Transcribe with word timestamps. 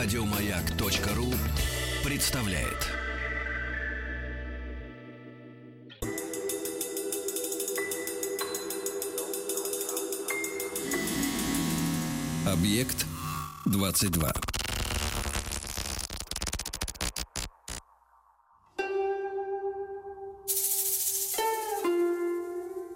Радиомаяк.ру 0.00 1.26
представляет. 2.08 2.86
Объект 12.46 13.06
22. 13.66 14.32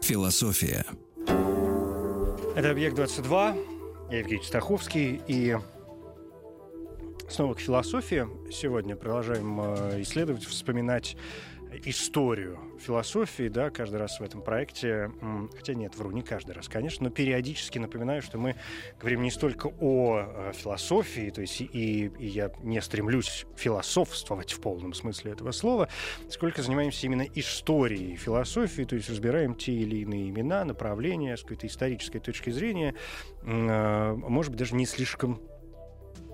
Философия. 0.03 0.87
Это 2.55 2.71
«Объект-22», 2.71 4.09
я 4.13 4.19
Евгений 4.19 4.45
Стаховский, 4.45 5.21
и 5.27 5.57
снова 7.33 7.55
к 7.55 7.61
философии. 7.61 8.29
Сегодня 8.53 8.95
продолжаем 8.95 9.59
э, 9.59 10.03
исследовать, 10.03 10.45
вспоминать 10.45 11.17
историю 11.87 12.59
философии, 12.79 13.49
да, 13.49 13.71
каждый 13.71 13.97
раз 13.97 14.21
в 14.21 14.23
этом 14.23 14.43
проекте, 14.43 15.11
хотя 15.57 15.73
нет, 15.73 15.97
вру, 15.97 16.11
не 16.11 16.21
каждый 16.21 16.53
раз, 16.53 16.69
конечно, 16.69 17.05
но 17.05 17.11
периодически 17.11 17.79
напоминаю, 17.79 18.21
что 18.21 18.37
мы 18.37 18.57
говорим 19.01 19.23
не 19.23 19.31
столько 19.31 19.73
о 19.81 20.25
э, 20.27 20.53
философии, 20.55 21.31
то 21.31 21.41
есть 21.41 21.63
и, 21.63 21.67
и 22.07 22.27
я 22.27 22.53
не 22.63 22.83
стремлюсь 22.83 23.47
философствовать 23.57 24.53
в 24.53 24.61
полном 24.61 24.93
смысле 24.93 25.33
этого 25.33 25.53
слова, 25.53 25.89
сколько 26.29 26.61
занимаемся 26.61 27.07
именно 27.07 27.27
историей 27.35 28.17
философии, 28.17 28.83
то 28.83 28.95
есть 28.95 29.09
разбираем 29.09 29.55
те 29.55 29.73
или 29.73 29.97
иные 30.03 30.29
имена, 30.29 30.67
направления 30.67 31.39
с 31.39 31.43
какой-то 31.43 31.67
исторической 31.67 32.19
точки 32.19 32.51
зрения, 32.51 32.95
э, 33.43 34.13
может 34.13 34.53
быть, 34.53 34.59
даже 34.59 34.75
не 34.75 34.85
слишком 34.85 35.41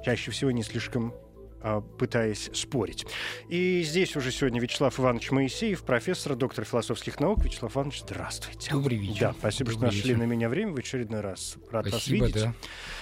чаще 0.05 0.31
всего 0.31 0.51
не 0.51 0.63
слишком 0.63 1.15
а, 1.61 1.81
пытаясь 1.81 2.51
спорить. 2.55 3.05
И 3.49 3.83
здесь 3.83 4.15
уже 4.15 4.31
сегодня 4.31 4.61
Вячеслав 4.61 4.99
Иванович 5.01 5.33
Моисеев, 5.33 5.83
профессор, 5.83 6.37
доктор 6.37 6.65
философских 6.65 7.19
наук. 7.19 7.45
Вячеслав 7.45 7.75
Иванович, 7.75 8.01
здравствуйте. 8.03 8.71
Добрый 8.71 8.97
вечер. 8.97 9.21
Да, 9.21 9.35
спасибо, 9.37 9.73
Добрый 9.73 9.91
что 9.91 9.97
нашли 9.97 10.11
вечер. 10.13 10.19
на 10.19 10.31
меня 10.31 10.49
время 10.49 10.73
в 10.73 10.77
очередной 10.77 11.21
раз. 11.21 11.57
Рад 11.71 11.89
спасибо, 11.89 12.25
вас 12.25 12.29
видеть. 12.33 12.45
Да. 12.45 12.55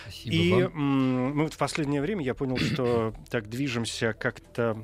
Спасибо 0.04 0.34
И 0.34 0.62
вам. 0.62 1.32
мы 1.36 1.42
вот 1.44 1.52
в 1.54 1.58
последнее 1.58 2.00
время, 2.00 2.24
я 2.24 2.34
понял, 2.34 2.56
что 2.56 3.12
так 3.30 3.50
движемся 3.50 4.14
как-то 4.14 4.82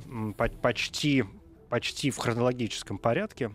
почти, 0.60 1.24
почти 1.70 2.10
в 2.10 2.18
хронологическом 2.18 2.98
порядке 2.98 3.55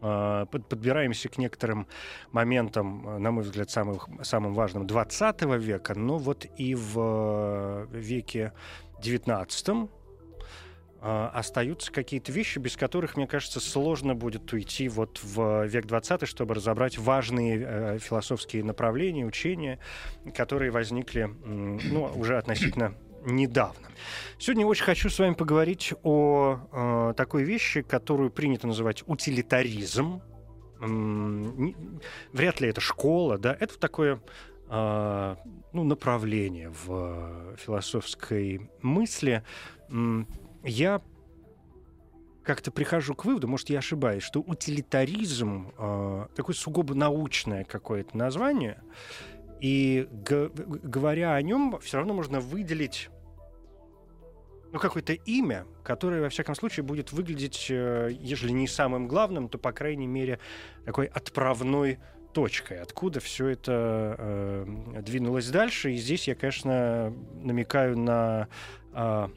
подбираемся 0.00 1.28
к 1.28 1.38
некоторым 1.38 1.86
моментам, 2.32 3.22
на 3.22 3.30
мой 3.30 3.44
взгляд, 3.44 3.70
самым, 3.70 3.98
самым 4.22 4.54
важным 4.54 4.86
20 4.86 5.42
века, 5.58 5.94
но 5.98 6.18
вот 6.18 6.46
и 6.56 6.74
в 6.74 7.86
веке 7.92 8.52
XIX 9.02 9.88
а, 11.08 11.30
остаются 11.34 11.92
какие-то 11.92 12.32
вещи, 12.32 12.58
без 12.58 12.76
которых, 12.76 13.16
мне 13.16 13.26
кажется, 13.26 13.60
сложно 13.60 14.14
будет 14.14 14.52
уйти 14.52 14.88
вот 14.88 15.20
в 15.22 15.64
век 15.66 15.86
20 15.86 16.26
чтобы 16.26 16.54
разобрать 16.54 16.98
важные 16.98 17.62
э, 17.64 17.98
философские 17.98 18.64
направления, 18.64 19.24
учения, 19.24 19.78
которые 20.34 20.70
возникли 20.70 21.30
ну, 21.44 22.10
уже 22.16 22.38
относительно 22.38 22.94
недавно. 23.26 23.88
Сегодня 24.38 24.66
очень 24.66 24.84
хочу 24.84 25.10
с 25.10 25.18
вами 25.18 25.34
поговорить 25.34 25.92
о 26.02 26.58
э, 26.72 27.14
такой 27.16 27.44
вещи, 27.44 27.82
которую 27.82 28.30
принято 28.30 28.66
называть 28.66 29.02
утилитаризм. 29.06 30.22
Вряд 30.78 32.60
ли 32.60 32.68
это 32.68 32.80
школа, 32.80 33.38
да, 33.38 33.56
это 33.58 33.78
такое 33.78 34.20
э, 34.68 35.36
ну, 35.72 35.84
направление 35.84 36.70
в 36.70 37.56
философской 37.56 38.70
мысли. 38.82 39.42
Я 40.62 41.00
как-то 42.44 42.70
прихожу 42.70 43.14
к 43.14 43.24
выводу, 43.24 43.48
может, 43.48 43.70
я 43.70 43.78
ошибаюсь, 43.78 44.22
что 44.22 44.40
утилитаризм 44.40 45.72
э, 45.76 46.26
такое 46.36 46.54
сугубо 46.54 46.94
научное 46.94 47.64
какое-то 47.64 48.16
название, 48.16 48.80
и 49.60 50.06
говоря 50.10 51.34
о 51.34 51.42
нем, 51.42 51.78
все 51.80 51.96
равно 51.96 52.14
можно 52.14 52.40
выделить 52.40 53.08
ну, 54.72 54.78
какое-то 54.78 55.12
имя, 55.12 55.66
которое, 55.82 56.20
во 56.22 56.28
всяком 56.28 56.54
случае, 56.54 56.84
будет 56.84 57.12
выглядеть, 57.12 57.66
э, 57.70 58.10
если 58.20 58.50
не 58.50 58.66
самым 58.66 59.08
главным, 59.08 59.48
то, 59.48 59.58
по 59.58 59.72
крайней 59.72 60.06
мере, 60.06 60.38
такой 60.84 61.06
отправной 61.06 61.98
точкой, 62.32 62.80
откуда 62.80 63.20
все 63.20 63.48
это 63.48 64.16
э, 64.18 65.00
двинулось 65.02 65.48
дальше. 65.48 65.92
И 65.92 65.96
здесь 65.96 66.28
я, 66.28 66.34
конечно, 66.34 67.12
намекаю 67.42 67.98
на 67.98 68.48
э, 68.92 69.28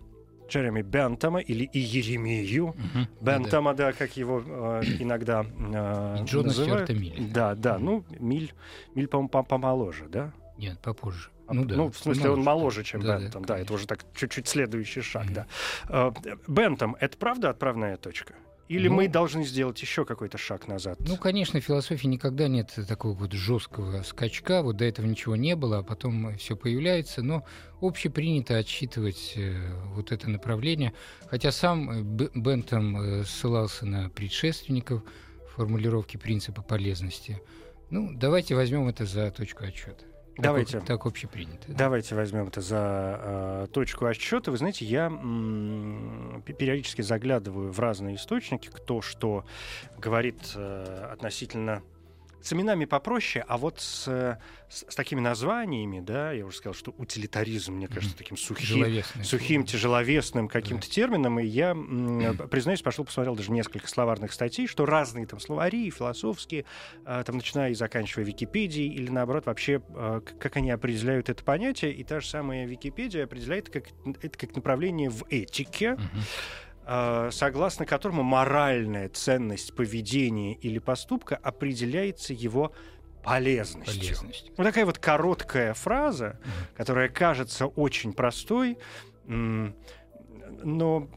Джереми 0.50 0.82
Бентома 0.82 1.40
или 1.40 1.64
и 1.64 1.80
Еремею 1.80 2.70
угу, 2.70 2.78
Бентома, 3.22 3.74
да, 3.74 3.86
да. 3.86 3.92
да, 3.92 3.98
как 3.98 4.18
его 4.18 4.44
э, 4.46 4.82
иногда 5.00 5.46
э, 5.46 6.24
Джона 6.26 6.48
называют. 6.48 6.90
Милли. 6.90 7.32
Да, 7.32 7.56
да, 7.56 7.78
ну, 7.78 8.04
Миль, 8.20 8.54
Миль, 8.96 9.08
по-моему, 9.08 9.30
помоложе, 9.30 10.06
да? 10.10 10.34
Нет, 10.58 10.80
попозже. 10.80 11.30
А, 11.50 11.54
ну, 11.54 11.66
да, 11.66 11.76
ну, 11.76 11.92
в 11.92 11.98
смысле, 11.98 12.26
моложе, 12.26 12.40
он 12.40 12.46
моложе, 12.46 12.84
чем 12.84 13.02
да, 13.02 13.18
Бентом. 13.18 13.44
Да, 13.44 13.56
да, 13.56 13.60
это 13.60 13.74
уже 13.74 13.88
так 13.88 14.06
чуть-чуть 14.16 14.48
следующий 14.48 15.02
шаг, 15.02 15.26
mm-hmm. 15.26 15.34
да. 15.34 15.48
Uh, 15.88 16.40
Бентом— 16.48 16.96
это 17.00 17.18
правда 17.18 17.50
отправная 17.50 17.98
точка? 17.98 18.36
Или 18.68 18.88
ну, 18.88 18.98
мы 18.98 19.08
должны 19.08 19.44
сделать 19.46 19.82
еще 19.82 20.06
какой-то 20.06 20.38
шаг 20.38 20.68
назад? 20.68 21.00
Ну, 21.00 21.18
конечно, 21.18 21.60
в 21.60 21.64
философии 21.64 22.06
никогда 22.06 22.48
нет 22.48 22.72
такого 22.88 23.14
вот 23.16 23.32
жесткого 23.32 24.04
скачка. 24.04 24.62
Вот 24.62 24.78
до 24.78 24.86
этого 24.86 25.08
ничего 25.08 25.36
не 25.36 25.56
было, 25.56 25.80
а 25.80 25.84
потом 25.84 26.38
все 26.38 26.56
появляется. 26.56 27.24
Но 27.24 27.44
общепринято 27.82 28.58
отсчитывать 28.58 29.34
э, 29.36 29.56
вот 29.96 30.12
это 30.12 30.30
направление. 30.30 30.94
Хотя 31.32 31.52
сам 31.52 31.90
э, 31.90 32.30
Бентом 32.36 33.02
э, 33.02 33.24
ссылался 33.24 33.88
на 33.88 34.12
предшественников 34.12 35.02
формулировки 35.56 36.18
принципа 36.18 36.62
полезности. 36.62 37.42
Ну, 37.90 38.12
давайте 38.14 38.54
возьмем 38.54 38.88
это 38.88 39.08
за 39.08 39.32
точку 39.32 39.66
отчета. 39.66 40.06
Давайте. 40.42 40.80
Так, 40.80 40.86
так 40.88 41.06
общепринято. 41.06 41.68
Да? 41.68 41.74
Давайте 41.76 42.16
возьмем 42.16 42.48
это 42.48 42.62
за 42.62 43.20
э, 43.22 43.68
точку 43.72 44.06
отсчета. 44.06 44.52
Вы 44.52 44.58
знаете, 44.58 44.86
я 44.86 45.08
м- 45.08 46.44
периодически 46.46 47.02
заглядываю 47.02 47.72
в 47.72 47.80
разные 47.80 48.16
источники, 48.16 48.70
кто 48.72 49.02
что 49.02 49.46
говорит 49.98 50.54
э, 50.56 51.10
относительно 51.14 51.82
с 52.42 52.54
именами 52.54 52.86
попроще, 52.86 53.44
а 53.48 53.58
вот 53.58 53.80
с, 53.80 54.06
с, 54.70 54.86
с 54.88 54.96
такими 54.96 55.20
названиями, 55.20 56.00
да, 56.00 56.32
я 56.32 56.46
уже 56.46 56.58
сказал, 56.58 56.74
что 56.74 56.94
утилитаризм, 56.98 57.74
мне 57.74 57.88
кажется, 57.88 58.18
таким 58.18 58.38
сухим, 58.38 59.04
сухим 59.24 59.66
тяжеловесным 59.66 60.48
каким-то 60.48 60.88
да. 60.88 60.94
термином, 60.94 61.40
и 61.40 61.46
я, 61.46 61.74
признаюсь, 62.52 62.82
пошел 62.82 63.06
посмотрел 63.06 63.36
даже 63.36 63.52
несколько 63.52 63.88
словарных 63.88 64.34
статей, 64.34 64.68
что 64.68 64.86
разные 64.86 65.26
там 65.26 65.40
словари, 65.40 65.90
философские, 65.90 66.66
а, 67.06 67.24
там, 67.24 67.38
начиная 67.38 67.72
и 67.72 67.74
заканчивая 67.74 68.26
Википедией, 68.26 68.94
или 68.94 69.10
наоборот, 69.10 69.46
вообще, 69.46 69.82
как 70.40 70.58
они 70.58 70.72
определяют 70.72 71.30
это 71.30 71.44
понятие, 71.44 71.94
и 71.94 72.04
та 72.04 72.20
же 72.20 72.28
самая 72.28 72.66
Википедия 72.66 73.24
определяет 73.24 73.70
как, 73.70 73.86
это 74.22 74.38
как 74.38 74.56
направление 74.56 75.10
в 75.10 75.26
этике, 75.30 75.98
Э, 76.00 76.69
согласно 77.32 77.86
которому 77.86 78.24
моральная 78.24 79.10
ценность 79.10 79.76
поведения 79.76 80.56
или 80.56 80.80
поступка 80.80 81.36
определяется 81.36 82.34
его 82.34 82.74
полезностью. 83.24 84.02
Полезность. 84.02 84.52
Вот 84.58 84.64
такая 84.64 84.86
вот 84.86 84.98
короткая 84.98 85.74
фраза, 85.74 86.40
mm 86.44 86.78
которая 86.78 87.10
кажется 87.10 87.68
очень 87.68 88.14
простой, 88.14 88.78
но 89.28 91.10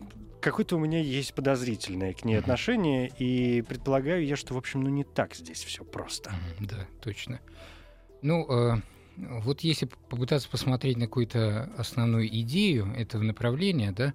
какое-то 0.43 0.77
у 0.77 0.79
меня 0.79 1.01
есть 1.01 1.35
подозрительное 1.35 2.13
к 2.13 2.25
ней 2.25 2.35
отношение, 2.35 3.09
и 3.19 3.63
предполагаю 3.63 4.27
я, 4.27 4.37
что, 4.37 4.55
в 4.55 4.59
общем, 4.59 4.83
ну 4.83 4.91
не 4.91 5.05
так 5.05 5.35
здесь 5.35 5.63
все 5.65 5.85
просто. 5.85 6.33
Да, 6.61 6.87
точно. 7.01 7.41
Ну, 8.21 8.47
э, 8.51 8.81
вот 9.17 9.61
если 9.61 9.89
попытаться 10.09 10.49
посмотреть 10.51 10.97
на 10.97 11.07
какую-то 11.07 11.71
основную 11.77 12.27
идею 12.41 12.93
этого 12.97 13.23
направления, 13.23 13.93
да, 13.93 14.13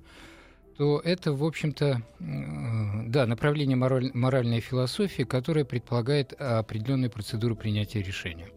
то 0.77 0.99
это, 1.03 1.33
в 1.33 1.43
общем-то, 1.43 2.03
да, 2.19 3.25
направление 3.25 3.75
мораль, 3.75 4.11
моральной 4.13 4.59
философии, 4.59 5.23
которое 5.23 5.65
предполагает 5.65 6.33
определенную 6.33 7.09
процедуру 7.09 7.55
принятия 7.55 8.01
решения. 8.03 8.49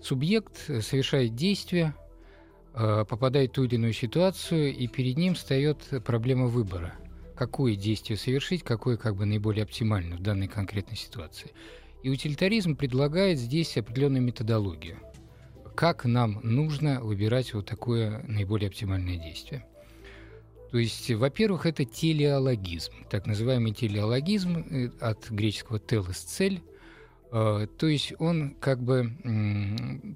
Субъект 0.00 0.56
совершает 0.82 1.34
действие, 1.34 1.94
э, 2.74 3.04
попадает 3.08 3.50
в 3.50 3.54
ту 3.54 3.64
или 3.64 3.74
иную 3.74 3.92
ситуацию, 3.92 4.72
и 4.72 4.86
перед 4.86 5.16
ним 5.16 5.34
встает 5.34 5.78
проблема 6.04 6.46
выбора. 6.46 6.94
Какое 7.34 7.74
действие 7.74 8.16
совершить, 8.16 8.62
какое 8.62 8.96
как 8.96 9.16
бы 9.16 9.26
наиболее 9.26 9.64
оптимально 9.64 10.16
в 10.16 10.20
данной 10.20 10.46
конкретной 10.46 10.96
ситуации. 10.96 11.50
И 12.04 12.08
утилитаризм 12.08 12.76
предлагает 12.76 13.38
здесь 13.38 13.76
определенную 13.76 14.22
методологию. 14.22 14.98
Как 15.74 16.04
нам 16.04 16.38
нужно 16.44 17.00
выбирать 17.00 17.52
вот 17.52 17.66
такое 17.66 18.22
наиболее 18.28 18.68
оптимальное 18.68 19.16
действие. 19.16 19.66
То 20.76 20.80
есть, 20.80 21.10
во-первых, 21.10 21.64
это 21.64 21.86
телеологизм, 21.86 22.92
так 23.08 23.26
называемый 23.26 23.72
телеологизм 23.72 24.58
э, 24.58 24.90
от 25.00 25.30
греческого 25.30 25.78
«телес»— 25.78 26.18
цель, 26.28 26.60
э, 27.32 27.66
то 27.78 27.86
есть 27.86 28.12
он 28.18 28.54
как 28.60 28.82
бы 28.82 29.10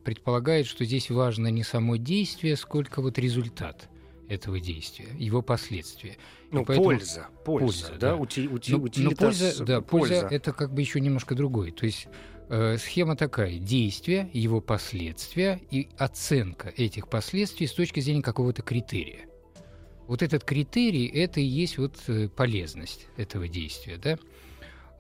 предполагает, 0.05 0.67
что 0.67 0.85
здесь 0.85 1.09
важно 1.09 1.47
не 1.47 1.63
само 1.63 1.97
действие, 1.97 2.57
сколько 2.57 3.01
вот 3.01 3.19
результат 3.19 3.89
этого 4.29 4.61
действия, 4.61 5.09
его 5.19 5.41
последствия. 5.41 6.19
Ну, 6.51 6.67
поэтому... 6.67 6.89
польза, 6.89 7.29
польза, 7.43 7.65
польза, 7.65 7.89
да, 7.93 8.11
да. 8.11 8.17
Ути, 8.17 8.47
ути, 8.47 8.73
но, 8.73 8.87
но 8.99 9.11
польза, 9.13 9.65
да, 9.65 9.81
польза, 9.81 10.21
польза 10.21 10.27
это 10.27 10.53
как 10.53 10.75
бы 10.75 10.83
еще 10.83 11.01
немножко 11.01 11.35
другой. 11.35 11.71
То 11.71 11.87
есть 11.87 12.07
э, 12.51 12.77
схема 12.77 13.17
такая: 13.17 13.59
действие, 13.59 14.29
его 14.35 14.61
последствия 14.61 15.59
и 15.71 15.89
оценка 15.97 16.69
этих 16.77 17.09
последствий 17.09 17.67
с 17.67 17.73
точки 17.73 18.01
зрения 18.01 18.21
какого-то 18.21 18.61
критерия. 18.61 19.30
Вот 20.11 20.23
этот 20.23 20.43
критерий 20.43 21.07
это 21.07 21.39
и 21.39 21.45
есть 21.45 21.79
вот 21.79 21.95
э, 22.09 22.29
полезность 22.29 23.07
этого 23.17 23.47
действия, 23.47 23.97
да. 23.97 24.19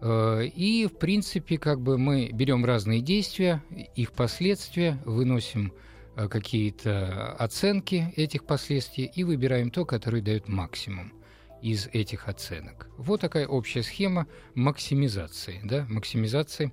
Э, 0.01 0.45
и, 0.47 0.87
в 0.87 0.99
принципе, 0.99 1.59
как 1.59 1.81
бы 1.81 1.99
мы 1.99 2.31
берем 2.33 2.65
разные 2.65 3.01
действия, 3.01 3.61
их 3.97 4.13
последствия, 4.13 5.03
выносим 5.05 5.73
э, 6.15 6.29
какие-то 6.29 7.33
оценки 7.33 8.15
этих 8.15 8.45
последствий 8.45 9.11
и 9.13 9.25
выбираем 9.25 9.73
то, 9.73 9.85
которое 9.85 10.23
дает 10.23 10.47
максимум 10.47 11.13
из 11.61 11.89
этих 11.89 12.29
оценок. 12.29 12.89
Вот 12.97 13.21
такая 13.21 13.49
общая 13.49 13.83
схема 13.83 14.29
максимизации, 14.55 15.61
да, 15.65 15.87
максимизации. 15.89 16.73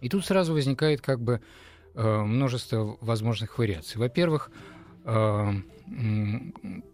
И 0.00 0.08
тут 0.08 0.26
сразу 0.26 0.52
возникает 0.52 1.00
как 1.00 1.20
бы 1.20 1.40
множество 1.94 2.98
возможных 3.00 3.58
вариаций. 3.58 3.98
Во-первых, 4.00 4.50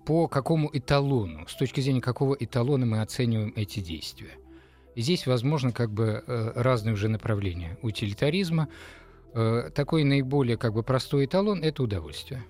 по 0.04 0.28
какому 0.28 0.70
эталону, 0.72 1.46
с 1.46 1.54
точки 1.54 1.80
зрения 1.80 2.00
какого 2.00 2.34
эталона 2.34 2.86
мы 2.86 3.00
оцениваем 3.00 3.52
эти 3.56 3.80
действия– 3.80 4.32
и 4.98 5.00
здесь 5.00 5.28
возможно 5.28 5.70
как 5.70 5.92
бы 5.92 6.24
э, 6.26 6.52
разные 6.56 6.92
уже 6.92 7.06
направления 7.08 7.78
утилитаризма. 7.82 8.68
Э, 9.32 9.70
такой 9.72 10.02
наиболее 10.02 10.56
как 10.56 10.74
бы 10.74 10.82
простой 10.82 11.26
эталон– 11.26 11.60
это 11.62 11.84
удовольствие. 11.84 12.44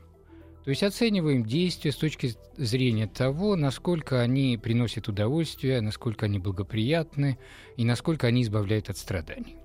То 0.65 0.71
есть 0.71 0.83
оцениваем 0.83 1.45
действия 1.45 1.93
с 1.93 1.97
точки 1.97 2.33
зрения 2.57 3.07
того, 3.07 3.55
насколько 3.55 4.23
они 4.23 4.57
приносят 4.57 5.09
удовольствие, 5.09 5.83
насколько 5.83 6.25
они 6.25 6.39
благоприятны 6.39 7.37
и 7.77 7.85
насколько 7.85 8.27
они 8.27 8.41
избавляют 8.41 8.89
от 8.89 8.97
страданий. 8.97 9.57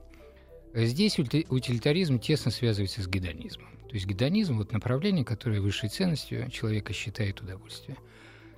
Здесь 0.74 1.18
утилитаризм 1.20 2.20
тесно 2.20 2.52
связывается 2.52 3.02
с 3.02 3.08
гедонизмом. 3.08 3.70
То 3.94 3.98
есть 3.98 4.08
гедонизм– 4.08 4.58
вот 4.58 4.72
направление, 4.72 5.24
которое 5.24 5.62
высшей 5.62 5.88
ценностью 5.88 6.50
человека 6.50 6.94
считает 6.94 7.42
удовольствие– 7.42 7.96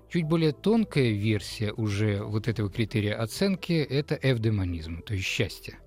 Чуть 0.07 0.23
более 0.23 0.53
тонкая 0.53 1.09
версия 1.11 1.73
уже 1.73 2.23
вот 2.23 2.47
этого 2.47 2.69
критерия 2.69 3.19
оценки– 3.21 3.73
это 3.89 4.17
эвдемонизм, 4.21 5.01
то 5.01 5.13
есть 5.13 5.25
счастье. 5.25 5.79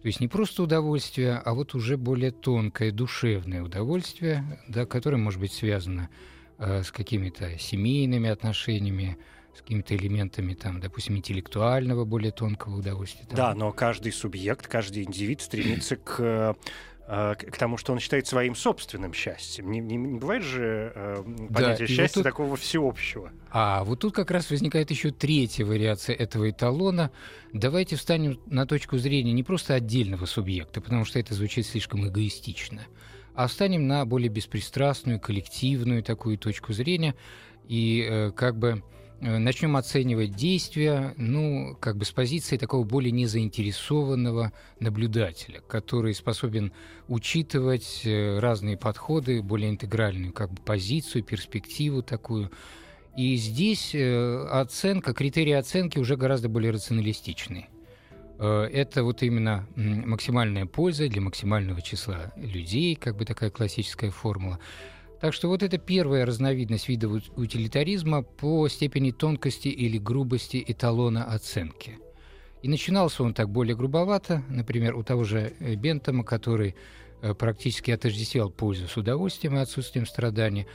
То 0.00 0.06
есть 0.06 0.20
не 0.20 0.28
просто 0.28 0.62
удовольствие, 0.62 1.34
а 1.44 1.54
вот 1.54 1.74
уже 1.74 1.96
более 1.96 2.30
тонкое, 2.30 2.92
душевное 2.92 3.62
удовольствие, 3.62 4.44
да, 4.68 4.86
которое 4.86 5.16
может 5.16 5.40
быть 5.40 5.52
связано 5.52 6.08
э, 6.58 6.84
с 6.84 6.92
какими-то 6.92 7.58
семейными 7.58 8.28
отношениями, 8.28 9.18
с 9.56 9.60
какими-то 9.60 9.96
элементами, 9.96 10.54
там, 10.54 10.78
допустим, 10.78 11.16
интеллектуального, 11.16 12.04
более 12.04 12.30
тонкого 12.30 12.76
удовольствия. 12.76 13.26
Там. 13.26 13.36
Да, 13.36 13.54
но 13.56 13.72
каждый 13.72 14.12
субъект, 14.12 14.68
каждый 14.68 15.02
индивид 15.02 15.40
стремится 15.40 15.96
к 15.96 16.20
Э, 16.20 16.54
к 17.08 17.56
тому, 17.56 17.78
что 17.78 17.92
он 17.94 18.00
считает 18.00 18.26
своим 18.26 18.54
собственным 18.54 19.14
счастьем. 19.14 19.70
Не, 19.70 19.80
не, 19.80 19.96
не 19.96 20.18
бывает 20.18 20.42
же 20.42 20.92
э, 20.94 21.22
понятия 21.52 21.86
да, 21.86 21.86
счастья 21.86 22.02
вот 22.02 22.14
тут... 22.14 22.24
такого 22.24 22.56
всеобщего. 22.56 23.32
А 23.50 23.82
вот 23.84 24.00
тут 24.00 24.14
как 24.14 24.30
раз 24.30 24.50
возникает 24.50 24.90
еще 24.90 25.10
третья 25.10 25.64
вариация 25.64 26.14
этого 26.14 26.50
эталона. 26.50 27.10
Давайте 27.54 27.96
встанем 27.96 28.38
на 28.44 28.66
точку 28.66 28.98
зрения 28.98 29.32
не 29.32 29.42
просто 29.42 29.74
отдельного 29.74 30.26
субъекта, 30.26 30.82
потому 30.82 31.06
что 31.06 31.18
это 31.18 31.32
звучит 31.32 31.66
слишком 31.66 32.06
эгоистично, 32.06 32.82
а 33.34 33.46
встанем 33.46 33.86
на 33.86 34.04
более 34.04 34.28
беспристрастную, 34.28 35.18
коллективную 35.18 36.02
такую 36.02 36.36
точку 36.36 36.74
зрения 36.74 37.14
и 37.66 38.06
э, 38.06 38.32
как 38.32 38.58
бы 38.58 38.82
Э, 38.82 38.97
начнем 39.20 39.76
оценивать 39.76 40.34
действия, 40.34 41.14
ну, 41.16 41.76
как 41.80 41.96
бы 41.96 42.04
с 42.04 42.12
позиции 42.12 42.56
такого 42.56 42.84
более 42.84 43.10
незаинтересованного 43.10 44.52
наблюдателя, 44.78 45.60
который 45.66 46.14
способен 46.14 46.72
учитывать 47.08 48.02
э, 48.04 48.38
разные 48.38 48.76
подходы, 48.76 49.42
более 49.42 49.70
интегральную 49.70 50.32
как 50.32 50.52
бы 50.52 50.62
позицию, 50.62 51.24
перспективу 51.24 52.02
такую. 52.02 52.50
И 53.16 53.34
здесь 53.36 53.94
э, 53.94 54.46
оценка, 54.50 55.14
критерии 55.14 55.54
оценки 55.54 55.98
уже 55.98 56.16
гораздо 56.16 56.48
более 56.48 56.70
рационалистичные. 56.70 57.68
Это 58.38 59.02
вот 59.02 59.24
именно 59.24 59.66
максимальная 59.74 60.64
польза 60.64 61.08
для 61.08 61.20
максимального 61.20 61.82
числа 61.82 62.32
людей, 62.36 62.94
как 62.94 63.16
бы 63.16 63.24
такая 63.24 63.50
классическая 63.50 64.12
формула. 64.12 64.60
Так 65.20 65.34
что 65.34 65.48
вот 65.48 65.62
это 65.62 65.78
первая 65.78 66.24
разновидность 66.24 66.88
вида 66.88 67.08
утилитаризма 67.08 68.22
по 68.22 68.68
степени 68.68 69.10
тонкости 69.10 69.68
или 69.68 69.98
грубости 69.98 70.62
эталона 70.66 71.24
оценки. 71.24 71.98
И 72.62 72.68
начинался 72.68 73.22
он 73.22 73.34
так 73.34 73.50
более 73.50 73.76
грубовато, 73.76 74.42
например, 74.48 74.96
у 74.96 75.02
того 75.02 75.24
же 75.24 75.52
э, 75.60 75.74
Бентома, 75.74 76.24
который 76.24 76.74
э, 77.22 77.34
практически 77.34 77.90
отождествлял 77.90 78.50
пользу 78.50 78.88
с 78.88 78.96
удовольствием 78.96 79.56
и 79.56 79.60
отсутствием 79.60 80.06
страданий. 80.06 80.66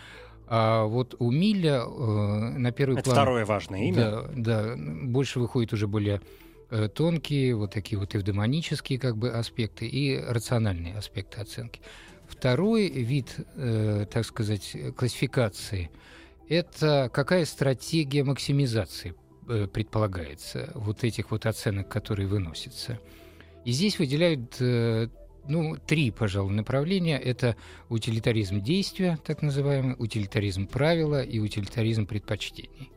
А 0.48 0.86
вот 0.86 1.16
у 1.20 1.32
Милля 1.32 1.82
э, 1.82 2.58
на 2.58 2.72
первый 2.72 2.96
Это 2.96 3.06
план... 3.06 3.16
второе 3.16 3.46
важное 3.46 3.82
имя. 3.82 3.96
Да, 3.96 4.30
да, 4.36 4.76
больше 4.78 5.40
выходят 5.40 5.74
уже 5.74 5.88
более 5.88 6.22
э, 6.70 6.88
тонкие, 6.88 7.56
вот 7.56 7.72
такие 7.72 8.00
вот 8.00 8.16
эвдемонические 8.16 9.00
как 9.00 9.18
бы 9.18 9.30
аспекты 9.30 9.86
и 9.86 10.18
рациональные 10.18 10.96
аспекты 10.96 11.42
оценки. 11.42 11.82
Второй 12.28 12.90
вид, 12.90 13.36
э, 13.56 14.06
так 14.12 14.26
сказать, 14.26 14.76
классификации– 14.96 15.90
это 16.50 17.10
какая 17.14 17.46
стратегия 17.46 18.24
максимизации 18.24 19.16
э, 19.48 19.68
предполагается 19.68 20.72
вот 20.76 21.04
этих 21.04 21.32
вот 21.32 21.46
оценок, 21.46 21.90
которые 21.90 22.28
выносятся. 22.28 23.00
И 23.66 23.72
здесь 23.72 23.98
выделяют 23.98 24.58
э, 24.60 25.08
ну, 25.48 25.78
три, 25.78 26.12
пожалуй, 26.12 26.54
направления. 26.54 27.18
Это 27.18 27.56
утилитаризм 27.90 28.62
действия, 28.62 29.18
так 29.24 29.42
называемый, 29.42 29.96
утилитаризм 29.98 30.68
правила 30.68 31.22
и 31.22 31.40
утилитаризм 31.40 32.06
предпочтений. 32.06 32.92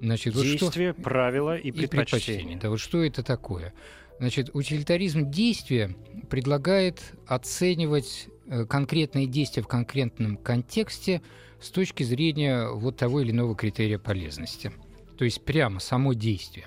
Значит, 0.00 0.34
Действие, 0.34 0.92
вот 0.92 0.98
что... 0.98 1.02
правила 1.02 1.56
и 1.56 1.70
предпочтения. 1.70 1.84
и 1.84 1.88
предпочтения. 1.88 2.58
Да, 2.58 2.70
вот 2.70 2.80
что 2.80 3.04
это 3.04 3.22
такое? 3.22 3.74
Значит, 4.20 4.50
утилитаризм 4.54 5.30
действия 5.30 5.96
предлагает 6.28 7.02
оценивать 7.26 8.28
Э, 8.52 8.66
конкретные 8.66 9.26
действия 9.26 9.62
в 9.62 9.68
конкретном 9.68 10.36
контексте 10.36 11.22
с 11.60 11.70
точки 11.70 12.02
зрения 12.02 12.68
вот 12.68 12.96
того 12.96 13.20
или 13.20 13.30
иного 13.30 13.54
критерия 13.54 13.98
полезности. 13.98 14.72
То 15.16 15.24
есть 15.24 15.44
прямо 15.44 15.78
само 15.78 16.14
действие. 16.14 16.66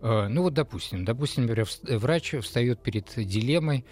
Э, 0.00 0.26
ну 0.26 0.42
вот, 0.42 0.54
допустим, 0.54 1.04
допустим, 1.04 1.44
например, 1.46 1.68
врач 1.84 2.34
встает 2.40 2.82
перед 2.82 3.12
дилеммой, 3.14 3.84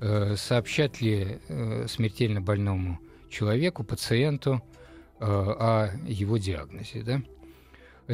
э, 0.00 0.34
сообщать 0.36 1.00
ли 1.00 1.38
смертельно 1.86 2.40
больному 2.40 2.98
человеку, 3.30 3.84
пациенту 3.84 4.60
о 5.20 5.90
его 6.08 6.38
диагнозе. 6.38 7.02
Да? 7.02 7.22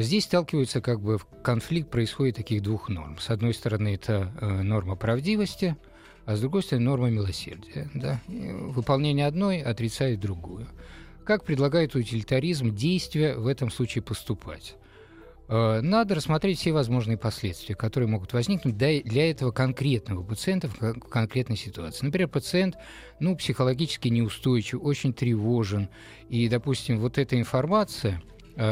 Здесь 0.01 0.25
сталкиваются 0.25 0.79
как 0.79 1.01
бы 1.01 1.19
конфликт 1.43 1.89
происходит 1.89 2.35
таких 2.35 2.61
двух 2.61 2.87
норм. 2.89 3.17
С 3.19 3.29
одной 3.29 3.53
стороны, 3.53 3.95
это 3.95 4.31
норма 4.63 4.95
правдивости– 4.95 5.75
а 6.27 6.35
с 6.35 6.41
другой 6.41 6.61
стороны 6.61 6.85
норма 6.85 7.09
милосердия. 7.09 7.89
Да? 7.93 8.19
Выполнение 8.27 9.25
одной 9.25 9.61
отрицает 9.61 10.19
другую. 10.19 10.67
Как 11.23 11.45
предлагает 11.45 11.95
утилитаризм 11.95 12.75
действия 12.75 13.35
в 13.35 13.47
этом 13.47 13.71
случае 13.71 14.01
поступать? 14.01 14.75
Э, 15.47 15.79
надо 15.79 16.15
рассмотреть 16.15 16.59
все 16.59 16.73
возможные 16.73 17.17
последствия, 17.17 17.75
которые 17.75 18.09
могут 18.09 18.33
возникнуть 18.33 18.75
для 18.75 19.31
этого 19.31 19.51
конкретного 19.51 20.21
пациента 20.21 20.67
в 20.67 20.99
конкретной 20.99 21.55
ситуации. 21.55 22.05
Например, 22.05 22.27
пациент 22.27 22.75
ну, 23.21 23.37
психологически 23.37 24.09
неустойчив, 24.09 24.81
очень 24.83 25.13
тревожен, 25.13 25.87
и, 26.27 26.49
допустим, 26.49 26.99
вот 26.99 27.17
эта 27.17 27.39
информация 27.39 28.21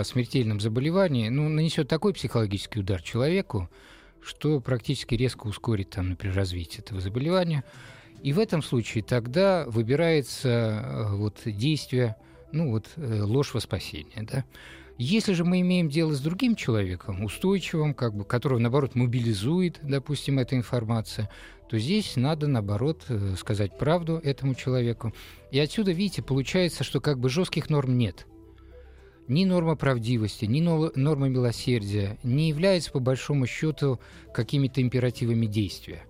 смертельном 0.03 0.59
заболевании 0.59 1.29
ну, 1.29 1.47
нанесет 1.47 1.87
такой 1.87 2.13
психологический 2.13 2.79
удар 2.79 3.01
человеку, 3.01 3.69
что 4.25 4.59
практически 4.59 5.15
резко 5.15 5.47
ускорит, 5.47 5.91
там, 5.91 6.09
например, 6.09 6.35
развитие 6.35 6.79
этого 6.79 6.99
заболевания. 6.99 7.63
И 8.23 8.33
в 8.33 8.39
этом 8.39 8.63
случае 8.63 9.03
тогда 9.03 9.65
выбирается 9.67 10.49
э, 10.49 11.15
вот, 11.15 11.41
действие, 11.45 12.15
ну 12.51 12.71
вот 12.71 12.87
э, 12.95 13.21
ложь 13.21 13.53
во 13.53 13.59
спасение. 13.59 14.23
Да? 14.23 14.43
Если 14.97 15.33
же 15.33 15.43
мы 15.43 15.61
имеем 15.61 15.89
дело 15.89 16.13
с 16.13 16.21
другим 16.21 16.55
человеком, 16.55 17.23
устойчивым, 17.23 17.93
как 17.93 18.15
бы, 18.15 18.25
которого, 18.25 18.57
наоборот, 18.57 18.95
мобилизует, 18.95 19.79
допустим, 19.83 20.39
эта 20.39 20.55
информация, 20.55 21.29
то 21.69 21.77
здесь 21.77 22.15
надо, 22.15 22.47
наоборот, 22.47 23.03
э, 23.09 23.35
сказать 23.37 23.77
правду 23.77 24.19
этому 24.23 24.55
человеку. 24.55 25.13
И 25.51 25.59
отсюда, 25.59 25.91
видите, 25.91 26.23
получается, 26.23 26.83
что 26.83 27.01
как 27.01 27.19
бы 27.19 27.29
жестких 27.29 27.69
норм 27.69 27.95
нет– 27.97 28.25
ни 29.27 29.46
норма 29.46 29.75
правдивости, 29.75 30.46
ни 30.46 30.62
норма 30.62 31.27
милосердия 31.27 32.17
не 32.24 32.50
являются, 32.50 32.91
по 32.91 33.00
большому 33.00 33.48
счету, 33.48 34.00
какими-то 34.34 34.82
императивами 34.82 35.46
действия. 35.46 36.03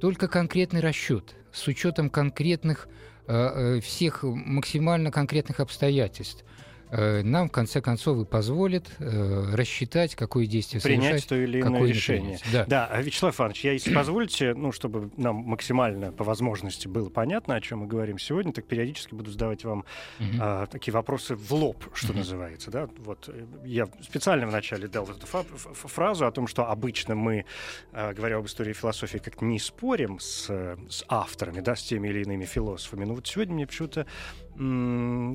только 0.00 0.28
конкретный 0.28 0.80
расчет 0.80 1.34
с 1.52 1.66
учетом 1.66 2.10
конкретных 2.10 2.88
э, 3.26 3.80
всех 3.80 4.22
максимально 4.22 5.10
конкретных 5.10 5.60
обстоятельств– 5.60 6.44
Э, 6.57 6.57
нам, 6.90 7.48
в 7.48 7.52
конце 7.52 7.80
концов, 7.80 8.20
и 8.20 8.24
позволит 8.24 8.90
э, 8.98 9.54
рассчитать, 9.54 10.14
какое 10.14 10.46
действие 10.46 10.80
принять 10.82 11.26
то 11.26 11.36
или 11.36 11.60
иное 11.60 11.86
решение. 11.86 12.38
Да. 12.52 12.64
да, 12.66 12.86
а, 12.86 13.02
Вячеслав 13.02 13.38
Иванович, 13.38 13.64
я, 13.64 13.72
если 13.72 13.94
позволите, 13.94 14.54
ну, 14.54 14.72
чтобы 14.72 15.10
нам 15.16 15.36
максимально 15.36 16.12
по 16.12 16.24
возможности 16.24 16.88
было 16.88 17.08
понятно, 17.10 17.54
о 17.54 17.60
чем 17.60 17.80
мы 17.80 17.86
говорим 17.86 18.18
сегодня, 18.18 18.52
так 18.52 18.66
периодически 18.66 19.14
буду 19.14 19.30
задавать 19.30 19.64
вам 19.64 19.80
угу. 20.18 20.28
а, 20.40 20.66
такие 20.66 20.92
вопросы 20.92 21.34
в 21.34 21.52
лоб, 21.52 21.84
что 21.94 22.10
угу. 22.10 22.18
называется. 22.18 22.70
Да? 22.70 22.88
Вот, 22.98 23.28
э, 23.28 23.44
я 23.64 23.88
специально 24.02 24.46
вначале 24.46 24.88
дал 24.88 25.08
эту 25.08 25.26
фразу 25.26 26.26
о 26.26 26.32
том, 26.32 26.46
что 26.46 26.68
обычно 26.68 27.14
мы, 27.14 27.44
а, 27.92 28.12
говоря 28.12 28.38
об 28.38 28.46
истории 28.46 28.72
философии, 28.72 29.18
как 29.18 29.42
не 29.42 29.58
спорим 29.58 30.18
с, 30.20 30.46
с 30.88 31.04
авторами, 31.08 31.60
да, 31.60 31.76
с 31.76 31.82
теми 31.82 32.08
или 32.08 32.22
иными 32.22 32.44
философами. 32.44 33.04
Но 33.04 33.14
вот 33.14 33.26
сегодня 33.26 33.54
мне 33.54 33.66
почему-то 33.66 34.06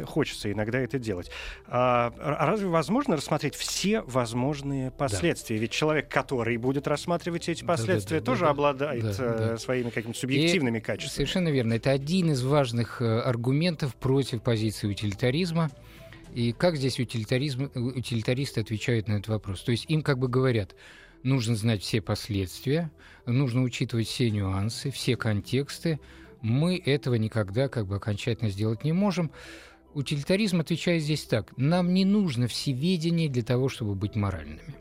хочется 0.06 0.52
иногда 0.52 0.80
это 0.80 1.00
делать. 1.00 1.32
А, 1.68 2.14
а 2.20 2.46
разве 2.46 2.68
возможно 2.68 3.16
рассмотреть 3.16 3.56
все 3.56 4.02
возможные 4.02 4.92
последствия? 4.92 5.56
Да. 5.56 5.62
Ведь 5.62 5.72
человек, 5.72 6.10
который 6.10 6.58
будет 6.58 6.88
рассматривать 6.88 7.48
эти 7.48 7.64
последствия, 7.64 8.20
да, 8.20 8.26
да, 8.26 8.26
да, 8.26 8.32
тоже 8.32 8.46
да, 8.46 8.50
обладает 8.52 9.04
да, 9.04 9.10
э, 9.12 9.38
да. 9.38 9.58
своими 9.58 9.90
какими-то 9.90 10.20
субъективными 10.20 10.80
И 10.80 10.82
качествами. 10.82 11.16
Совершенно 11.16 11.50
верно. 11.50 11.74
Это 11.74 11.92
один 11.92 12.32
из 12.32 12.44
важных 12.44 13.02
э, 13.02 13.20
аргументов 13.22 13.96
против 13.96 14.42
позиции 14.42 14.88
утилитаризма. 14.88 15.72
И 16.34 16.52
как 16.52 16.76
здесь 16.76 17.00
утилитаризм, 17.00 17.72
утилитаристы 17.76 18.60
отвечают 18.60 19.08
на 19.08 19.14
этот 19.14 19.30
вопрос? 19.30 19.62
То 19.64 19.72
есть 19.72 19.86
им 19.88 20.02
как 20.02 20.18
бы 20.18 20.28
говорят, 20.28 20.76
нужно 21.22 21.56
знать 21.56 21.82
все 21.82 22.02
последствия, 22.02 22.92
нужно 23.26 23.62
учитывать 23.62 24.08
все 24.08 24.30
нюансы, 24.30 24.92
все 24.92 25.16
контексты, 25.16 26.00
мы 26.44 26.78
этого 26.78 27.16
никогда 27.16 27.70
как 27.70 27.88
бы 27.88 27.96
окончательно 27.96 28.52
сделать 28.52 28.84
не 28.84 28.92
можем. 28.92 29.32
Утилитаризм 29.94 30.60
отвечает 30.60 31.02
здесь 31.02 31.24
так. 31.24 31.56
Нам 31.58 31.94
не 31.94 32.04
нужно 32.04 32.48
всеведение 32.48 33.30
для 33.30 33.44
того, 33.44 33.70
чтобы 33.70 33.96
быть 33.96 34.16
моральными. 34.16 34.76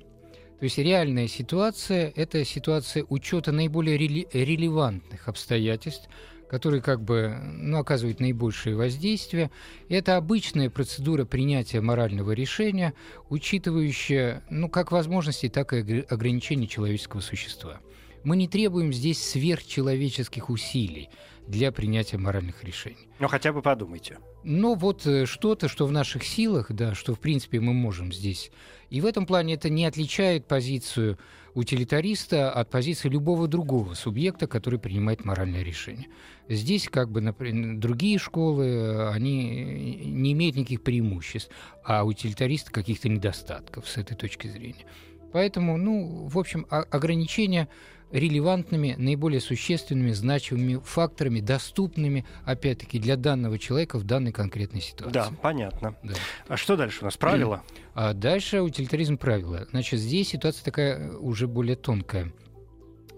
То 0.59 0.65
есть 0.65 0.79
реальная 0.79 1.29
ситуация– 1.29 2.13
это 2.17 2.45
ситуация 2.45 3.05
учета 3.09 3.53
наиболее 3.53 3.97
реле- 3.97 4.29
релевантных 4.33 5.29
обстоятельств, 5.29 6.09
которые 6.49 6.83
как 6.83 7.01
бы 7.01 7.37
ну, 7.43 7.79
оказывают 7.79 8.21
наибольшее 8.21 8.75
воздействие. 8.75 9.51
Это 9.89 10.17
обычная 10.17 10.69
процедура 10.69 11.25
принятия 11.25 11.81
морального 11.81 12.33
решения, 12.33 12.93
учитывающая 13.29 14.43
ну, 14.51 14.69
как 14.69 14.93
возможности, 14.93 15.49
так 15.49 15.73
и 15.73 16.05
ограничения 16.09 16.67
человеческого 16.67 17.21
существа. 17.21 17.81
Мы 18.25 18.37
не 18.37 18.49
требуем 18.49 18.93
здесь 18.93 19.23
сверхчеловеческих 19.23 20.51
усилий– 20.51 21.09
для 21.47 21.73
принятия 21.73 22.19
моральных 22.19 22.65
решений. 22.65 23.09
Но 23.19 23.29
хотя 23.29 23.53
бы 23.53 23.63
подумайте. 23.63 24.19
Ну 24.45 24.75
вот 24.75 25.07
э, 25.07 25.27
что-то, 25.27 25.69
что 25.69 25.87
в 25.87 25.93
наших 25.93 26.25
силах, 26.25 26.73
да, 26.73 26.95
что 26.95 27.15
в 27.15 27.21
принципе 27.21 27.61
мы 27.61 27.73
можем 27.73 28.13
здесь. 28.13 28.51
И 28.91 29.01
в 29.01 29.07
этом 29.07 29.27
плане 29.27 29.55
это 29.55 29.69
не 29.71 29.85
отличает 29.85 30.47
позицию 30.47 31.19
утилитариста 31.55 32.51
от 32.51 32.71
позиции 32.71 33.09
любого 33.09 33.47
другого 33.47 33.95
субъекта, 33.95 34.47
который 34.47 34.79
принимает 34.79 35.25
моральное 35.25 35.63
решение. 35.63 36.09
Здесь 36.49 36.89
как 36.89 37.11
бы 37.11 37.21
например, 37.21 37.79
другие 37.79 38.19
школы, 38.19 38.67
э, 38.67 39.09
они 39.11 40.03
не 40.07 40.33
имеют 40.33 40.57
никаких 40.57 40.83
преимуществ, 40.83 41.51
а 41.85 42.05
утилитаристы 42.05 42.71
каких-то 42.71 43.09
недостатков 43.09 43.89
с 43.89 43.97
этой 43.97 44.17
точки 44.17 44.47
зрения. 44.47 44.87
Поэтому, 45.33 45.79
ну, 45.79 46.27
в 46.27 46.39
общем, 46.39 46.67
ограничения 46.69 47.69
релевантными, 48.13 48.95
наиболее 48.99 49.41
существенными, 49.41 50.13
значимыми 50.13 50.81
факторами, 50.85 51.41
доступными, 51.41 52.27
опять-таки, 52.45 52.99
для 52.99 53.17
данного 53.17 53.59
человека 53.59 53.99
в 53.99 54.05
данной 54.05 54.33
конкретной 54.33 54.83
ситуации. 54.83 55.13
Да, 55.13 55.29
понятно. 55.41 55.97
Да. 56.03 56.15
А 56.47 56.57
что 56.57 56.77
дальше 56.77 56.99
у 57.03 57.05
нас? 57.07 57.17
Правила? 57.17 57.63
А 57.95 58.15
дальше 58.15 58.63
утилитаризм 58.63 59.19
правила. 59.19 59.67
Значит, 59.71 60.01
здесь 60.01 60.29
ситуация 60.29 60.65
такая 60.65 60.97
э, 60.97 61.15
уже 61.15 61.47
более 61.47 61.77
тонкая. 61.77 62.33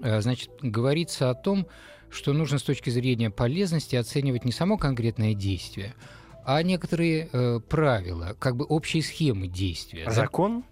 А, 0.03 0.21
значит, 0.21 0.51
говорится 0.63 1.31
о 1.31 1.35
том, 1.35 1.69
что 2.11 2.33
нужно 2.33 2.59
с 2.59 2.63
точки 2.65 2.91
зрения 2.91 3.31
полезности 3.31 3.95
оценивать 3.95 4.45
не 4.45 4.51
само 4.51 4.77
конкретное 4.77 5.35
действие, 5.35 5.95
а 6.45 6.61
некоторые 6.65 7.29
э, 7.33 7.61
правила, 7.61 8.35
как 8.39 8.57
бы 8.57 8.65
общие 8.65 9.03
схемы 9.03 9.47
действия. 9.47 10.11
Закон? 10.11 10.63
Да? 10.63 10.67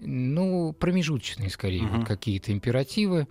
Ну, 0.00 0.72
промежуточные, 0.74 1.50
скорее, 1.50 1.84
угу. 1.84 1.96
вот 1.96 2.06
какие-то 2.06 2.52
императивы. 2.52 3.26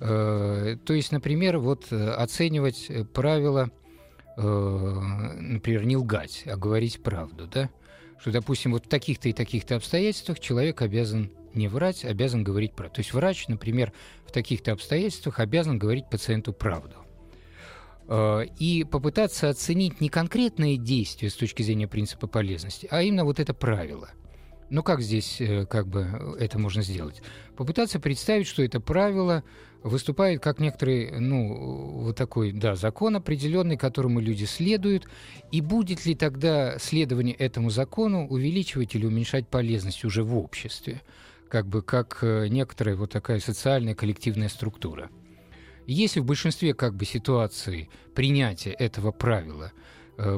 Э, 0.00 0.76
то 0.84 0.94
есть, 0.94 1.12
например, 1.12 1.58
вот 1.58 1.86
э, 1.90 2.10
оценивать 2.10 2.86
э, 2.88 3.04
правила, 3.04 3.70
например, 4.36 5.84
не 5.84 5.96
лгать, 5.96 6.42
а 6.46 6.56
говорить 6.56 7.00
правду, 7.04 7.46
да? 7.46 7.70
Что, 8.18 8.32
допустим, 8.32 8.72
вот 8.72 8.86
в 8.86 8.88
таких-то 8.88 9.28
и 9.28 9.32
таких-то 9.32 9.76
обстоятельствах 9.76 10.40
человек 10.40 10.82
обязан 10.82 11.30
не 11.54 11.68
врать, 11.68 12.04
обязан 12.04 12.42
говорить 12.42 12.72
правду. 12.72 12.96
То 12.96 13.00
есть 13.02 13.12
врач, 13.12 13.46
например, 13.46 13.92
в 14.26 14.32
таких-то 14.32 14.72
обстоятельствах 14.72 15.38
обязан 15.38 15.78
говорить 15.78 16.10
пациенту 16.10 16.52
правду. 16.52 16.96
И 18.58 18.84
попытаться 18.90 19.50
оценить 19.50 20.00
не 20.00 20.08
конкретные 20.08 20.78
действия 20.78 21.30
с 21.30 21.34
точки 21.34 21.62
зрения 21.62 21.86
принципа 21.86 22.26
полезности, 22.26 22.88
а 22.90 23.02
именно 23.02 23.24
вот 23.24 23.38
это 23.38 23.54
правило– 23.54 24.10
ну 24.70 24.82
как 24.82 25.00
здесь 25.00 25.40
э, 25.40 25.66
как 25.66 25.86
бы 25.86 26.36
это 26.38 26.58
можно 26.58 26.82
сделать? 26.82 27.22
Попытаться 27.56 28.00
представить, 28.00 28.46
что 28.46 28.62
это 28.62 28.80
правило 28.80 29.44
выступает 29.82 30.42
как 30.42 30.60
некоторый, 30.60 31.20
ну, 31.20 32.00
вот 32.00 32.16
такой, 32.16 32.52
да, 32.52 32.74
закон 32.74 33.16
определенный, 33.16 33.76
которому 33.76 34.18
люди 34.18 34.44
следуют, 34.44 35.06
и 35.52 35.60
будет 35.60 36.06
ли 36.06 36.14
тогда 36.14 36.78
следование 36.78 37.34
этому 37.34 37.68
закону 37.68 38.26
увеличивать 38.26 38.94
или 38.94 39.04
уменьшать 39.04 39.46
полезность 39.46 40.04
уже 40.04 40.24
в 40.24 40.36
обществе, 40.36 41.02
как 41.48 41.66
бы 41.66 41.82
как 41.82 42.18
э, 42.22 42.48
некоторая 42.48 42.96
вот 42.96 43.10
такая 43.10 43.40
социальная 43.40 43.94
коллективная 43.94 44.48
структура. 44.48 45.10
Если 45.86 46.20
в 46.20 46.24
большинстве 46.24 46.72
как 46.72 46.94
бы 46.94 47.04
ситуаций 47.04 47.90
принятие 48.14 48.72
этого 48.74 49.12
правила– 49.12 49.70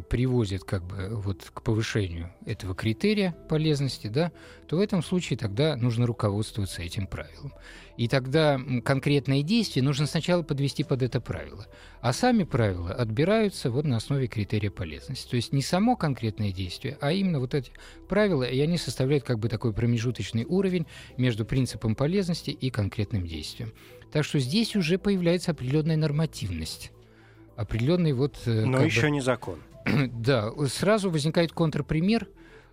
приводит 0.09 0.64
как 0.64 0.85
бы 0.85 1.11
вот 1.11 1.50
к 1.52 1.62
повышению 1.62 2.33
этого 2.47 2.75
критерия 2.75 3.37
полезности, 3.49 4.06
да, 4.06 4.33
то 4.68 4.76
в 4.76 4.80
этом 4.80 5.02
случае 5.02 5.38
тогда 5.38 5.76
нужно 5.76 6.06
руководствоваться 6.06 6.83
этим 6.83 7.06
правилом. 7.06 7.52
И 7.97 8.09
тогда 8.09 8.61
конкретные 8.85 9.42
действия 9.42 9.83
нужно 9.83 10.06
сначала 10.06 10.42
подвести 10.42 10.85
под 10.85 11.02
это 11.02 11.21
правило. 11.21 11.66
А 12.00 12.12
сами 12.12 12.45
правила 12.45 12.92
отбираются 12.92 13.71
вот 13.71 13.85
на 13.85 13.97
основе 13.97 14.26
критерия 14.26 14.71
полезности. 14.71 15.28
То 15.30 15.37
есть 15.37 15.52
не 15.52 15.62
само 15.62 15.97
конкретное 15.97 16.52
действие, 16.52 16.99
а 17.00 17.12
именно 17.12 17.40
вот 17.40 17.54
эти 17.54 17.73
правила, 18.09 18.45
и 18.45 18.61
они 18.61 18.78
составляют 18.78 19.25
как 19.25 19.38
бы 19.38 19.49
такой 19.49 19.73
промежуточный 19.73 20.45
уровень 20.45 20.87
между 21.16 21.45
принципом 21.45 21.95
полезности 21.95 22.50
и 22.50 22.71
конкретным 22.71 23.26
действием. 23.26 23.73
Так 24.12 24.25
что 24.25 24.38
здесь 24.38 24.76
уже 24.76 24.99
появляется 24.99 25.50
определенная 25.50 25.97
нормативность 25.97 26.92
определенный 27.56 28.12
вот... 28.12 28.36
Э, 28.46 28.64
Но 28.64 28.82
еще 28.82 29.02
бы, 29.02 29.10
не 29.10 29.20
закон. 29.20 29.58
Да, 30.12 30.52
сразу 30.68 31.10
возникает 31.10 31.52
контрпример, 31.52 32.28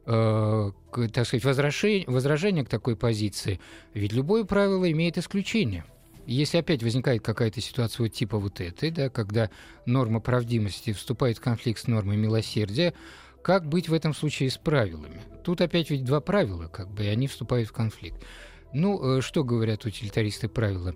э, 0.05 0.71
так 1.13 1.27
сказать, 1.27 1.45
возражение, 1.45 2.05
возражение 2.07 2.65
к 2.65 2.69
такой 2.69 2.95
позиции. 2.95 3.59
Ведь 3.93 4.13
любое 4.13 4.43
правило 4.43 4.89
имеет 4.91 5.17
исключение. 5.17 5.85
Если 6.25 6.57
опять 6.57 6.81
возникает 6.83 7.21
какая-то 7.21 7.59
ситуация 7.59 8.03
вот 8.03 8.13
типа 8.13 8.37
вот 8.37 8.61
этой, 8.61 8.91
да, 8.91 9.09
когда 9.09 9.49
норма 9.85 10.21
правдивости 10.21 10.93
вступает 10.93 11.37
в 11.37 11.41
конфликт 11.41 11.81
с 11.81 11.87
нормой 11.87 12.15
милосердия, 12.15 12.93
как 13.41 13.67
быть 13.67 13.89
в 13.89 13.93
этом 13.93 14.13
случае 14.13 14.49
с 14.49 14.57
правилами? 14.57 15.21
Тут 15.43 15.59
опять 15.59 15.89
ведь 15.89 16.05
два 16.05 16.21
правила, 16.21 16.67
как 16.67 16.89
бы, 16.89 17.03
и 17.03 17.07
они 17.07 17.27
вступают 17.27 17.67
в 17.67 17.73
конфликт. 17.73 18.23
Ну, 18.73 19.17
э, 19.17 19.21
что 19.21 19.43
говорят 19.43 19.85
утилитаристы 19.85 20.47
правила? 20.47 20.95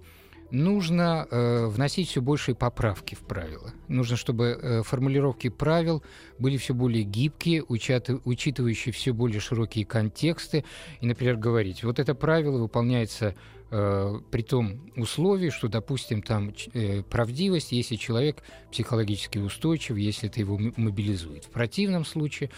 Нужно 0.52 1.28
э, 1.30 1.66
вносить 1.68 2.10
все 2.10 2.22
большие 2.22 2.56
поправки 2.56 3.16
в 3.16 3.20
правила. 3.20 3.74
Нужно, 3.88 4.16
чтобы 4.16 4.60
э, 4.62 4.84
формулировки 4.84 5.50
правил 5.50 6.04
были 6.40 6.58
все 6.58 6.74
более 6.74 7.04
гибкие, 7.04 7.64
учат, 7.68 8.10
учитывающие 8.26 8.94
все 8.94 9.14
более 9.14 9.40
широкие 9.40 9.86
контексты. 9.86 10.64
И, 11.02 11.06
например, 11.06 11.38
говорить, 11.38 11.84
вот 11.84 12.00
это 12.00 12.16
правило 12.16 12.58
выполняется 12.58 13.36
э, 13.72 14.20
при 14.32 14.42
том 14.42 14.92
условии, 14.96 15.50
что, 15.50 15.68
допустим, 15.68 16.22
там 16.22 16.54
э, 16.74 17.04
правдивость, 17.04 17.72
если 17.72 17.96
человек 17.96 18.44
психологически 18.72 19.38
устойчив, 19.38 19.98
если 19.98 20.30
это 20.30 20.40
его 20.40 20.60
мобилизует. 20.78 21.46
В 21.46 21.50
противном 21.50 22.06
случае 22.06 22.52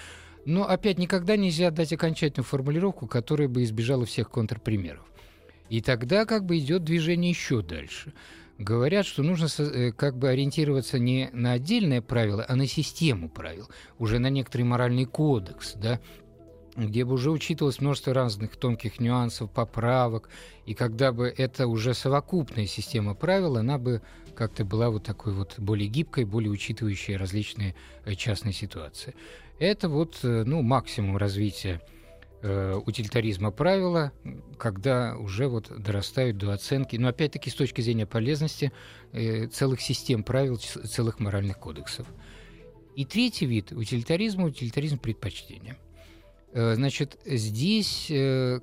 но 0.45 0.67
опять 0.67 0.97
никогда 0.97 1.35
нельзя 1.35 1.69
дать 1.69 1.93
окончательную 1.93 2.45
формулировку, 2.45 3.07
которая 3.07 3.47
бы 3.47 3.63
избежала 3.63 4.05
всех 4.05 4.29
контрпримеров. 4.29 5.08
И 5.69 5.81
тогда 5.81 6.25
как 6.25 6.45
бы 6.45 6.57
идет 6.57 6.83
движение 6.83 7.29
еще 7.29 7.61
дальше. 7.61 8.13
Говорят, 8.57 9.05
что 9.05 9.23
нужно 9.23 9.47
э, 9.57 9.91
как 9.93 10.17
бы 10.17 10.29
ориентироваться 10.29 10.99
не 10.99 11.29
на 11.31 11.53
отдельное 11.53 12.01
правило, 12.01 12.45
а 12.47 12.55
на 12.55 12.67
систему 12.67 13.29
правил, 13.29 13.69
уже 13.97 14.19
на 14.19 14.29
некоторый 14.29 14.63
моральный 14.63 15.05
кодекс, 15.05 15.75
да, 15.75 16.01
где 16.75 17.05
бы 17.05 17.13
уже 17.13 17.31
учитывалось 17.31 17.79
множество 17.79 18.13
разных 18.13 18.57
тонких 18.57 18.99
нюансов, 18.99 19.49
поправок, 19.51 20.29
и 20.65 20.73
когда 20.73 21.13
бы 21.13 21.33
это 21.35 21.67
уже 21.67 21.93
совокупная 21.93 22.65
система 22.65 23.13
правил, 23.15 23.55
она 23.55 23.77
бы 23.77 24.01
как-то 24.35 24.65
была 24.65 24.89
вот 24.89 25.03
такой 25.03 25.33
вот 25.33 25.55
более 25.57 25.87
гибкой, 25.87 26.25
более 26.25 26.51
учитывающей 26.51 27.15
различные 27.15 27.75
э, 28.03 28.15
частные 28.15 28.53
ситуации. 28.53 29.15
Это 29.59 29.87
вот 29.89 30.19
э, 30.23 30.43
ну, 30.45 30.61
максимум 30.61 31.17
развития 31.17 31.81
э, 32.41 32.79
утилитаризма 32.85 33.51
правила, 33.51 34.11
когда 34.57 35.17
уже 35.17 35.47
вот 35.47 35.71
дорастают 35.81 36.37
до 36.37 36.53
оценки, 36.53 36.95
но 36.95 37.09
опять-таки 37.09 37.49
с 37.49 37.55
точки 37.55 37.81
зрения 37.81 38.05
полезности 38.05 38.71
э, 39.11 39.47
целых 39.47 39.81
систем 39.81 40.23
правил, 40.23 40.57
целых 40.57 41.19
моральных 41.19 41.57
кодексов. 41.57 42.07
И 42.95 43.05
третий 43.05 43.45
вид 43.45 43.71
утилитаризма– 43.71 44.45
утилитаризм 44.45 44.97
предпочтения– 44.97 45.77
Э, 46.51 46.73
значит, 46.75 47.19
здесь 47.25 48.07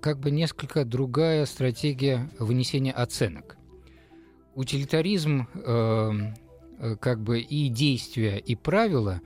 как 0.00 0.18
бы 0.18 0.30
несколько 0.30 0.84
другая 0.84 1.46
стратегия 1.46 2.30
вынесения 2.38 2.92
оценок. 2.92 3.56
Утилитаризм 4.54 5.46
как 7.00 7.22
бы 7.22 7.40
и 7.40 7.68
действия, 7.68 8.38
и 8.38 8.54
правила 8.54 9.20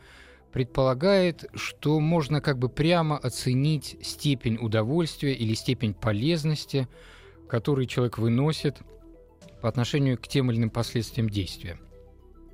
предполагает, 0.53 1.45
что 1.55 2.01
можно 2.01 2.41
как 2.41 2.59
бы 2.59 2.69
прямо 2.69 3.17
оценить 3.17 3.97
степень 4.03 4.59
удовольствия 4.61 5.33
или 5.33 5.55
степень 5.55 5.95
полезности, 5.95 6.89
который 7.49 7.87
человек 7.87 8.19
выносит 8.19 8.79
по 9.61 9.69
отношению 9.69 10.19
к 10.19 10.27
тем 10.27 10.51
или 10.51 10.59
иным 10.59 10.71
последствиям 10.71 11.29
действия. 11.29 11.79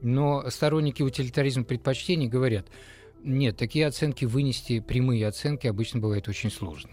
Но 0.03 0.49
сторонники 0.50 1.03
утилитаризма 1.03 1.65
предпочтений 1.65 2.29
говорят– 2.29 2.67
нет, 3.26 3.57
такие 3.57 3.88
оценки 3.88 4.25
вынести, 4.25 4.79
прямые 4.79 5.26
оценки 5.26 5.67
обычно 5.67 5.99
бывает 5.99 6.29
очень 6.29 6.50
сложно. 6.50 6.93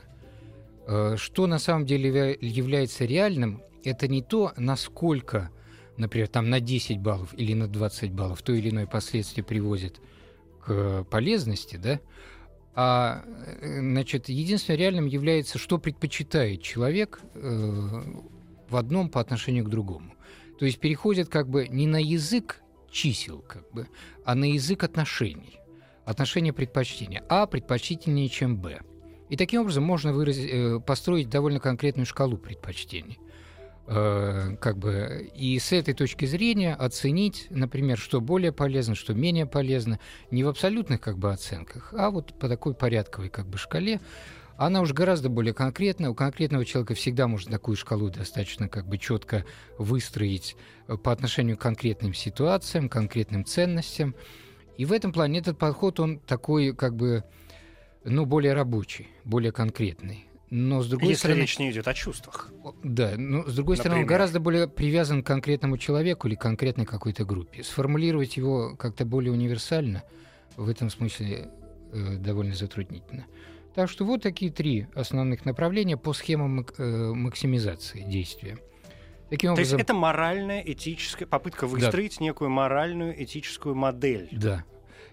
Э, 0.87 1.15
что 1.15 1.45
на 1.45 1.59
самом 1.59 1.85
деле 1.85 2.35
является 2.41 3.05
реальным, 3.05 3.61
это 3.83 4.07
не 4.07 4.23
то, 4.23 4.51
насколько, 4.57 5.51
например, 5.95 6.27
там 6.27 6.49
на 6.49 6.59
10 6.59 6.97
баллов 6.99 7.35
или 7.37 7.53
на 7.53 7.67
20 7.67 8.11
баллов 8.13 8.41
то 8.41 8.51
или 8.51 8.69
иное 8.69 8.87
последствие 8.87 9.43
приводит 9.43 10.01
к 10.65 11.03
полезности, 11.09 11.75
да, 11.75 11.99
а 12.75 13.23
э, 13.61 13.79
значит, 13.79 14.29
единственным 14.29 14.79
реальным 14.79 15.05
является, 15.05 15.57
что 15.57 15.77
предпочитает 15.77 16.61
человек 16.61 17.21
э, 17.35 18.01
в 18.69 18.75
одном 18.75 19.09
по 19.09 19.21
отношению 19.21 19.65
к 19.65 19.69
другому. 19.69 20.13
То 20.59 20.65
есть 20.65 20.79
переходит 20.79 21.29
как 21.29 21.49
бы 21.49 21.67
не 21.67 21.87
на 21.87 22.01
язык 22.01 22.61
чисел, 22.89 23.43
как 23.47 23.71
бы, 23.71 23.87
а 24.25 24.35
на 24.35 24.45
язык 24.45 24.83
отношений 24.83 25.59
отношение 26.05 26.53
предпочтения. 26.53 27.23
А 27.29 27.45
предпочтительнее, 27.45 28.29
чем 28.29 28.57
Б. 28.57 28.81
И 29.29 29.37
таким 29.37 29.61
образом 29.61 29.83
можно 29.83 30.13
выразить, 30.13 30.49
э, 30.51 30.79
построить 30.79 31.29
довольно 31.29 31.59
конкретную 31.59 32.05
шкалу 32.05 32.37
предпочтений. 32.37 33.19
Э, 33.85 34.55
как 34.61 34.77
бы, 34.77 35.29
и 35.35 35.59
с 35.59 35.73
этой 35.73 35.93
точки 35.93 36.23
зрения 36.23 36.73
оценить, 36.73 37.47
например, 37.49 37.97
что 37.97 38.21
более 38.21 38.53
полезно, 38.53 38.95
что 38.95 39.13
менее 39.13 39.45
полезно, 39.45 39.99
не 40.31 40.45
в 40.45 40.47
абсолютных 40.47 41.01
как 41.01 41.17
бы, 41.17 41.31
оценках, 41.33 41.93
а 41.97 42.09
вот 42.09 42.33
по 42.39 42.47
такой 42.47 42.75
порядковой 42.75 43.29
как 43.29 43.45
бы, 43.45 43.57
шкале, 43.57 43.99
она 44.55 44.81
уже 44.81 44.93
гораздо 44.93 45.27
более 45.27 45.53
конкретна. 45.53 46.09
У 46.09 46.15
конкретного 46.15 46.63
человека 46.63 46.93
всегда 46.93 47.27
можно 47.27 47.51
такую 47.51 47.75
шкалу 47.75 48.09
достаточно 48.09 48.69
как 48.69 48.87
бы 48.87 48.97
четко 48.97 49.45
выстроить 49.77 50.55
э, 50.87 50.95
по 50.95 51.11
отношению 51.11 51.57
к 51.57 51.61
конкретным 51.61 52.13
ситуациям, 52.13 52.87
конкретным 52.87 53.43
ценностям. 53.43 54.15
И 54.77 54.85
в 54.85 54.93
этом 54.93 55.11
плане 55.11 55.39
этот 55.39 55.57
подход, 55.57 55.99
он 55.99 56.19
такой, 56.19 56.73
как 56.73 56.95
бы, 56.95 57.25
ну, 58.05 58.25
более 58.25 58.53
рабочий, 58.53 59.09
более 59.25 59.51
конкретный. 59.51 60.25
Но 60.55 60.83
с 60.83 60.87
другой 60.87 61.09
Если 61.09 61.19
стороны... 61.21 61.41
речь 61.41 61.57
не 61.57 61.71
идет 61.71 61.87
о 61.87 61.95
чувствах. 61.95 62.51
Да, 62.83 63.13
но 63.17 63.41
с 63.41 63.55
другой 63.55 63.75
Например? 63.75 63.77
стороны, 63.77 64.01
он 64.01 64.05
гораздо 64.05 64.39
более 64.39 64.67
привязан 64.67 65.23
к 65.23 65.25
конкретному 65.25 65.79
человеку 65.79 66.27
или 66.27 66.35
конкретной 66.35 66.85
какой-то 66.85 67.25
группе. 67.25 67.63
Сформулировать 67.63 68.37
его 68.37 68.75
как-то 68.75 69.03
более 69.03 69.31
универсально 69.31 70.03
в 70.55 70.69
этом 70.69 70.91
смысле 70.91 71.49
э, 71.91 72.17
довольно 72.17 72.53
затруднительно. 72.53 73.25
Так 73.73 73.89
что 73.89 74.05
вот 74.05 74.21
такие 74.21 74.51
три 74.51 74.85
основных 74.93 75.43
направления 75.45 75.97
по 75.97 76.13
схемам 76.13 76.67
э, 76.77 77.13
максимизации 77.15 78.03
действия. 78.03 78.59
Таким 79.31 79.53
образом... 79.53 79.71
То 79.71 79.77
есть 79.77 79.83
это 79.85 79.95
моральная, 79.95 80.61
этическая 80.61 81.27
попытка 81.27 81.65
выстроить 81.65 82.19
да. 82.19 82.25
некую 82.25 82.51
моральную, 82.51 83.23
этическую 83.23 83.73
модель. 83.73 84.29
Да. 84.31 84.63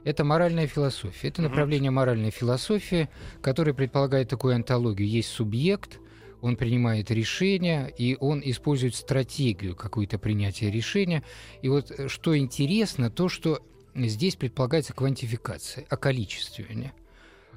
Это 0.04 0.24
моральная 0.24 0.66
философия. 0.66 1.28
Это 1.28 1.42
направление 1.42 1.90
моральной 1.90 2.30
философии, 2.30 3.08
которое 3.42 3.74
предполагает 3.74 4.28
такую 4.28 4.54
антологию. 4.54 5.08
Есть 5.08 5.28
субъект, 5.28 5.98
он 6.40 6.56
принимает 6.56 7.10
решения, 7.10 7.92
и 7.98 8.16
он 8.18 8.40
использует 8.44 8.94
стратегию 8.94 9.76
какую-то 9.76 10.18
принятия 10.18 10.70
решения. 10.70 11.22
И 11.62 11.68
вот 11.68 11.90
э, 11.90 12.08
что 12.08 12.36
интересно, 12.36 13.10
то, 13.10 13.28
что 13.28 13.60
здесь 13.94 14.36
предполагается 14.36 14.94
квантификация, 14.94 15.84
околичествование. 15.90 16.92
Э, 16.96 16.99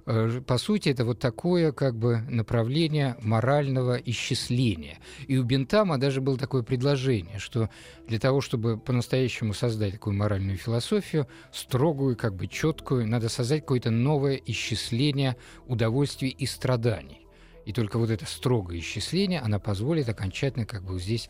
по 0.05 0.57
сути, 0.57 0.89
это 0.89 1.05
вот 1.05 1.19
такое 1.19 1.71
как 1.71 1.95
бы 1.95 2.19
направление 2.29 3.15
морального 3.21 3.95
исчисления. 3.95 4.97
И 5.27 5.37
у 5.37 5.43
Бентама 5.43 5.97
даже 5.97 6.19
было 6.19 6.37
такое 6.37 6.63
предложение, 6.63 7.39
что 7.39 7.69
для 8.07 8.19
того, 8.19 8.41
чтобы 8.41 8.77
по-настоящему 8.77 9.53
создать 9.53 9.93
такую 9.93 10.15
моральную 10.15 10.57
философию, 10.57 11.27
строгую, 11.51 12.17
как 12.17 12.35
бы 12.35 12.47
четкую, 12.47 13.07
надо 13.07 13.29
создать 13.29 13.61
какое-то 13.61 13.91
новое 13.91 14.41
исчисление 14.45 15.37
удовольствий 15.67 16.29
и 16.29 16.45
страданий. 16.45 17.25
И 17.65 17.71
только 17.71 17.97
вот 17.97 18.09
это 18.09 18.25
строгое 18.25 18.79
исчисление, 18.79 19.39
она 19.39 19.57
позволит 19.59 20.09
окончательно 20.09 20.65
как 20.65 20.83
бы 20.83 20.99
здесь 20.99 21.29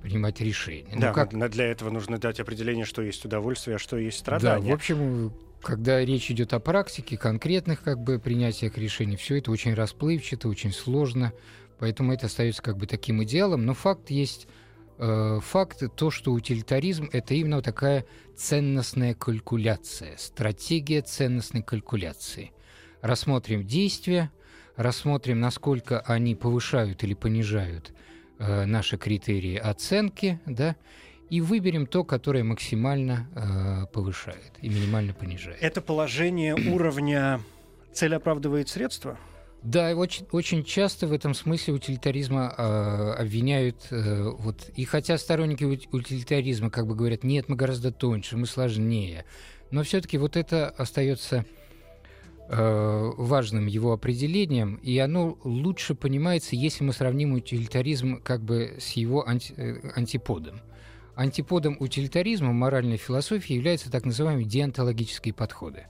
принимать 0.00 0.40
решения. 0.40 0.94
Да, 0.96 1.08
ну, 1.08 1.14
как... 1.14 1.50
для 1.50 1.64
этого 1.64 1.90
нужно 1.90 2.18
дать 2.18 2.40
определение, 2.40 2.84
что 2.84 3.02
есть 3.02 3.24
удовольствие, 3.24 3.76
а 3.76 3.78
что 3.78 3.96
есть 3.96 4.18
страдание. 4.18 4.64
Да, 4.64 4.70
в 4.70 4.74
общем, 4.74 5.32
когда 5.62 6.04
речь 6.04 6.30
идет 6.30 6.52
о 6.52 6.60
практике, 6.60 7.16
конкретных 7.16 7.82
как 7.82 8.00
бы 8.00 8.18
принятиях 8.18 8.76
решений, 8.76 9.16
все 9.16 9.38
это 9.38 9.50
очень 9.50 9.74
расплывчато, 9.74 10.48
очень 10.48 10.72
сложно, 10.72 11.32
поэтому 11.78 12.12
это 12.12 12.26
остается 12.26 12.62
как 12.62 12.76
бы 12.76 12.86
таким 12.86 13.22
идеалом. 13.22 13.64
Но 13.64 13.74
факт 13.74 14.10
есть 14.10 14.48
э, 14.98 15.38
факт 15.42 15.82
то, 15.96 16.10
что 16.10 16.32
утилитаризм 16.32 17.08
это 17.12 17.34
именно 17.34 17.62
такая 17.62 18.04
ценностная 18.36 19.14
калькуляция, 19.14 20.16
стратегия 20.16 21.02
ценностной 21.02 21.62
калькуляции. 21.62 22.52
Рассмотрим 23.00 23.64
действия, 23.64 24.30
рассмотрим, 24.76 25.40
насколько 25.40 26.00
они 26.00 26.34
повышают 26.34 27.04
или 27.04 27.14
понижают 27.14 27.92
э, 28.38 28.64
наши 28.64 28.96
критерии 28.96 29.56
оценки, 29.56 30.40
да, 30.46 30.76
и 31.32 31.40
выберем 31.40 31.86
то, 31.86 32.04
которое 32.04 32.44
максимально 32.44 33.26
э, 33.34 33.86
повышает 33.90 34.52
и 34.60 34.68
минимально 34.68 35.14
понижает. 35.14 35.56
Это 35.62 35.80
положение 35.80 36.54
уровня 36.54 37.40
цель 37.94 38.14
оправдывает 38.14 38.68
средства? 38.68 39.16
Да, 39.62 39.96
очень, 39.96 40.26
очень 40.30 40.62
часто 40.62 41.06
в 41.06 41.12
этом 41.14 41.32
смысле 41.32 41.72
утилитаризма 41.72 42.54
э, 42.54 43.22
обвиняют, 43.22 43.86
э, 43.90 44.28
вот, 44.40 44.68
и 44.76 44.84
хотя 44.84 45.16
сторонники 45.16 45.64
утилитаризма 45.64 46.68
как 46.68 46.86
бы 46.86 46.94
говорят, 46.94 47.24
нет, 47.24 47.48
мы 47.48 47.56
гораздо 47.56 47.92
тоньше, 47.92 48.36
мы 48.36 48.44
сложнее, 48.44 49.24
но 49.70 49.84
все-таки 49.84 50.18
вот 50.18 50.36
это 50.36 50.68
остается 50.68 51.46
э, 52.50 53.10
важным 53.16 53.68
его 53.68 53.94
определением, 53.94 54.74
и 54.82 54.98
оно 54.98 55.38
лучше 55.44 55.94
понимается, 55.94 56.56
если 56.56 56.84
мы 56.84 56.92
сравним 56.92 57.32
утилитаризм 57.32 58.20
как 58.20 58.42
бы 58.42 58.76
с 58.78 58.90
его 58.90 59.26
анти, 59.26 59.54
э, 59.56 59.92
антиподом. 59.96 60.60
Антиподом 61.14 61.76
утилитаризма 61.78 62.52
моральной 62.52 62.96
философии 62.96 63.54
являются 63.54 63.90
так 63.90 64.04
называемые 64.04 64.46
деонтологические 64.46 65.34
подходы. 65.34 65.86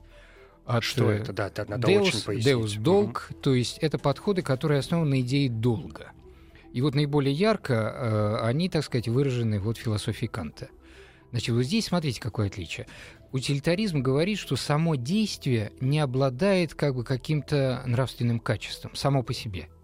От 0.64 0.84
Что 0.84 1.10
это? 1.10 1.32
Да, 1.32 1.48
это 1.48 1.68
надо 1.68 1.88
деос, 1.88 2.00
очень 2.02 2.24
пояснить. 2.24 2.54
деос 2.54 2.80
долг, 2.80 3.28
угу. 3.30 3.38
то 3.40 3.54
есть 3.54 3.78
это 3.78 3.98
подходы, 3.98 4.42
которые 4.42 4.78
основаны 4.78 5.10
на 5.10 5.20
идее 5.20 5.48
долга. 5.48 6.12
И 6.72 6.80
вот 6.80 6.94
наиболее 6.94 7.34
ярко 7.34 7.74
э, 7.74 8.46
они, 8.46 8.68
так 8.68 8.84
сказать, 8.84 9.08
выражены 9.08 9.60
вот 9.60 9.76
в 9.76 9.80
философии 9.80 10.26
Канта. 10.26 10.68
Значит, 11.30 11.54
вот 11.54 11.62
здесь 11.62 11.86
смотрите, 11.86 12.20
какое 12.20 12.46
отличие. 12.46 12.86
Утилитаризм 13.32 14.02
говорит, 14.02 14.38
что 14.38 14.56
само 14.56 14.94
действие 14.94 15.72
не 15.80 15.98
обладает 15.98 16.74
как 16.74 16.94
бы 16.94 17.04
каким-то 17.04 17.82
нравственным 17.86 18.40
качеством 18.40 18.94
само 18.94 19.22
по 19.22 19.34
себе– 19.34 19.68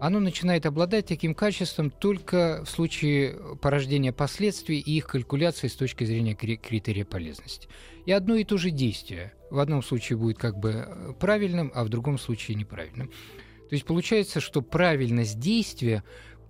оно 0.00 0.18
начинает 0.18 0.64
обладать 0.64 1.06
таким 1.06 1.34
качеством 1.34 1.90
только 1.90 2.62
в 2.64 2.70
случае 2.70 3.38
порождения 3.60 4.12
последствий 4.12 4.78
и 4.78 4.96
их 4.96 5.06
калькуляции 5.06 5.68
с 5.68 5.76
точки 5.76 6.04
зрения 6.04 6.34
критерия 6.34 7.04
полезности. 7.04 7.68
И 8.06 8.12
одно 8.12 8.34
и 8.34 8.44
то 8.44 8.56
же 8.56 8.70
действие 8.70 9.34
в 9.50 9.58
одном 9.58 9.82
случае 9.82 10.16
будет 10.16 10.38
как 10.38 10.58
бы 10.58 10.86
э, 10.86 11.12
правильным, 11.20 11.70
а 11.74 11.84
в 11.84 11.90
другом 11.90 12.18
случае 12.18 12.56
неправильным. 12.56 13.08
То 13.08 13.74
есть 13.74 13.84
получается, 13.84 14.40
что 14.40 14.62
правильность 14.62 15.38
действия 15.38 16.02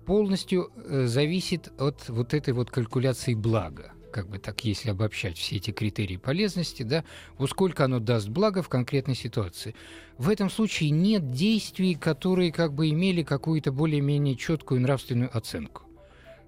полностью 0.05 0.71
э, 0.73 1.05
зависит 1.07 1.73
от 1.77 2.07
вот 2.07 2.33
этой 2.33 2.53
вот 2.53 2.71
калькуляции 2.71 3.33
блага. 3.33 3.91
Как 4.11 4.29
бы 4.29 4.37
так, 4.37 4.63
если 4.63 4.91
обобщать 4.91 5.37
все 5.37 5.55
эти 5.55 5.71
критерии 5.71 6.17
полезности, 6.17 6.83
да, 6.83 7.03
вот 7.37 7.49
сколько 7.49 7.85
оно 7.85 7.99
даст 7.99 8.29
блага 8.29 8.61
в 8.61 8.69
конкретной 8.69 9.15
ситуации. 9.15 9.73
В 10.17 10.29
этом 10.29 10.49
случае 10.49 10.91
нет 10.91 11.31
действий, 11.31 11.95
которые 11.95 12.51
как 12.51 12.73
бы 12.73 12.89
имели 12.89 13.23
какую-то 13.23 13.71
более-менее 13.71 14.35
четкую 14.35 14.81
нравственную 14.81 15.35
оценку. 15.35 15.83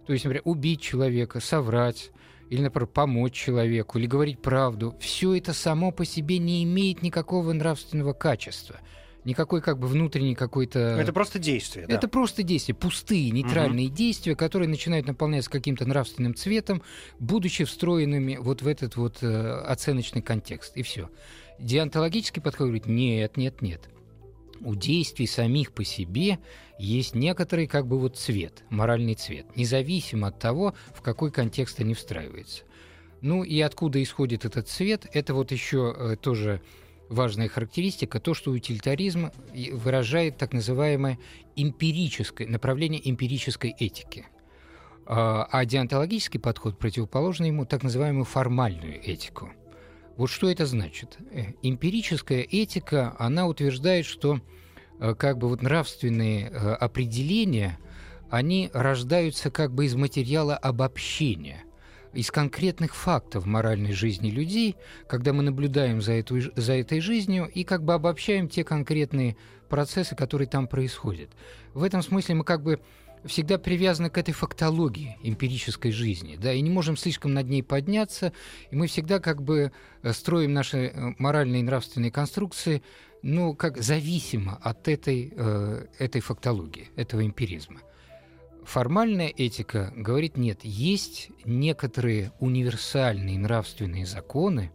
То 0.06 0.14
есть, 0.14 0.26
например, 0.26 0.44
убить 0.46 0.82
человека, 0.82 1.40
соврать, 1.40 2.12
или, 2.50 2.62
например, 2.62 2.88
помочь 2.88 3.34
человеку, 3.34 3.98
или 3.98 4.06
говорить 4.06 4.40
правду, 4.40 4.96
все 5.00 5.36
это 5.36 5.54
само 5.54 5.92
по 5.92 6.06
себе 6.06 6.38
не 6.38 6.64
имеет 6.64 7.02
никакого 7.02 7.54
нравственного 7.54 8.14
качества– 8.14 8.80
никакой 9.26 9.62
как 9.62 9.80
бы 9.80 9.88
внутренний 9.88 10.36
какой-то... 10.36 10.80
Это 10.80 11.14
просто 11.14 11.40
действие, 11.40 11.88
да? 11.88 11.96
Это 11.96 12.08
просто 12.08 12.44
действия, 12.44 12.74
пустые, 12.74 13.32
нейтральные 13.32 13.88
угу. 13.88 13.96
действия, 13.96 14.36
которые 14.36 14.70
начинают 14.70 15.08
наполняться 15.08 15.50
каким-то 15.50 15.86
нравственным 15.86 16.36
цветом, 16.36 16.82
будучи 17.20 17.64
встроенными 17.64 18.38
вот 18.38 18.62
в 18.62 18.68
этот 18.68 18.96
вот 18.96 19.24
э, 19.24 19.62
оценочный 19.66 20.22
контекст, 20.22 20.76
и 20.78 20.84
все. 20.84 21.10
Диантологический 21.60 22.42
подход 22.42 22.68
говорит, 22.68 22.88
нет, 22.88 23.38
нет, 23.38 23.62
нет. 23.62 23.90
У 24.62 24.76
действий 24.76 25.28
самих 25.28 25.74
по 25.74 25.84
себе 25.84 26.40
есть 26.80 27.16
некоторый 27.16 27.68
как 27.68 27.88
бы 27.88 28.00
вот 28.00 28.18
цвет, 28.18 28.64
моральный 28.70 29.16
цвет, 29.16 29.46
независимо 29.56 30.28
от 30.28 30.40
того, 30.40 30.74
в 30.94 31.02
какой 31.02 31.32
контекст 31.32 31.80
они 31.80 31.94
встраиваются. 31.94 32.64
Ну 33.22 33.44
и 33.44 33.60
откуда 33.62 34.02
исходит 34.04 34.46
этот 34.46 34.68
цвет, 34.68 35.08
это 35.14 35.34
вот 35.34 35.52
еще 35.52 35.96
э, 35.98 36.16
тоже 36.18 36.62
важная 37.14 37.48
характеристика, 37.48 38.20
то, 38.20 38.34
что 38.34 38.52
утилитаризм 38.52 39.32
выражает 39.72 40.38
так 40.38 40.54
называемое 40.54 41.20
эмпирическое, 41.56 42.48
направление 42.48 43.08
эмпирической 43.10 43.72
этики. 43.72 44.26
А, 45.06 45.48
а 45.52 45.66
деонтологический 45.66 46.40
подход 46.40 46.78
противоположный 46.78 47.48
ему 47.48 47.66
так 47.66 47.84
называемую 47.84 48.26
формальную 48.26 49.02
этику. 49.04 49.52
Вот 50.16 50.30
что 50.30 50.50
это 50.50 50.66
значит? 50.66 51.18
Э, 51.32 51.54
эмпирическая 51.62 52.42
этика, 52.42 53.16
она 53.18 53.48
утверждает, 53.48 54.06
что 54.06 54.40
э, 55.00 55.16
как 55.16 55.38
бы 55.38 55.50
вот 55.50 55.62
нравственные 55.62 56.50
э, 56.50 56.74
определения, 56.74 57.80
они 58.30 58.70
рождаются 58.74 59.52
как 59.52 59.74
бы 59.74 59.86
из 59.86 59.96
материала 59.96 60.56
обобщения– 60.56 61.64
из 62.14 62.32
конкретных 62.32 62.96
фактов 62.96 63.46
моральной 63.46 63.94
жизни 63.94 64.30
людей, 64.30 64.76
когда 65.08 65.34
мы 65.34 65.44
наблюдаем 65.44 66.02
за, 66.02 66.14
эту, 66.14 66.40
за 66.56 66.74
этой 66.74 67.00
жизнью 67.00 67.50
и 67.54 67.64
как 67.64 67.84
бы 67.84 67.94
обобщаем 67.94 68.48
те 68.48 68.64
конкретные 68.64 69.36
процессы, 69.70 70.16
которые 70.16 70.48
там 70.48 70.68
происходят. 70.68 71.30
В 71.74 71.84
этом 71.84 72.02
смысле 72.02 72.36
мы 72.36 72.44
как 72.44 72.62
бы 72.62 72.80
всегда 73.26 73.58
привязаны 73.58 74.10
к 74.10 74.18
этой 74.18 74.34
фактологии 74.34 75.18
эмпирической 75.24 75.92
жизни, 75.92 76.38
да, 76.40 76.54
и 76.54 76.62
не 76.62 76.70
можем 76.70 76.98
слишком 76.98 77.34
над 77.34 77.48
ней 77.48 77.64
подняться, 77.64 78.34
и 78.70 78.76
мы 78.76 78.88
всегда 78.88 79.20
как 79.20 79.42
бы 79.42 79.72
э, 80.02 80.14
строим 80.14 80.54
наши 80.54 80.78
э, 80.88 81.14
моральные 81.18 81.62
и 81.62 81.64
нравственные 81.64 82.12
конструкции, 82.12 82.84
ну, 83.22 83.56
как 83.56 83.82
зависимо 83.82 84.60
от 84.62 84.88
этой, 84.88 85.34
э, 85.36 85.86
этой 86.00 86.22
фактологии, 86.22 86.90
этого 86.96 87.26
эмпиризма. 87.26 87.80
Формальная 88.66 89.28
этика 89.28 89.94
говорит 89.96 90.38
нет, 90.38 90.60
есть 90.64 91.30
некоторые 91.46 92.32
универсальные 92.40 93.38
нравственные 93.38 94.06
законы, 94.06 94.72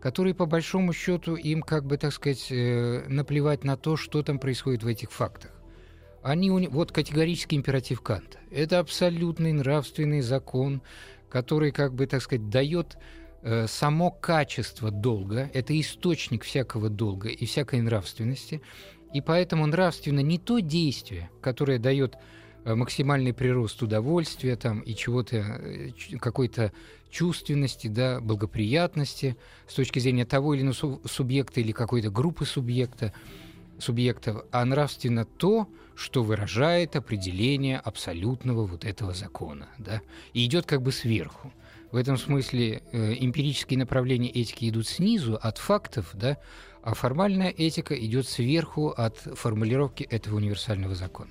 которые 0.00 0.34
по 0.34 0.46
большому 0.46 0.92
счету 0.92 1.34
им 1.34 1.62
как 1.62 1.86
бы, 1.86 1.96
так 1.96 2.12
сказать, 2.12 2.48
э, 2.50 3.04
наплевать 3.08 3.64
на 3.64 3.76
то, 3.76 3.96
что 3.96 4.22
там 4.22 4.38
происходит 4.38 4.82
в 4.82 4.86
этих 4.86 5.10
фактах. 5.10 5.50
Они, 6.22 6.50
вот 6.50 6.92
категорический 6.92 7.56
императив 7.56 8.00
Канта. 8.02 8.38
Это 8.50 8.78
абсолютный 8.78 9.52
нравственный 9.52 10.20
закон, 10.20 10.82
который, 11.28 11.70
как 11.72 11.94
бы, 11.94 12.06
так 12.06 12.22
сказать, 12.22 12.48
дает 12.48 12.96
э, 13.42 13.66
само 13.66 14.10
качество 14.10 14.90
долга, 14.90 15.50
это 15.54 15.78
источник 15.78 16.44
всякого 16.44 16.88
долга 16.90 17.28
и 17.28 17.46
всякой 17.46 17.80
нравственности, 17.80 18.62
и 19.12 19.20
поэтому 19.20 19.66
нравственно 19.66 20.20
не 20.20 20.38
то 20.38 20.58
действие, 20.58 21.30
которое 21.40 21.78
дает 21.78 22.16
максимальный 22.64 23.32
прирост 23.32 23.82
удовольствия 23.82 24.56
там 24.56 24.80
и 24.80 24.94
чего-то, 24.94 25.36
э, 25.36 25.90
какой-то 26.18 26.72
чувственности, 27.10 27.86
да, 27.86 28.20
благоприятности 28.20 29.36
с 29.68 29.74
точки 29.74 29.98
зрения 29.98 30.24
того 30.24 30.54
или 30.54 30.62
иного 30.62 31.00
субъекта 31.06 31.60
или 31.60 31.72
какой-то 31.72 32.10
группы 32.10 32.44
субъекта, 32.44 33.12
субъектов, 33.78 34.44
а 34.50 34.64
нравственно 34.64 35.24
то, 35.24 35.68
что 35.94 36.24
выражает 36.24 36.96
определение 36.96 37.78
абсолютного 37.78 38.66
вот 38.66 38.84
этого 38.84 39.14
закона, 39.14 39.68
да, 39.78 40.00
и 40.32 40.44
идет 40.44 40.66
как 40.66 40.82
бы 40.82 40.90
сверху. 40.90 41.52
В 41.92 41.96
этом 41.96 42.16
смысле 42.16 42.82
э, 42.90 43.14
эмпирические 43.20 43.78
направления 43.78 44.28
этики 44.28 44.68
идут 44.68 44.88
снизу, 44.88 45.38
от 45.40 45.58
фактов, 45.58 46.10
да, 46.14 46.38
а 46.84 46.92
формальная 46.92 47.48
этика 47.48 47.94
идет 47.98 48.28
сверху 48.28 48.90
от 48.90 49.16
формулировки 49.16 50.02
этого 50.02 50.36
универсального 50.36 50.94
закона. 50.94 51.30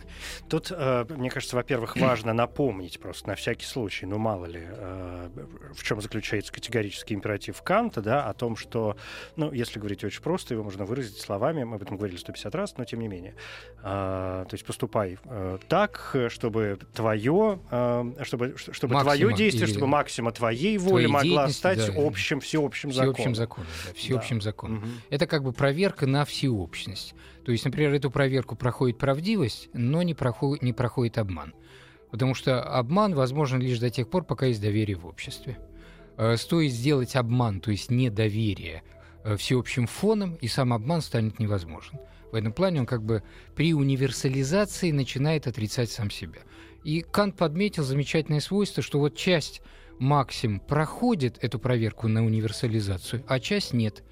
Тут, 0.50 0.72
э, 0.72 1.06
мне 1.10 1.30
кажется, 1.30 1.56
во-первых, 1.56 1.96
важно 1.96 2.34
напомнить 2.34 3.00
просто 3.00 3.28
на 3.30 3.36
всякий 3.36 3.66
случай, 3.66 4.08
ну 4.08 4.18
мало 4.18 4.46
ли, 4.46 4.62
э, 4.64 5.30
в 5.76 5.84
чем 5.84 6.02
заключается 6.02 6.52
категорический 6.52 7.16
императив 7.16 7.62
Канта, 7.62 8.02
да, 8.02 8.28
о 8.28 8.34
том, 8.34 8.56
что, 8.56 8.98
ну, 9.36 9.52
если 9.52 9.78
говорить 9.78 10.04
очень 10.04 10.24
просто, 10.24 10.56
его 10.56 10.64
можно 10.64 10.86
выразить 10.86 11.20
словами, 11.20 11.64
мы 11.64 11.76
об 11.76 11.84
этом 11.84 11.98
говорили 11.98 12.18
150 12.18 12.56
раз, 12.56 12.76
но 12.78 12.86
тем 12.86 13.02
не 13.02 13.08
менее. 13.08 13.36
Э, 13.84 14.46
то 14.50 14.54
есть 14.54 14.66
поступай 14.66 15.20
так, 15.68 16.16
чтобы 16.30 16.80
твое, 16.94 17.60
чтобы, 18.24 18.56
чтобы 18.58 19.00
твое 19.02 19.34
действие, 19.34 19.68
чтобы 19.68 19.88
максима 19.88 20.32
твоей 20.32 20.78
воли 20.80 21.06
могла 21.06 21.50
стать 21.50 21.78
да, 21.78 21.94
общим, 21.96 22.40
всеобщим, 22.40 22.90
всеобщим 22.90 23.36
законом. 23.36 23.36
законом 23.36 23.68
да, 23.86 23.94
всеобщим 23.94 24.40
да. 24.40 24.44
законом. 24.44 24.78
Угу. 24.78 24.88
Это 25.12 25.28
как 25.44 25.52
бы 25.52 25.58
проверка 25.58 26.08
на 26.08 26.24
всеобщность. 26.24 27.16
То 27.44 27.52
есть, 27.52 27.66
например, 27.66 27.94
эту 27.94 28.10
проверку 28.10 28.56
проходит 28.56 28.98
правдивость, 28.98 29.68
но 29.74 30.02
не 30.02 30.14
проходит, 30.14 30.64
не 30.64 30.72
проходит 30.72 31.18
обман. 31.18 31.54
Потому 32.12 32.34
что 32.34 32.64
обман 32.64 33.14
возможен 33.14 33.60
лишь 33.60 33.80
до 33.80 33.90
тех 33.90 34.10
пор, 34.10 34.24
пока 34.24 34.46
есть 34.46 34.62
доверие 34.62 34.96
в 34.96 35.06
обществе. 35.06 35.58
Э, 36.16 36.38
стоит 36.38 36.72
сделать 36.72 37.18
обман, 37.18 37.60
то 37.60 37.72
есть 37.72 37.92
недоверие, 37.92 38.84
э, 39.26 39.36
всеобщим 39.36 39.86
фоном, 39.86 40.36
и 40.36 40.48
сам 40.48 40.72
обман 40.72 41.02
станет 41.02 41.40
невозможен. 41.40 42.00
В 42.32 42.36
этом 42.36 42.54
плане 42.54 42.80
он 42.80 42.86
как 42.86 43.04
бы 43.04 43.22
при 43.54 43.74
универсализации 43.74 44.92
начинает 44.92 45.46
отрицать 45.46 45.92
сам 45.92 46.10
себя. 46.10 46.40
И 46.86 47.02
Кант 47.02 47.36
подметил 47.36 47.84
замечательное 47.84 48.40
свойство, 48.40 48.82
что 48.82 49.00
вот 49.00 49.18
часть 49.18 49.62
максим 50.00 50.62
проходит 50.62 51.38
эту 51.42 51.60
проверку 51.60 52.08
на 52.08 52.26
универсализацию, 52.26 53.26
а 53.28 53.42
часть 53.42 53.74
нет. 53.74 54.04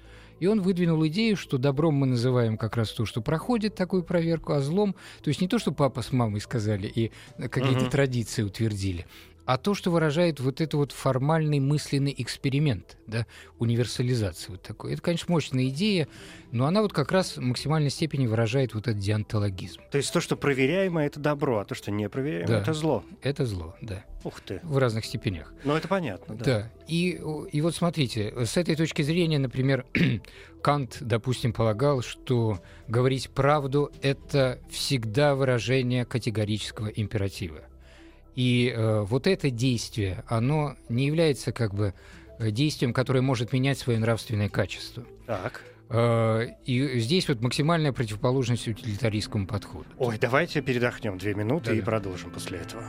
И 0.42 0.46
он 0.48 0.60
выдвинул 0.60 1.06
идею, 1.06 1.36
что 1.36 1.56
добром 1.56 1.94
мы 1.94 2.04
называем 2.08 2.58
как 2.58 2.76
раз 2.76 2.90
то, 2.90 3.06
что 3.06 3.20
проходит 3.20 3.76
такую 3.76 4.02
проверку, 4.02 4.54
а 4.54 4.60
злом, 4.60 4.96
то 5.22 5.28
есть 5.28 5.40
не 5.40 5.46
то, 5.46 5.60
что 5.60 5.70
папа 5.70 6.02
с 6.02 6.10
мамой 6.10 6.40
сказали 6.40 6.88
и 6.88 7.12
какие-то 7.38 7.84
uh-huh. 7.84 7.90
традиции 7.90 8.42
утвердили, 8.42 9.06
а 9.44 9.58
то, 9.58 9.74
что 9.74 9.90
выражает 9.90 10.40
вот 10.40 10.60
это 10.60 10.76
вот 10.76 10.92
формальный 10.92 11.60
мысленный 11.60 12.14
эксперимент, 12.16 12.96
да, 13.06 13.26
универсализация 13.58 14.52
вот 14.52 14.62
такой. 14.62 14.92
Это, 14.94 15.02
конечно, 15.02 15.32
мощная 15.32 15.68
идея, 15.68 16.08
но 16.50 16.66
она 16.66 16.82
вот 16.82 16.92
как 16.92 17.12
раз 17.12 17.36
в 17.36 17.40
максимальной 17.40 17.90
степени 17.90 18.26
выражает 18.26 18.74
вот 18.74 18.88
этот 18.88 19.00
диантологизм. 19.00 19.80
То 19.90 19.98
есть 19.98 20.12
то, 20.12 20.20
что 20.20 20.36
проверяемое, 20.36 21.06
это 21.06 21.20
добро, 21.20 21.58
а 21.58 21.64
то, 21.64 21.74
что 21.74 21.90
не 21.90 22.08
проверяемое, 22.08 22.46
да, 22.46 22.60
это 22.60 22.72
зло. 22.72 23.04
Это 23.22 23.46
зло, 23.46 23.74
да. 23.80 24.04
Ух 24.24 24.40
ты. 24.40 24.60
В 24.62 24.78
разных 24.78 25.04
степенях. 25.04 25.52
Ну, 25.64 25.74
это 25.74 25.88
понятно, 25.88 26.36
да. 26.36 26.44
Да. 26.44 26.72
И, 26.86 27.20
и 27.50 27.60
вот 27.60 27.74
смотрите, 27.74 28.32
с 28.44 28.56
этой 28.56 28.76
точки 28.76 29.02
зрения, 29.02 29.38
например, 29.38 29.84
Кант, 30.62 30.98
допустим, 31.00 31.52
полагал, 31.52 32.02
что 32.02 32.60
говорить 32.86 33.30
правду— 33.30 33.90
это 34.02 34.60
всегда 34.70 35.34
выражение 35.34 36.04
категорического 36.04 36.86
императива. 36.86 37.62
И 38.34 38.72
э, 38.74 39.00
вот 39.02 39.26
это 39.26 39.50
действие, 39.50 40.24
оно 40.26 40.76
не 40.88 41.06
является 41.06 41.52
как 41.52 41.74
бы 41.74 41.94
э, 42.38 42.50
действием, 42.50 42.92
которое 42.92 43.20
может 43.20 43.52
менять 43.52 43.78
свое 43.78 43.98
нравственное 43.98 44.48
качество. 44.48 45.04
Так. 45.26 45.62
Э, 45.90 46.46
и 46.64 46.98
здесь 47.00 47.28
вот 47.28 47.40
максимальная 47.42 47.92
противоположность 47.92 48.66
утилитаристскому 48.66 49.46
подходу. 49.46 49.86
Ой, 49.98 50.18
давайте 50.18 50.62
передохнем 50.62 51.18
две 51.18 51.34
минуты 51.34 51.70
да, 51.70 51.76
и 51.76 51.80
продолжим 51.82 52.30
после 52.30 52.58
этого. 52.58 52.82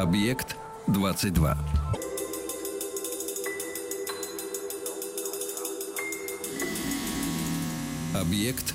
Объект 0.00 0.56
22. 0.86 1.58
Объект 8.14 8.74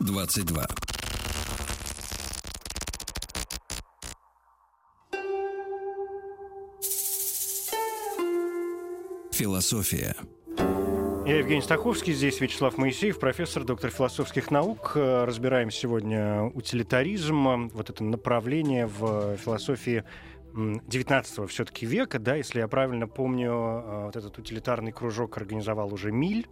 22. 0.00 0.66
Философия. 9.32 10.16
Я 11.26 11.38
Евгений 11.38 11.62
Стаховский, 11.62 12.12
здесь 12.12 12.38
Вячеслав 12.40 12.76
Моисеев, 12.76 13.18
профессор, 13.18 13.64
доктор 13.64 13.90
философских 13.90 14.50
наук. 14.50 14.92
Э, 14.94 15.24
разбираем 15.24 15.70
сегодня 15.70 16.42
утилитаризм, 16.42 17.68
вот 17.68 17.88
это 17.88 18.04
направление 18.04 18.86
в 18.86 19.36
философии 19.38 20.04
19 20.54 21.50
все-таки 21.50 21.86
века, 21.86 22.18
да, 22.18 22.36
если 22.36 22.60
я 22.60 22.68
правильно 22.68 23.08
помню, 23.08 23.50
э, 23.50 24.04
вот 24.06 24.16
этот 24.16 24.38
утилитарный 24.38 24.92
кружок 24.92 25.36
организовал 25.36 25.92
уже 25.92 26.12
Миль, 26.12 26.46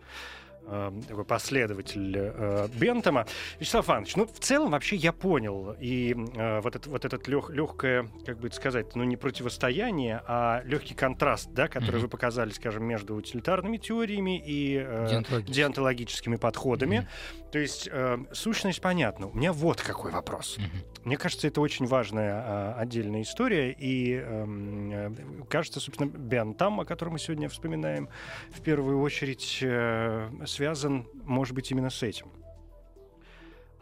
э, 0.67 0.93
такой 1.07 1.25
последователь 1.25 2.17
э, 2.17 2.69
Бентома. 2.75 3.27
Вячеслав 3.61 3.89
Иванович, 3.89 4.17
ну, 4.17 4.27
в 4.27 4.41
целом 4.41 4.73
вообще 4.73 4.97
я 4.97 5.13
понял. 5.13 5.77
И 5.79 6.17
э, 6.35 6.61
вот, 6.61 6.75
это, 6.75 6.91
вот 6.91 7.05
этот 7.05 7.29
лег, 7.29 7.51
легкое, 7.51 8.09
как 8.27 8.39
бы 8.39 8.51
сказать, 8.51 8.97
ну, 8.97 9.05
не 9.05 9.17
противостояние, 9.17 10.21
а 10.27 10.63
легкий 10.65 10.95
контраст, 10.95 11.51
да, 11.53 11.69
который 11.69 11.99
mm-hmm. 11.99 12.01
вы 12.01 12.09
показали, 12.09 12.51
скажем, 12.51 12.85
между 12.85 13.15
утилитарными 13.15 13.77
теориями 13.77 14.43
и 14.45 14.83
э, 14.85 15.23
диантологическими 15.47 16.37
подходами. 16.37 16.97
Mm-hmm. 16.97 17.51
То 17.53 17.59
есть 17.61 17.89
э, 17.91 18.19
сущность 18.33 18.81
понятна. 18.81 19.29
У 19.29 19.35
меня 19.35 19.53
вот 19.53 19.81
какой 19.81 20.11
вопрос. 20.11 20.59
Mm-hmm. 20.59 20.92
Мне 21.05 21.17
кажется, 21.17 21.49
это 21.49 21.61
очень 21.61 21.87
важная 21.87 22.33
э, 22.33 22.73
отдельная 22.75 23.23
история. 23.23 23.73
И 23.73 24.15
эм, 24.15 25.45
кажется, 25.49 25.81
собственно, 25.81 26.09
Бентам, 26.09 26.81
о 26.81 26.85
котором 26.85 27.15
мы 27.15 27.19
сегодня 27.19 27.49
вспоминаем, 27.49 28.09
в 28.51 28.61
первую 28.61 29.01
очередь 29.01 29.59
э, 29.63 30.31
связан, 30.47 31.07
может 31.25 31.55
быть, 31.55 31.71
именно 31.73 31.91
с 31.91 32.03
этим. 32.03 32.29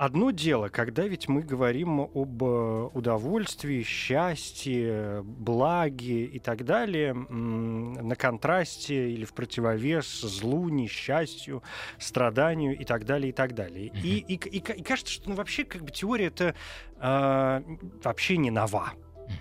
Одно 0.00 0.30
дело, 0.30 0.70
когда 0.70 1.06
ведь 1.06 1.28
мы 1.28 1.42
говорим 1.42 2.00
об 2.00 2.42
э, 2.42 2.88
удовольствии, 2.94 3.82
счастье, 3.82 5.20
благе 5.22 6.24
и 6.24 6.38
так 6.38 6.64
далее, 6.64 7.12
на 7.12 8.16
контрасте 8.16 9.10
или 9.10 9.26
в 9.26 9.34
противовес 9.34 10.22
злу, 10.22 10.70
несчастью, 10.70 11.62
страданию 11.98 12.78
и 12.78 12.84
так 12.86 13.04
далее, 13.04 13.28
и 13.28 13.32
так 13.34 13.54
далее. 13.54 13.88
И, 14.02 14.24
и, 14.26 14.36
и, 14.36 14.56
и 14.56 14.82
кажется, 14.82 15.12
что 15.12 15.28
ну, 15.28 15.34
вообще 15.34 15.64
как 15.64 15.82
бы 15.82 15.90
теория 15.90 16.28
это 16.28 16.54
э, 16.98 17.62
вообще 18.02 18.38
не 18.38 18.50
нова. 18.50 18.94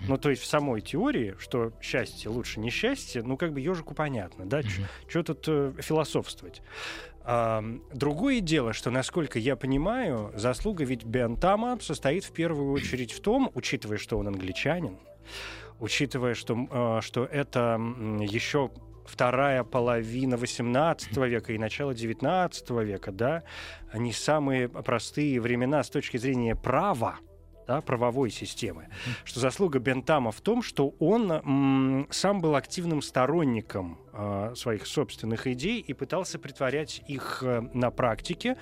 Ну, 0.08 0.16
то 0.18 0.30
есть 0.30 0.42
в 0.42 0.46
самой 0.46 0.80
теории, 0.80 1.34
что 1.38 1.72
счастье 1.80 2.30
лучше 2.30 2.60
несчастье, 2.60 3.22
ну, 3.22 3.36
как 3.36 3.52
бы 3.52 3.60
ежику 3.60 3.94
понятно, 3.94 4.46
да, 4.46 4.60
mm-hmm. 4.60 4.86
что 5.08 5.22
тут 5.22 5.44
э, 5.48 5.72
философствовать. 5.80 6.62
А, 7.22 7.62
другое 7.92 8.40
дело, 8.40 8.72
что, 8.72 8.90
насколько 8.90 9.38
я 9.38 9.56
понимаю, 9.56 10.32
заслуга 10.34 10.84
ведь 10.84 11.04
Бентама 11.04 11.78
состоит 11.80 12.24
в 12.24 12.32
первую 12.32 12.72
очередь 12.72 13.12
в 13.12 13.20
том, 13.20 13.50
учитывая, 13.54 13.98
что 13.98 14.18
он 14.18 14.28
англичанин, 14.28 14.98
учитывая, 15.78 16.34
что, 16.34 16.66
э, 16.70 17.00
что 17.02 17.24
это 17.24 17.80
еще 18.20 18.70
вторая 19.06 19.64
половина 19.64 20.34
XVIII 20.34 21.28
века 21.28 21.52
и 21.52 21.58
начало 21.58 21.92
XIX 21.92 22.84
века, 22.84 23.12
да, 23.12 23.42
они 23.90 24.12
самые 24.12 24.68
простые 24.68 25.40
времена 25.40 25.82
с 25.82 25.90
точки 25.90 26.16
зрения 26.16 26.54
права, 26.54 27.18
да, 27.70 27.80
правовой 27.80 28.30
системы. 28.30 28.88
Что 29.22 29.38
заслуга 29.38 29.78
Бентама 29.78 30.32
в 30.32 30.40
том, 30.40 30.60
что 30.60 30.92
он 30.98 31.30
м, 31.30 32.08
сам 32.10 32.40
был 32.40 32.56
активным 32.56 33.00
сторонником 33.00 33.96
э, 34.12 34.54
своих 34.56 34.88
собственных 34.88 35.46
идей 35.46 35.78
и 35.78 35.94
пытался 35.94 36.40
притворять 36.40 37.00
их 37.06 37.44
э, 37.44 37.60
на 37.72 37.92
практике 37.92 38.56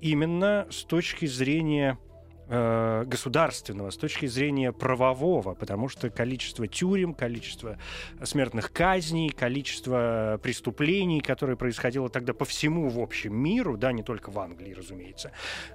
именно 0.00 0.66
с 0.70 0.84
точки 0.84 1.26
зрения 1.26 1.98
Э, 2.46 3.04
государственного, 3.06 3.88
с 3.88 3.96
точки 3.96 4.26
зрения 4.26 4.70
правового, 4.70 5.54
потому 5.54 5.88
что 5.88 6.10
количество 6.10 6.68
тюрем, 6.68 7.14
количество 7.14 7.78
смертных 8.22 8.70
казней, 8.70 9.30
количество 9.30 10.38
преступлений, 10.42 11.22
которые 11.22 11.56
происходило 11.56 12.10
тогда 12.10 12.34
по 12.34 12.44
всему 12.44 12.90
в 12.90 13.00
общем 13.00 13.34
миру, 13.34 13.78
да, 13.78 13.92
не 13.92 14.02
только 14.02 14.30
в 14.30 14.38
Англии, 14.38 14.74
разумеется, 14.74 15.32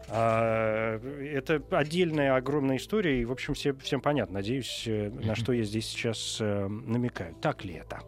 а, 0.09 0.99
это 0.99 1.63
отдельная 1.71 2.35
огромная 2.35 2.77
история, 2.77 3.19
и, 3.19 3.25
в 3.25 3.31
общем, 3.31 3.55
все, 3.55 3.73
всем 3.73 3.99
понятно. 3.99 4.35
Надеюсь, 4.35 4.83
э, 4.85 5.09
на 5.09 5.33
что 5.33 5.53
я 5.53 5.63
здесь 5.63 5.87
сейчас 5.87 6.37
э, 6.39 6.67
намекаю. 6.67 7.33
Так 7.41 7.65
ли 7.65 7.73
это? 7.73 8.01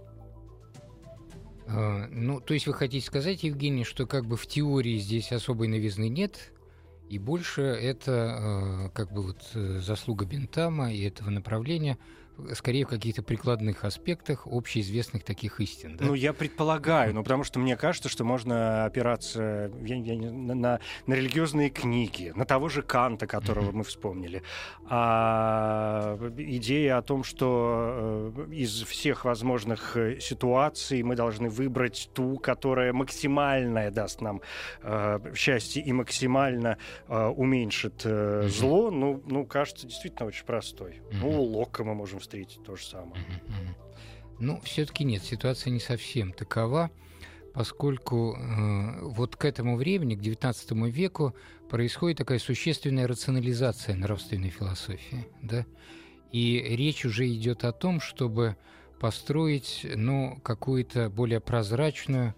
Ну, 1.68 2.42
то 2.42 2.54
есть 2.54 2.68
вы 2.68 2.74
хотите 2.74 3.06
сказать, 3.06 3.44
Евгений, 3.44 3.86
что 3.86 4.06
как 4.06 4.26
бы 4.26 4.36
в 4.36 4.46
теории 4.46 4.98
здесь 4.98 5.32
особой 5.32 5.70
новизны 5.70 6.10
нет, 6.10 6.52
и 7.12 7.20
больше 7.20 7.62
это 7.62 8.12
э, 8.12 8.90
как 8.94 9.12
бы 9.12 9.22
вот 9.22 9.42
э, 9.54 9.80
заслуга 9.82 10.26
Бентама 10.26 10.94
и 10.94 11.02
этого 11.02 11.30
направления 11.30 11.98
скорее 12.54 12.86
в 12.86 12.90
каких-то 12.90 13.24
прикладных 13.24 13.86
аспектах 13.86 14.48
общеизвестных 14.48 15.24
таких 15.24 15.60
истин. 15.60 15.98
Да? 15.98 16.06
Ну, 16.06 16.14
я 16.14 16.34
предполагаю, 16.34 17.14
ну, 17.14 17.24
потому 17.24 17.44
что 17.44 17.60
мне 17.60 17.78
кажется, 17.78 18.10
что 18.10 18.24
можно 18.24 18.86
опираться 18.86 19.72
я, 19.84 19.96
я, 19.96 20.32
на, 20.32 20.56
на, 20.56 20.80
на 21.08 21.14
религиозные 21.14 21.70
книги, 21.70 22.32
на 22.36 22.46
того 22.46 22.70
же 22.70 22.82
Канта, 22.82 23.28
которого 23.28 23.70
mm-hmm. 23.72 23.76
мы 23.76 23.84
вспомнили. 23.84 24.44
А 24.86 26.18
идея 26.38 26.98
о 26.98 27.02
том, 27.02 27.24
что 27.24 28.34
э, 28.36 28.54
из 28.54 28.84
всех 28.84 29.26
возможных 29.26 29.96
э, 29.98 30.20
ситуаций 30.20 31.04
мы 31.04 31.16
должны 31.16 31.50
выбрать 31.50 32.10
ту, 32.14 32.38
которая 32.38 32.94
максимальное 32.94 33.92
даст 33.92 34.22
нам 34.22 34.42
э, 34.82 35.20
счастье 35.36 35.82
и 35.82 35.94
максимально 35.94 36.78
э, 37.08 37.28
уменьшит 37.28 38.02
э, 38.06 38.10
mm-hmm. 38.10 38.48
зло, 38.48 38.92
ну, 38.92 39.24
ну, 39.26 39.46
кажется, 39.46 39.88
действительно 39.88 40.28
очень 40.28 40.46
простой. 40.46 41.02
Mm-hmm. 41.12 41.18
Ну, 41.22 41.42
Лока 41.42 41.84
мы 41.84 41.96
можем 41.96 42.20
встретить 42.20 42.31
то 42.66 42.76
же 42.76 42.86
самое. 42.86 43.24
Ну, 44.40 44.60
все-таки 44.64 45.04
нет, 45.04 45.24
ситуация 45.24 45.72
не 45.72 45.80
совсем 45.80 46.34
такова, 46.34 46.90
поскольку 47.54 48.36
э, 48.36 49.02
вот 49.02 49.36
к 49.36 49.46
этому 49.46 49.76
времени, 49.76 50.16
к 50.16 50.20
XIX 50.20 50.90
веку, 50.90 51.36
происходит 51.70 52.18
такая 52.18 52.40
существенная 52.40 53.08
рационализация 53.08 53.96
нравственной 53.96 54.50
философии, 54.50 55.28
да, 55.44 55.66
и 56.32 56.60
речь 56.76 57.06
уже 57.06 57.32
идет 57.32 57.64
о 57.66 57.72
том, 57.72 58.00
чтобы 58.00 58.56
построить, 59.00 59.86
ну, 59.96 60.40
какую-то 60.44 61.10
более 61.10 61.40
прозрачную 61.40 62.34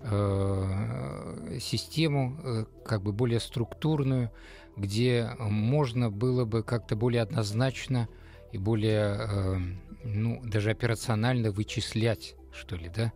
э, 0.00 1.58
систему, 1.60 2.40
э, 2.42 2.64
как 2.84 3.02
бы 3.02 3.12
более 3.12 3.40
структурную, 3.40 4.30
где 4.76 5.30
можно 5.38 6.10
было 6.10 6.44
бы 6.44 6.62
как-то 6.62 6.96
более 6.96 7.22
однозначно 7.22 8.08
и 8.56 8.58
более, 8.58 9.16
э, 9.18 9.58
ну, 10.04 10.40
даже 10.42 10.70
операционально 10.70 11.50
вычислять, 11.50 12.36
что 12.52 12.74
ли, 12.76 12.88
да, 12.88 13.12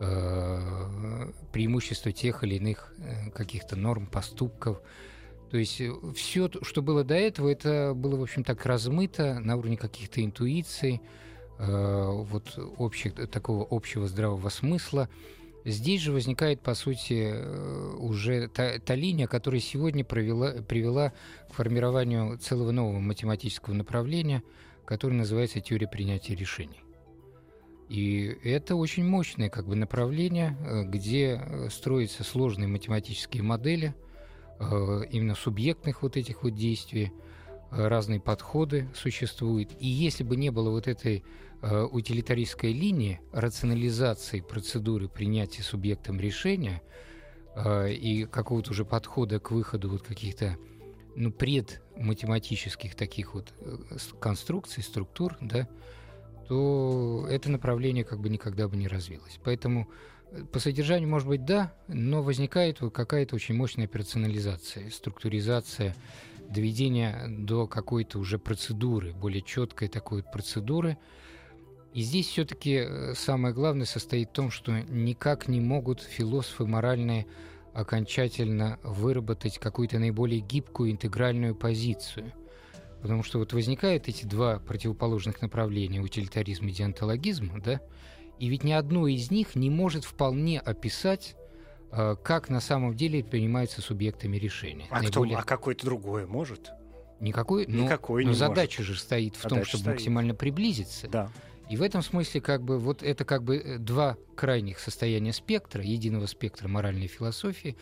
э, 0.00 1.30
преимущества 1.52 2.10
тех 2.10 2.42
или 2.42 2.56
иных 2.56 2.92
э, 2.98 3.30
каких-то 3.30 3.76
норм, 3.76 4.06
поступков. 4.06 4.80
То 5.52 5.58
есть 5.58 5.80
все, 6.16 6.50
что 6.62 6.82
было 6.82 7.04
до 7.04 7.14
этого, 7.14 7.48
это 7.48 7.92
было, 7.94 8.16
в 8.16 8.22
общем, 8.22 8.42
так 8.42 8.66
размыто 8.66 9.38
на 9.38 9.56
уровне 9.56 9.76
каких-то 9.76 10.24
интуиций, 10.24 11.00
вот 11.58 12.58
общих, 12.78 13.14
такого 13.30 13.66
общего 13.68 14.06
здравого 14.08 14.48
смысла. 14.48 15.10
Здесь 15.66 16.00
же 16.00 16.12
возникает, 16.12 16.62
по 16.62 16.74
сути, 16.74 17.34
уже 17.98 18.48
та, 18.48 18.78
та 18.78 18.94
линия, 18.94 19.26
которая 19.26 19.60
сегодня 19.60 20.04
провела, 20.04 20.52
привела 20.62 21.12
к 21.50 21.52
формированию 21.52 22.38
целого 22.38 22.70
нового 22.70 23.00
математического 23.00 23.74
направления– 23.74 24.42
который 24.90 25.12
называется 25.12 25.60
теория 25.60 25.86
принятия 25.86 26.34
решений. 26.34 26.82
И 27.88 28.36
это 28.42 28.74
очень 28.74 29.04
мощное 29.04 29.48
как 29.48 29.68
бы, 29.68 29.76
направление, 29.76 30.58
э, 30.58 30.82
где 30.82 31.40
э, 31.40 31.68
строятся 31.70 32.24
сложные 32.24 32.66
математические 32.66 33.44
модели 33.44 33.94
э, 34.58 35.02
именно 35.12 35.36
субъектных 35.36 36.02
вот 36.02 36.16
этих 36.16 36.42
вот 36.42 36.56
действий, 36.56 37.12
разные 37.70 38.18
подходы 38.18 38.88
существуют. 38.92 39.70
И 39.78 39.86
если 39.86 40.24
бы 40.24 40.34
не 40.34 40.50
было 40.50 40.70
вот 40.70 40.88
этой 40.88 41.22
утилитаристской 41.62 42.72
линии 42.72 43.20
рационализации 43.32 44.40
процедуры 44.40 45.08
принятия 45.08 45.62
субъектом 45.62 46.18
решения 46.18 46.82
и 47.56 48.26
какого-то 48.28 48.72
уже 48.72 48.84
подхода 48.84 49.38
к 49.38 49.52
выходу 49.52 49.90
вот 49.90 50.02
каких-то 50.02 50.56
ну, 51.16 51.32
предматематических 51.32 52.94
таких 52.94 53.34
вот 53.34 53.52
э, 53.60 53.76
конструкций, 54.18 54.82
структур, 54.82 55.36
да, 55.40 55.68
то 56.48 57.26
это 57.30 57.50
направление 57.50 58.04
как 58.04 58.20
бы 58.20 58.28
никогда 58.28 58.68
бы 58.68 58.76
не 58.76 58.88
развилось. 58.88 59.38
Поэтому 59.44 59.88
э, 60.30 60.44
по 60.44 60.58
содержанию, 60.58 61.08
может 61.08 61.28
быть, 61.28 61.44
да, 61.44 61.72
но 61.88 62.22
возникает 62.22 62.78
какая-то 62.78 63.36
очень 63.36 63.54
мощная 63.54 63.86
персонализация, 63.86 64.90
структуризация, 64.90 65.94
доведение 66.48 67.26
до 67.28 67.66
какой-то 67.66 68.18
уже 68.18 68.38
процедуры, 68.38 69.12
более 69.12 69.42
четкой 69.42 69.88
такой 69.88 70.22
процедуры. 70.22 70.98
И 71.94 72.02
здесь 72.02 72.26
все-таки 72.26 72.84
э, 72.84 73.14
самое 73.14 73.54
главное 73.54 73.86
состоит 73.86 74.30
в 74.30 74.32
том, 74.32 74.50
что 74.50 74.72
никак 74.72 75.48
не 75.48 75.60
могут 75.60 76.02
философы 76.02 76.66
моральные 76.66 77.26
окончательно 77.74 78.78
выработать 78.82 79.58
какую-то 79.58 79.98
наиболее 79.98 80.40
гибкую 80.40 80.92
интегральную 80.92 81.54
позицию. 81.54 82.32
Потому 83.02 83.22
что 83.22 83.38
вот 83.38 83.52
возникают 83.52 84.08
эти 84.08 84.26
два 84.26 84.58
противоположных 84.58 85.40
направления, 85.40 86.00
утилитаризм 86.00 86.66
и 86.68 86.72
диантологизм, 86.72 87.60
да, 87.62 87.80
И 88.38 88.48
ведь 88.48 88.62
ни 88.64 88.72
одно 88.72 89.06
из 89.06 89.30
них 89.30 89.54
не 89.54 89.70
может 89.70 90.04
вполне 90.04 90.60
описать 90.60 91.36
э, 91.92 92.16
как 92.22 92.48
на 92.50 92.60
самом 92.60 92.94
деле 92.94 93.24
принимаются 93.24 93.80
субъектами 93.80 94.36
решения. 94.36 94.86
А, 94.90 95.02
Наиболее... 95.02 95.36
кто, 95.36 95.42
а 95.42 95.46
какое-то 95.46 95.86
другое 95.86 96.26
может? 96.26 96.72
Никакой, 97.20 97.66
Никакой 97.66 98.24
но, 98.24 98.30
не 98.30 98.36
задача 98.36 98.80
может. 98.80 98.94
же 98.94 99.00
стоит 99.00 99.36
в 99.36 99.42
задача 99.42 99.54
том, 99.56 99.64
чтобы 99.64 99.82
стоит. 99.82 99.94
максимально 99.96 100.34
приблизиться. 100.34 101.08
Да. 101.08 101.30
И 101.70 101.76
в 101.76 101.82
этом 101.82 102.02
смысле 102.02 102.40
как 102.40 102.64
бы 102.64 102.80
вот 102.80 103.04
это 103.04 103.24
как 103.24 103.44
бы 103.44 103.56
э, 103.56 103.78
два 103.78 104.16
крайних 104.34 104.80
состояния 104.80 105.32
спектра, 105.32 105.84
единого 105.84 106.26
спектра 106.26 106.66
моральной 106.66 107.06
философии. 107.06 107.76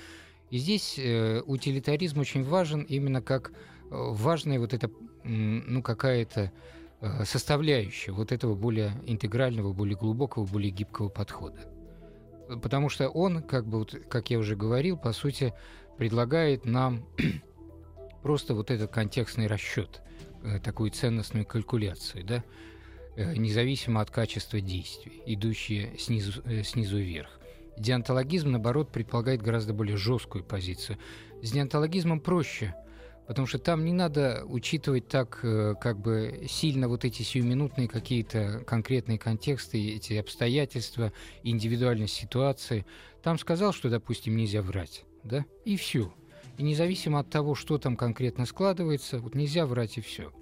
И 0.50 0.58
здесь 0.58 0.98
э, 0.98 1.40
утилитаризм 1.46 2.20
очень 2.20 2.44
важен 2.44 2.82
именно 2.82 3.22
как 3.22 3.50
э, 3.50 3.54
важная 3.90 4.58
вот 4.58 4.74
эта 4.74 4.90
ну 5.24 5.82
какая-то 5.82 6.52
э, 7.00 7.24
составляющая 7.24 8.12
вот 8.12 8.30
этого 8.30 8.54
более 8.54 8.92
интегрального, 9.06 9.72
более 9.72 9.96
глубокого, 9.96 10.44
более 10.44 10.70
гибкого 10.70 11.08
подхода. 11.08 11.60
Потому 12.62 12.90
что 12.90 13.08
он, 13.08 13.42
как 13.42 13.66
бы, 13.66 13.78
вот, 13.78 13.94
как 14.10 14.28
я 14.28 14.38
уже 14.38 14.54
говорил, 14.54 14.98
по 14.98 15.12
сути, 15.12 15.54
предлагает 15.96 16.66
нам 16.66 17.06
просто 18.22 18.54
вот 18.54 18.70
этот 18.70 18.90
контекстный 18.90 19.46
расчет, 19.46 20.02
такую 20.62 20.90
ценностную 20.90 21.46
калькуляцию, 21.46 22.24
да, 22.24 22.44
независимо 23.36 24.00
от 24.00 24.10
качества 24.10 24.60
действий, 24.60 25.22
идущие 25.26 25.98
снизу, 25.98 26.42
э, 26.44 26.62
снизу 26.62 26.98
вверх. 26.98 27.40
Диантологизм, 27.76 28.50
наоборот, 28.52 28.90
предполагает 28.90 29.42
гораздо 29.42 29.72
более 29.72 29.96
жесткую 29.96 30.44
позицию. 30.44 30.98
С 31.42 31.52
диантологизмом 31.52 32.20
проще, 32.20 32.74
потому 33.26 33.46
что 33.46 33.58
там 33.58 33.84
не 33.84 33.92
надо 33.92 34.44
учитывать 34.46 35.06
так 35.06 35.38
как 35.40 35.98
бы 36.00 36.46
сильно 36.48 36.88
вот 36.88 37.04
эти 37.04 37.22
сиюминутные 37.22 37.86
какие-то 37.86 38.64
конкретные 38.66 39.18
контексты, 39.18 39.94
эти 39.94 40.14
обстоятельства, 40.14 41.12
индивидуальность 41.44 42.14
ситуации. 42.14 42.84
Там 43.22 43.38
сказал, 43.38 43.72
что, 43.72 43.90
допустим, 43.90 44.36
нельзя 44.36 44.60
врать, 44.62 45.04
да, 45.22 45.44
и 45.64 45.76
все. 45.76 46.12
И 46.56 46.64
независимо 46.64 47.20
от 47.20 47.30
того, 47.30 47.54
что 47.54 47.78
там 47.78 47.96
конкретно 47.96 48.44
складывается, 48.44 49.20
вот 49.20 49.36
нельзя 49.36 49.66
врать 49.66 49.98
и 49.98 50.00
все. 50.00 50.32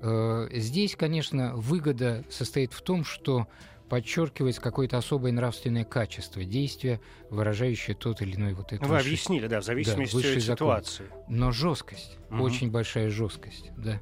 Э, 0.00 0.48
здесь, 0.52 0.96
конечно, 0.96 1.54
выгода 1.56 2.24
состоит 2.30 2.72
в 2.72 2.82
том, 2.82 3.04
что 3.04 3.46
подчеркивается 3.88 4.60
какое-то 4.60 4.98
особое 4.98 5.32
нравственное 5.32 5.84
качество 5.84 6.44
действия, 6.44 7.00
выражающее 7.30 7.96
тот 7.96 8.20
или 8.20 8.36
иной 8.36 8.54
вот 8.54 8.72
это. 8.72 8.84
Вы 8.84 8.96
высший, 8.96 9.06
объяснили, 9.06 9.46
да, 9.46 9.60
в 9.60 9.64
зависимости 9.64 10.22
да, 10.22 10.36
от 10.36 10.42
ситуации. 10.42 11.04
Закон. 11.04 11.24
Но 11.28 11.50
жесткость, 11.52 12.18
угу. 12.30 12.42
очень 12.42 12.70
большая 12.70 13.10
жесткость, 13.10 13.70
да. 13.76 14.00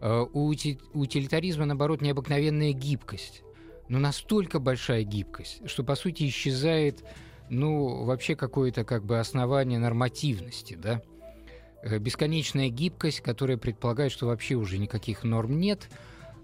Э, 0.00 0.24
у 0.32 0.48
утилитаризма, 0.48 1.64
наоборот, 1.64 2.00
необыкновенная 2.02 2.72
гибкость. 2.72 3.42
Но 3.88 3.98
настолько 3.98 4.60
большая 4.60 5.02
гибкость, 5.02 5.68
что, 5.68 5.84
по 5.84 5.94
сути, 5.94 6.26
исчезает 6.26 7.04
ну, 7.50 8.04
вообще 8.04 8.36
какое-то 8.36 8.84
как 8.84 9.04
бы 9.04 9.18
основание 9.18 9.78
нормативности, 9.78 10.74
да, 10.74 11.02
бесконечная 11.98 12.68
гибкость, 12.68 13.20
которая 13.20 13.56
предполагает, 13.56 14.12
что 14.12 14.26
вообще 14.26 14.54
уже 14.54 14.78
никаких 14.78 15.22
норм 15.22 15.58
нет, 15.58 15.88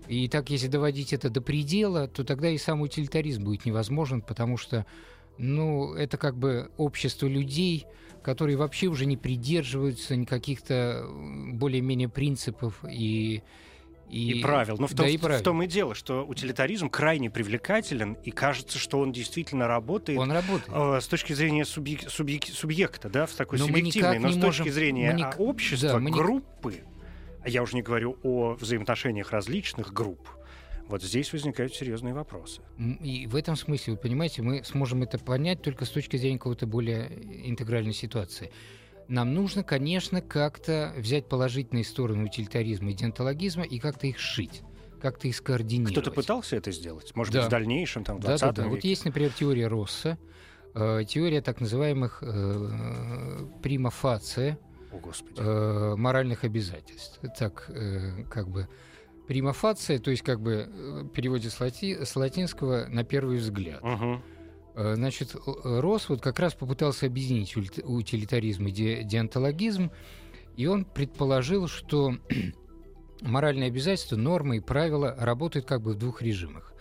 и 0.09 0.29
так, 0.29 0.50
если 0.50 0.66
доводить 0.66 1.12
это 1.12 1.31
до 1.31 1.40
предела, 1.40 2.09
то 2.09 2.24
тогда 2.24 2.50
и 2.50 2.59
сам 2.59 2.81
утилитаризм 2.81 3.44
будет 3.44 3.64
невозможен, 3.64 4.22
потому 4.22 4.57
что, 4.57 4.85
ну, 5.38 5.94
это 5.94 6.18
как 6.18 6.37
бы 6.37 6.70
общество 6.76 7.26
людей, 7.29 7.87
которые 8.22 8.57
вообще 8.57 8.88
уже 8.88 9.07
не 9.07 9.16
придерживаются 9.16 10.16
никаких-то 10.16 11.07
более-менее 11.53 12.09
принципов 12.09 12.85
и 12.90 13.42
и, 14.10 14.38
и 14.38 14.42
правил. 14.42 14.76
Но 14.78 14.86
в, 14.86 14.94
да 14.94 15.04
том, 15.04 15.12
и 15.12 15.16
в 15.16 15.42
том 15.42 15.62
и 15.62 15.66
дело, 15.66 15.94
что 15.94 16.24
утилитаризм 16.26 16.90
крайне 16.90 17.30
привлекателен, 17.30 18.14
и 18.24 18.30
кажется, 18.30 18.78
что 18.78 18.98
он 18.98 19.12
действительно 19.12 19.66
работает. 19.66 20.18
Он 20.18 20.32
работает. 20.32 20.68
Э, 20.72 21.00
с 21.00 21.06
точки 21.06 21.32
зрения 21.32 21.64
субъек, 21.64 22.10
субъек, 22.10 22.44
субъекта, 22.46 23.08
да, 23.08 23.26
в 23.26 23.32
такой 23.32 23.58
но 23.58 23.66
субъективной, 23.66 24.18
но 24.18 24.30
с 24.30 24.34
точки 24.34 24.62
можем... 24.62 24.72
зрения 24.72 25.12
мы 25.12 25.22
а, 25.22 25.34
общества, 25.38 26.00
да, 26.00 26.10
группы, 26.10 26.72
не... 26.72 26.80
а 27.42 27.48
я 27.48 27.62
уже 27.62 27.76
не 27.76 27.82
говорю 27.82 28.18
о 28.22 28.54
взаимоотношениях 28.54 29.30
различных 29.30 29.92
групп, 29.92 30.28
вот 30.88 31.02
здесь 31.04 31.32
возникают 31.32 31.74
серьезные 31.74 32.14
вопросы. 32.14 32.62
И 33.00 33.28
в 33.28 33.36
этом 33.36 33.54
смысле, 33.54 33.92
вы 33.92 33.98
понимаете, 33.98 34.42
мы 34.42 34.64
сможем 34.64 35.04
это 35.04 35.20
понять 35.20 35.62
только 35.62 35.84
с 35.84 35.90
точки 35.90 36.16
зрения 36.16 36.38
какой-то 36.38 36.66
более 36.66 37.08
интегральной 37.48 37.92
ситуации 37.92 38.50
нам 39.10 39.34
нужно, 39.34 39.64
конечно, 39.64 40.22
как-то 40.22 40.94
взять 40.96 41.28
положительные 41.28 41.84
стороны 41.84 42.24
утилитаризма 42.24 42.90
и 42.90 42.94
деонтологизма 42.94 43.64
и 43.64 43.78
как-то 43.78 44.06
их 44.06 44.18
сшить 44.18 44.62
как-то 45.00 45.28
их 45.28 45.36
скоординировать. 45.36 45.94
Кто-то 45.94 46.10
пытался 46.10 46.56
это 46.56 46.70
сделать? 46.72 47.16
Может 47.16 47.32
да. 47.32 47.40
быть, 47.40 47.46
в 47.48 47.50
дальнейшем, 47.50 48.04
там, 48.04 48.18
в 48.18 48.20
20 48.20 48.40
да, 48.40 48.52
да, 48.52 48.62
да. 48.64 48.68
Вот 48.68 48.84
есть, 48.84 49.06
например, 49.06 49.32
теория 49.32 49.66
Росса, 49.66 50.18
э, 50.74 51.04
теория 51.08 51.40
так 51.40 51.58
называемых 51.58 52.22
э, 52.22 53.48
примафация 53.62 54.58
э, 55.38 55.94
моральных 55.96 56.44
обязательств. 56.44 57.18
Так, 57.38 57.64
э, 57.68 58.24
как 58.30 58.50
бы 58.50 58.68
примафация, 59.26 59.98
то 59.98 60.10
есть 60.10 60.22
как 60.22 60.40
бы 60.40 60.68
э, 60.68 61.04
переводе 61.14 61.48
с, 61.48 61.58
лати, 61.60 62.04
с 62.04 62.14
латинского 62.14 62.86
на 62.86 63.02
первый 63.02 63.38
взгляд. 63.38 63.82
Угу. 63.82 64.22
Э, 64.80 64.94
значит, 64.94 65.36
Росс 65.44 66.08
вот 66.08 66.22
как 66.22 66.38
раз 66.38 66.54
попытался 66.54 67.04
объединить 67.06 67.54
утилитаризм 67.54 68.66
и 68.66 69.04
деонтологизм, 69.04 69.90
и 70.56 70.66
он 70.66 70.86
предположил, 70.86 71.68
что 71.68 72.14
моральные 73.20 73.68
обязательства, 73.68 74.16
нормы 74.16 74.56
и 74.56 74.60
правила 74.60 75.14
работают 75.18 75.66
как 75.66 75.82
бы 75.82 75.92
в 75.92 75.98
двух 75.98 76.22
режимах. 76.22 76.72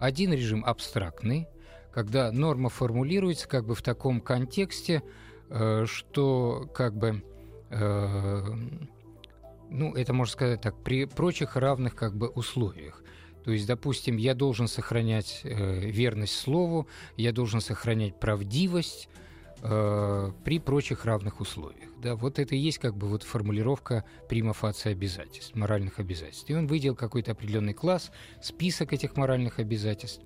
Один 0.00 0.32
режим 0.32 0.64
абстрактный, 0.64 1.46
когда 1.92 2.32
норма 2.32 2.70
формулируется 2.70 3.46
как 3.46 3.64
бы 3.66 3.76
в 3.76 3.82
таком 3.82 4.20
контексте, 4.20 5.04
э, 5.48 5.84
что 5.86 6.68
как 6.74 6.96
бы 6.96 7.22
э, 7.70 8.42
ну, 9.70 9.94
это 9.94 10.12
можно 10.12 10.32
сказать 10.32 10.60
так, 10.60 10.76
при 10.82 11.04
прочих 11.04 11.54
равных 11.54 11.94
как 11.94 12.16
бы 12.16 12.28
условиях. 12.28 13.04
То 13.44 13.52
есть, 13.52 13.66
допустим, 13.66 14.16
я 14.16 14.34
должен 14.34 14.68
сохранять 14.68 15.42
э, 15.44 15.90
верность 15.90 16.36
слову, 16.36 16.88
я 17.16 17.30
должен 17.30 17.60
сохранять 17.60 18.18
правдивость 18.18 19.08
э, 19.60 20.32
при 20.44 20.58
прочих 20.58 21.04
равных 21.04 21.40
условиях. 21.40 21.90
Да, 22.02 22.16
вот 22.16 22.38
это 22.38 22.54
и 22.54 22.58
есть 22.58 22.78
как 22.78 22.96
бы 22.96 23.06
вот 23.06 23.22
формулировка 23.22 24.04
примафации 24.28 24.92
обязательств, 24.92 25.54
моральных 25.54 25.98
обязательств. 25.98 26.48
И 26.48 26.54
он 26.54 26.66
выделил 26.66 26.96
какой-то 26.96 27.32
определенный 27.32 27.74
класс, 27.74 28.10
список 28.42 28.94
этих 28.94 29.16
моральных 29.16 29.58
обязательств. 29.58 30.22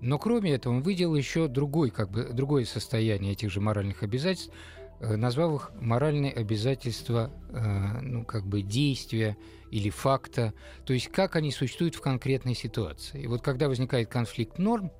Но 0.00 0.18
кроме 0.18 0.52
этого 0.52 0.74
он 0.74 0.82
выделил 0.82 1.14
еще 1.14 1.46
другой, 1.46 1.90
как 1.90 2.10
бы, 2.10 2.24
другое 2.24 2.64
состояние 2.64 3.32
этих 3.32 3.50
же 3.50 3.60
моральных 3.60 4.02
обязательств, 4.02 4.52
э, 5.00 5.16
назвав 5.16 5.54
их 5.54 5.70
моральные 5.80 6.32
обязательства, 6.32 7.32
э, 7.50 8.00
ну, 8.00 8.24
как 8.24 8.46
бы 8.46 8.62
действия 8.62 9.36
или 9.70 9.90
факта, 9.90 10.54
то 10.84 10.92
есть 10.92 11.08
как 11.08 11.36
они 11.36 11.50
существуют 11.50 11.94
в 11.94 12.00
конкретной 12.00 12.54
ситуации. 12.54 13.22
И 13.22 13.26
вот 13.26 13.42
когда 13.42 13.68
возникает 13.68 14.08
конфликт 14.08 14.58
норм, 14.58 14.90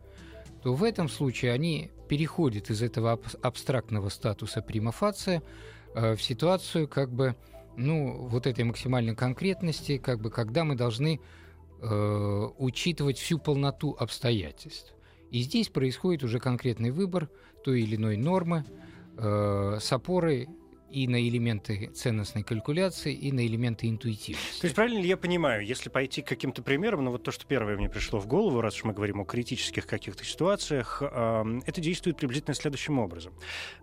то 0.63 0.75
в 0.75 0.83
этом 0.83 1.09
случае 1.09 1.53
они 1.53 1.91
переходят 2.09 2.71
из 2.71 2.83
этого 2.83 3.21
абстрактного 3.43 4.09
статуса 4.09 4.63
примафация 4.63 5.43
э, 5.95 6.15
в 6.15 6.23
ситуацию 6.23 6.89
как 6.89 7.13
бы 7.13 7.37
ну, 7.77 8.27
вот 8.29 8.47
этой 8.47 8.65
максимальной 8.65 9.15
конкретности, 9.15 9.99
как 9.99 10.21
бы 10.21 10.31
когда 10.31 10.65
мы 10.65 10.75
должны 10.75 11.21
э, 11.81 12.49
учитывать 12.59 13.19
всю 13.19 13.39
полноту 13.39 13.97
обстоятельств. 13.99 14.95
И 15.31 15.41
здесь 15.43 15.69
происходит 15.69 16.25
уже 16.25 16.39
конкретный 16.39 16.91
выбор 16.91 17.29
той 17.65 17.83
или 17.83 17.97
иной 17.97 18.17
нормы 18.17 18.65
э, 19.17 19.79
с 19.81 19.93
опорой 19.93 20.49
и 20.91 21.09
на 21.09 21.21
элементы 21.21 21.91
ценностной 21.95 22.43
калькуляции, 22.43 23.13
и 23.13 23.33
на 23.33 23.47
элементы 23.47 23.89
интуитивности. 23.89 24.61
То 24.61 24.67
есть 24.67 24.77
правильно 24.77 25.01
ли 25.01 25.09
я 25.09 25.17
понимаю, 25.17 25.67
если 25.67 25.89
пойти 25.89 26.23
к 26.23 26.29
каким-то 26.29 26.63
примерам, 26.63 27.05
ну 27.05 27.11
вот 27.11 27.23
то, 27.23 27.33
что 27.33 27.45
первое 27.47 27.77
мне 27.77 27.89
пришло 27.89 28.21
в 28.21 28.27
голову, 28.27 28.61
раз 28.61 28.77
уж 28.77 28.85
мы 28.85 28.93
говорим 28.93 29.21
о 29.21 29.25
критических 29.25 29.87
каких-то 29.87 30.25
ситуациях, 30.25 31.03
э, 31.03 31.61
это 31.67 31.81
действует 31.81 32.17
приблизительно 32.17 32.55
следующим 32.55 32.99
образом. 32.99 33.35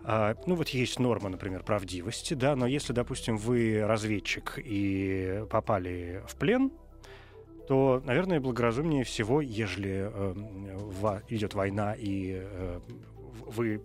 Э, 0.03 0.35
ну 0.45 0.55
вот 0.55 0.69
есть 0.69 0.99
норма, 0.99 1.29
например, 1.29 1.63
правдивости, 1.63 2.33
да, 2.33 2.55
но 2.55 2.67
если, 2.67 2.93
допустим, 2.93 3.37
вы 3.37 3.85
разведчик 3.85 4.59
и 4.63 5.43
попали 5.49 6.23
в 6.27 6.35
плен, 6.37 6.71
то, 7.67 8.01
наверное, 8.05 8.39
благоразумнее 8.39 9.03
всего, 9.03 9.41
ежели 9.41 10.09
э, 10.11 11.21
идет 11.29 11.53
война 11.53 11.95
и 11.97 12.41
э, 12.43 12.79
вы 13.45 13.81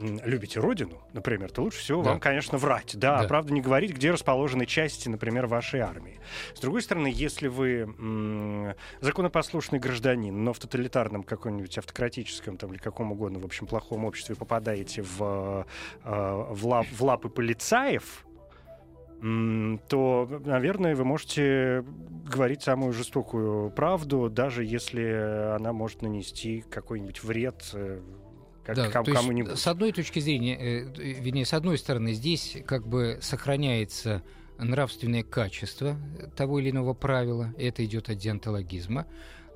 любите 0.00 0.60
родину, 0.60 1.00
например, 1.12 1.50
то 1.50 1.62
лучше 1.62 1.78
всего 1.80 2.02
да. 2.02 2.10
вам, 2.10 2.20
конечно, 2.20 2.58
врать. 2.58 2.96
Да, 2.96 3.22
да, 3.22 3.28
правда, 3.28 3.52
не 3.52 3.60
говорить, 3.60 3.92
где 3.94 4.10
расположены 4.10 4.66
части, 4.66 5.08
например, 5.08 5.46
вашей 5.46 5.80
армии. 5.80 6.20
С 6.54 6.60
другой 6.60 6.82
стороны, 6.82 7.10
если 7.12 7.48
вы 7.48 7.80
м- 7.80 8.74
законопослушный 9.00 9.78
гражданин, 9.78 10.44
но 10.44 10.52
в 10.52 10.58
тоталитарном 10.58 11.22
каком-нибудь 11.22 11.78
автократическом 11.78 12.56
там, 12.56 12.72
или 12.72 12.78
каком 12.78 13.12
угодно, 13.12 13.38
в 13.38 13.44
общем, 13.44 13.66
плохом 13.66 14.04
обществе 14.04 14.34
попадаете 14.34 15.02
в, 15.02 15.66
э, 16.04 16.46
в, 16.50 16.66
лап, 16.66 16.86
в 16.90 17.04
лапы 17.04 17.28
полицаев, 17.28 18.24
то, 19.22 20.28
наверное, 20.44 20.96
вы 20.96 21.04
можете 21.04 21.84
говорить 22.28 22.62
самую 22.62 22.92
жестокую 22.92 23.70
правду, 23.70 24.28
даже 24.28 24.64
если 24.64 25.54
она 25.54 25.72
может 25.72 26.02
нанести 26.02 26.64
какой-нибудь 26.68 27.22
вред 27.22 27.70
э, 27.72 28.00
как, 28.64 28.76
да, 28.76 28.88
кому, 28.88 29.12
кому-нибудь. 29.12 29.58
С 29.58 29.66
одной 29.66 29.92
точки 29.92 30.20
зрения, 30.20 30.56
э, 30.56 30.84
вернее, 31.20 31.44
с 31.44 31.52
одной 31.52 31.78
стороны, 31.78 32.12
здесь 32.12 32.58
как 32.66 32.86
бы 32.86 33.18
сохраняется 33.20 34.22
нравственное 34.58 35.22
качество 35.22 35.96
того 36.36 36.60
или 36.60 36.70
иного 36.70 36.94
правила, 36.94 37.52
это 37.58 37.84
идет 37.84 38.08
от 38.08 38.18
диантологизма. 38.18 39.06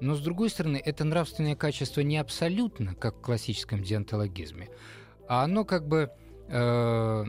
Но, 0.00 0.14
с 0.14 0.20
другой 0.20 0.50
стороны, 0.50 0.80
это 0.84 1.04
нравственное 1.04 1.56
качество 1.56 2.00
не 2.02 2.18
абсолютно, 2.18 2.94
как 2.94 3.16
в 3.16 3.20
классическом 3.20 3.82
диантологизме, 3.82 4.68
а 5.26 5.44
оно 5.44 5.64
как 5.64 5.88
бы 5.88 6.10
э, 6.48 7.24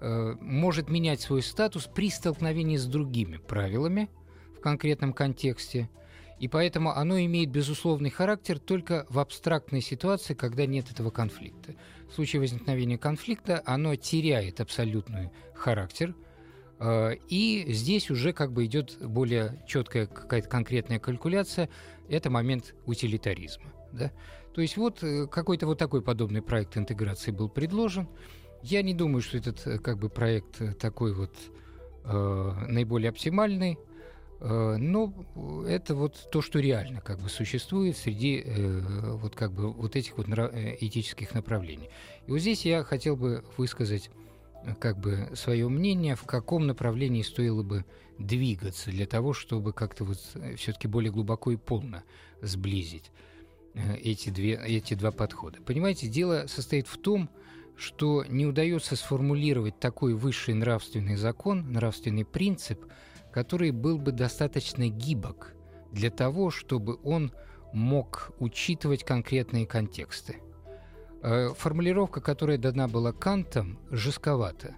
э, 0.00 0.34
может 0.40 0.88
менять 0.88 1.20
свой 1.20 1.42
статус 1.42 1.88
при 1.92 2.10
столкновении 2.10 2.76
с 2.76 2.86
другими 2.86 3.36
правилами 3.36 4.10
в 4.56 4.60
конкретном 4.60 5.12
контексте. 5.12 5.88
И 6.38 6.48
поэтому 6.48 6.90
оно 6.90 7.18
имеет 7.20 7.50
безусловный 7.50 8.10
характер 8.10 8.58
только 8.58 9.06
в 9.08 9.18
абстрактной 9.18 9.80
ситуации, 9.80 10.34
когда 10.34 10.66
нет 10.66 10.90
этого 10.90 11.10
конфликта. 11.10 11.74
В 12.10 12.14
случае 12.14 12.40
возникновения 12.40 12.98
конфликта 12.98 13.62
оно 13.64 13.96
теряет 13.96 14.60
абсолютный 14.60 15.30
характер– 15.54 16.14
Э, 16.78 17.14
и 17.28 17.64
здесь 17.72 18.10
уже 18.10 18.32
как 18.32 18.52
бы 18.52 18.66
идет 18.66 18.98
более 19.00 19.62
четкая 19.66 20.06
какая-то 20.06 20.48
конкретная 20.48 20.98
калькуляция. 20.98 21.68
Это 22.08 22.30
момент 22.30 22.74
утилитаризма. 22.86 23.72
Да? 23.92 24.12
То 24.54 24.60
есть 24.60 24.76
вот 24.76 25.02
э, 25.02 25.26
какой-то 25.26 25.66
вот 25.66 25.78
такой 25.78 26.02
подобный 26.02 26.42
проект 26.42 26.76
интеграции 26.76 27.30
был 27.30 27.48
предложен. 27.48 28.08
Я 28.62 28.82
не 28.82 28.94
думаю, 28.94 29.22
что 29.22 29.38
этот 29.38 29.66
э, 29.66 29.78
как 29.78 29.98
бы 29.98 30.08
проект 30.08 30.78
такой 30.78 31.14
вот 31.14 31.34
э, 32.04 32.52
наиболее 32.68 33.10
оптимальный, 33.10 33.78
но 34.40 35.12
это 35.66 35.94
вот 35.94 36.28
то, 36.30 36.42
что 36.42 36.58
реально 36.58 37.00
как 37.00 37.20
бы 37.20 37.28
существует 37.28 37.96
среди 37.96 38.42
э, 38.44 38.80
вот 39.14 39.34
как 39.34 39.52
бы 39.52 39.72
вот 39.72 39.96
этих 39.96 40.18
вот 40.18 40.28
этических 40.28 41.34
направлений. 41.34 41.88
И 42.26 42.30
вот 42.30 42.38
здесь 42.38 42.66
я 42.66 42.82
хотел 42.82 43.16
бы 43.16 43.44
высказать 43.56 44.10
как 44.80 44.98
бы 44.98 45.30
свое 45.34 45.68
мнение, 45.68 46.16
в 46.16 46.24
каком 46.24 46.66
направлении 46.66 47.22
стоило 47.22 47.62
бы 47.62 47.84
двигаться 48.18 48.90
для 48.90 49.06
того, 49.06 49.32
чтобы 49.32 49.72
как-то 49.72 50.04
вот 50.04 50.18
э, 50.34 50.56
все-таки 50.56 50.88
более 50.88 51.12
глубоко 51.12 51.50
и 51.50 51.56
полно 51.56 52.02
сблизить 52.40 53.10
э, 53.74 53.96
эти, 53.96 54.30
две, 54.30 54.60
эти 54.64 54.94
два 54.94 55.10
подхода. 55.10 55.60
Понимаете, 55.62 56.06
дело 56.06 56.46
состоит 56.46 56.86
в 56.86 56.98
том, 56.98 57.28
что 57.76 58.24
не 58.28 58.46
удается 58.46 58.94
сформулировать 58.96 59.78
такой 59.80 60.14
высший 60.14 60.54
нравственный 60.54 61.16
закон, 61.16 61.72
нравственный 61.72 62.24
принцип, 62.24 62.80
который 63.34 63.72
был 63.72 63.98
бы 63.98 64.12
достаточно 64.12 64.88
гибок 64.88 65.54
для 65.90 66.10
того, 66.10 66.52
чтобы 66.52 67.00
он 67.02 67.32
мог 67.72 68.30
учитывать 68.38 69.02
конкретные 69.02 69.66
контексты. 69.66 70.36
Э, 71.20 71.48
формулировка, 71.58 72.20
которая 72.20 72.58
дана 72.58 72.86
была 72.86 73.10
Кантом, 73.10 73.80
жестковата. 73.90 74.76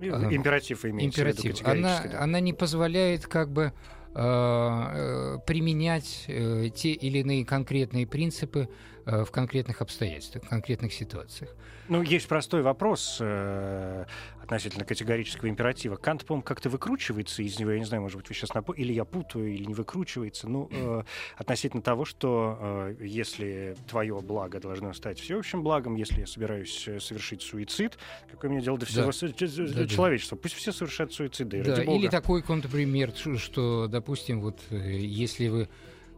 Императив 0.00 0.84
имеется 0.84 1.22
Императив. 1.22 1.56
В 1.56 1.58
виду 1.58 1.68
она, 1.68 2.00
да. 2.04 2.20
она 2.20 2.38
не 2.38 2.52
позволяет 2.52 3.26
как 3.26 3.50
бы 3.50 3.72
э, 4.14 4.20
э, 4.20 5.38
применять 5.44 6.24
те 6.28 6.92
или 6.92 7.18
иные 7.18 7.44
конкретные 7.44 8.06
принципы 8.06 8.68
в 9.08 9.30
конкретных 9.30 9.80
обстоятельствах, 9.80 10.44
в 10.44 10.48
конкретных 10.48 10.92
ситуациях. 10.92 11.54
Ну, 11.88 12.02
есть 12.02 12.28
простой 12.28 12.62
вопрос. 12.62 13.18
Э, 13.20 14.04
относительно 14.48 14.86
категорического 14.86 15.50
императива. 15.50 15.96
Кант, 15.96 16.24
по-моему, 16.24 16.42
как-то 16.42 16.70
выкручивается 16.70 17.42
из 17.42 17.58
него, 17.58 17.72
я 17.72 17.78
не 17.78 17.84
знаю, 17.84 18.02
может 18.02 18.16
быть, 18.16 18.30
вы 18.30 18.34
сейчас 18.34 18.54
напо... 18.54 18.72
или 18.72 18.94
я 18.94 19.04
путаю, 19.04 19.52
или 19.52 19.64
не 19.64 19.74
выкручивается, 19.74 20.48
ну, 20.48 20.68
э, 20.70 21.02
относительно 21.36 21.82
того, 21.82 22.06
что 22.06 22.56
э, 22.58 22.96
если 23.00 23.76
твое 23.90 24.18
благо 24.22 24.58
должно 24.58 24.94
стать 24.94 25.20
всеобщим 25.20 25.62
благом, 25.62 25.96
если 25.96 26.20
я 26.20 26.26
собираюсь 26.26 26.88
э, 26.88 26.98
совершить 26.98 27.42
суицид, 27.42 27.98
какое 28.30 28.50
мне 28.50 28.62
дело 28.62 28.78
до 28.78 28.86
всего 28.86 29.12
да. 29.12 29.86
человечества? 29.86 30.36
Пусть 30.36 30.54
все 30.54 30.72
совершают 30.72 31.12
суициды, 31.12 31.62
да, 31.62 31.82
Или 31.82 32.08
такой 32.08 32.40
контрпример, 32.40 33.12
что, 33.36 33.86
допустим, 33.86 34.40
вот 34.40 34.58
э, 34.70 34.76
если 34.76 35.48
вы 35.48 35.68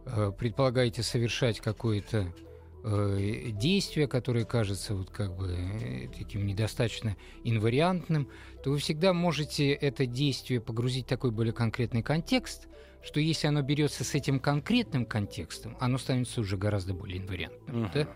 э, 0.05 0.31
предполагаете 0.37 1.03
совершать 1.03 1.59
какое-то 1.59 2.27
Э, 2.50 2.50
действие, 2.83 4.07
которое 4.07 4.45
кажется 4.45 4.95
вот 4.95 5.09
как 5.11 5.35
бы 5.35 5.55
э, 5.55 6.07
таким 6.17 6.45
недостаточно 6.45 7.15
инвариантным, 7.43 8.27
то 8.63 8.71
вы 8.71 8.79
всегда 8.79 9.13
можете 9.13 9.71
это 9.71 10.05
действие 10.05 10.59
погрузить 10.61 11.05
в 11.05 11.09
такой 11.09 11.31
более 11.31 11.53
конкретный 11.53 12.01
контекст, 12.01 12.67
что 13.03 13.19
если 13.19 13.47
оно 13.47 13.61
берется 13.61 14.03
с 14.03 14.15
этим 14.15 14.39
конкретным 14.39 15.05
контекстом, 15.05 15.77
оно 15.79 15.97
становится 15.97 16.41
уже 16.41 16.57
гораздо 16.57 16.93
более 16.93 17.19
инвариантным. 17.19 17.83
Uh-huh. 17.83 17.91
Да? 17.93 18.07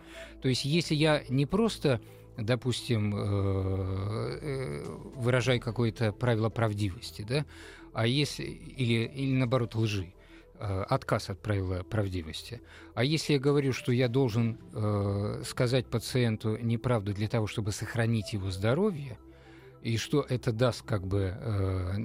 То 0.42 0.50
есть 0.50 0.66
если 0.66 0.96
я 0.96 1.24
не 1.30 1.46
просто 1.46 2.02
допустим, 2.38 3.16
э, 3.16 4.84
выражаю 5.16 5.62
какое-то 5.62 6.12
правило 6.12 6.50
правдивости, 6.50 7.22
да, 7.22 7.46
а 7.94 8.06
если 8.08 8.44
или, 8.44 9.06
или 9.06 9.32
наоборот 9.32 9.74
лжи, 9.74 10.12
Э, 10.15 10.15
отказ 10.60 11.30
от 11.30 11.42
правила 11.42 11.84
правдивости. 11.84 12.62
А 12.94 13.04
если 13.04 13.34
я 13.34 13.40
говорю, 13.40 13.74
что 13.74 13.92
я 13.92 14.08
должен 14.08 14.58
э, 14.74 15.44
сказать 15.46 15.88
пациенту 15.88 16.58
неправду 16.58 17.14
для 17.14 17.28
того, 17.28 17.48
чтобы 17.48 17.72
сохранить 17.72 18.34
его 18.34 18.52
здоровье, 18.52 19.18
и 19.86 19.98
что 19.98 20.26
это 20.28 20.52
даст 20.52 20.82
как 20.82 21.06
бы, 21.06 21.38
э, 21.40 21.98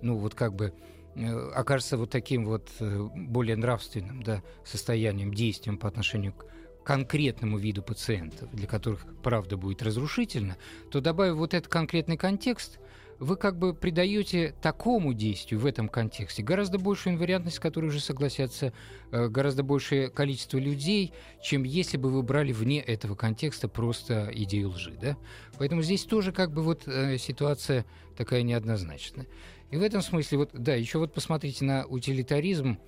ну 0.00 0.16
вот 0.16 0.34
как 0.34 0.54
бы 0.54 0.72
э, 1.14 1.50
окажется 1.54 1.98
вот 1.98 2.08
таким 2.08 2.46
вот 2.46 2.70
э, 2.80 3.08
более 3.14 3.56
нравственным 3.56 4.22
да, 4.22 4.42
состоянием, 4.64 5.34
действием 5.34 5.76
по 5.76 5.86
отношению 5.86 6.32
к 6.32 6.46
конкретному 6.82 7.58
виду 7.58 7.82
пациентов, 7.82 8.48
для 8.54 8.66
которых 8.66 9.04
правда 9.22 9.58
будет 9.58 9.82
разрушительна, 9.82 10.56
то 10.90 11.02
добавив 11.02 11.34
вот 11.34 11.52
этот 11.52 11.70
конкретный 11.70 12.16
контекст, 12.16 12.78
вы 13.18 13.36
как 13.36 13.58
бы 13.58 13.74
придаете 13.74 14.54
такому 14.62 15.12
действию 15.12 15.60
в 15.60 15.66
этом 15.66 15.88
контексте 15.88 16.42
гораздо 16.42 16.78
большую 16.78 17.14
инвариантность, 17.14 17.56
с 17.56 17.60
которой 17.60 17.86
уже 17.86 18.00
согласятся 18.00 18.72
э, 19.10 19.28
гораздо 19.28 19.62
большее 19.62 20.08
количество 20.08 20.58
людей, 20.58 21.12
чем 21.42 21.64
если 21.64 21.96
бы 21.96 22.10
вы 22.10 22.22
брали 22.22 22.52
вне 22.52 22.80
этого 22.80 23.16
контекста 23.16 23.68
просто 23.68 24.30
идею 24.32 24.70
лжи. 24.70 24.96
Да? 25.00 25.16
Поэтому 25.58 25.82
здесь 25.82 26.04
тоже 26.04 26.32
как 26.32 26.52
бы 26.52 26.62
вот 26.62 26.86
э, 26.86 27.18
ситуация 27.18 27.84
такая 28.16 28.42
неоднозначная. 28.42 29.26
И 29.70 29.76
в 29.76 29.82
этом 29.82 30.00
смысле, 30.00 30.38
вот, 30.38 30.50
да, 30.52 30.74
еще 30.74 30.98
вот 30.98 31.12
посмотрите 31.12 31.64
на 31.64 31.86
утилитаризм, 31.86 32.78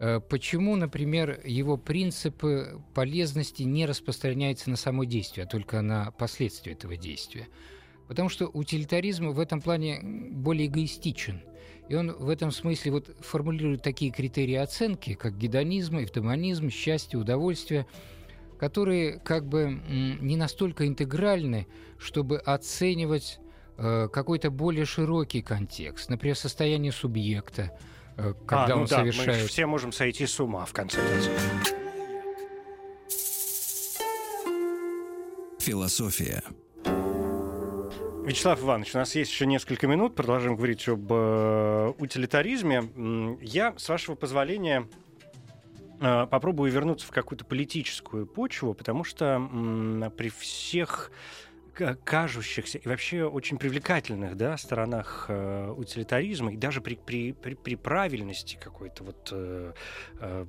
э, 0.00 0.20
Почему, 0.20 0.76
например, 0.76 1.40
его 1.44 1.76
принципы 1.76 2.80
полезности 2.94 3.62
не 3.62 3.84
распространяются 3.84 4.70
на 4.70 4.76
само 4.76 5.04
действие, 5.04 5.44
а 5.44 5.48
только 5.48 5.82
на 5.82 6.12
последствия 6.12 6.72
этого 6.72 6.96
действия? 6.96 7.46
Потому 8.08 8.28
что 8.28 8.46
утилитаризм 8.46 9.30
в 9.30 9.40
этом 9.40 9.60
плане 9.60 10.00
более 10.02 10.66
эгоистичен. 10.66 11.42
И 11.88 11.94
он 11.94 12.12
в 12.12 12.28
этом 12.28 12.50
смысле 12.50 12.92
вот 12.92 13.16
формулирует 13.20 13.82
такие 13.82 14.10
критерии 14.10 14.56
оценки, 14.56 15.14
как 15.14 15.38
гедонизм, 15.38 15.98
эвдемонизм, 15.98 16.68
счастье, 16.70 17.18
удовольствие, 17.18 17.86
которые 18.58 19.18
как 19.20 19.46
бы 19.46 19.80
не 20.20 20.36
настолько 20.36 20.86
интегральны, 20.86 21.66
чтобы 21.98 22.38
оценивать 22.38 23.38
э, 23.76 24.08
какой-то 24.12 24.50
более 24.50 24.84
широкий 24.84 25.42
контекст, 25.42 26.10
например, 26.10 26.36
состояние 26.36 26.92
субъекта, 26.92 27.78
э, 28.16 28.34
когда 28.46 28.64
а, 28.64 28.68
ну 28.76 28.82
он 28.82 28.86
да, 28.86 28.96
совершает... 28.98 29.42
Мы 29.42 29.48
все 29.48 29.66
можем 29.66 29.92
сойти 29.92 30.26
с 30.26 30.40
ума, 30.40 30.64
в 30.64 30.72
конце 30.72 30.98
концов. 30.98 31.32
Философия. 35.60 36.42
Вячеслав 38.26 38.60
Иванович, 38.60 38.96
у 38.96 38.98
нас 38.98 39.14
есть 39.14 39.30
еще 39.30 39.46
несколько 39.46 39.86
минут. 39.86 40.16
Продолжим 40.16 40.56
говорить 40.56 40.88
об 40.88 41.06
э, 41.12 41.92
утилитаризме. 41.96 43.38
Я, 43.40 43.72
с 43.78 43.88
вашего 43.88 44.16
позволения, 44.16 44.88
э, 46.00 46.26
попробую 46.28 46.72
вернуться 46.72 47.06
в 47.06 47.12
какую-то 47.12 47.44
политическую 47.44 48.26
почву, 48.26 48.74
потому 48.74 49.04
что 49.04 49.40
э, 49.40 50.10
при 50.10 50.30
всех 50.30 51.12
кажущихся 52.04 52.78
и 52.78 52.88
вообще 52.88 53.24
очень 53.24 53.58
привлекательных 53.58 54.36
да, 54.36 54.56
сторонах 54.56 55.26
э, 55.28 55.70
утилитаризма 55.76 56.52
и 56.52 56.56
даже 56.56 56.80
при, 56.80 56.94
при, 56.94 57.32
при, 57.32 57.54
при 57.54 57.74
правильности 57.76 58.58
какой-то 58.60 59.04
вот 59.04 59.28
э, 59.30 59.72
э, 60.20 60.46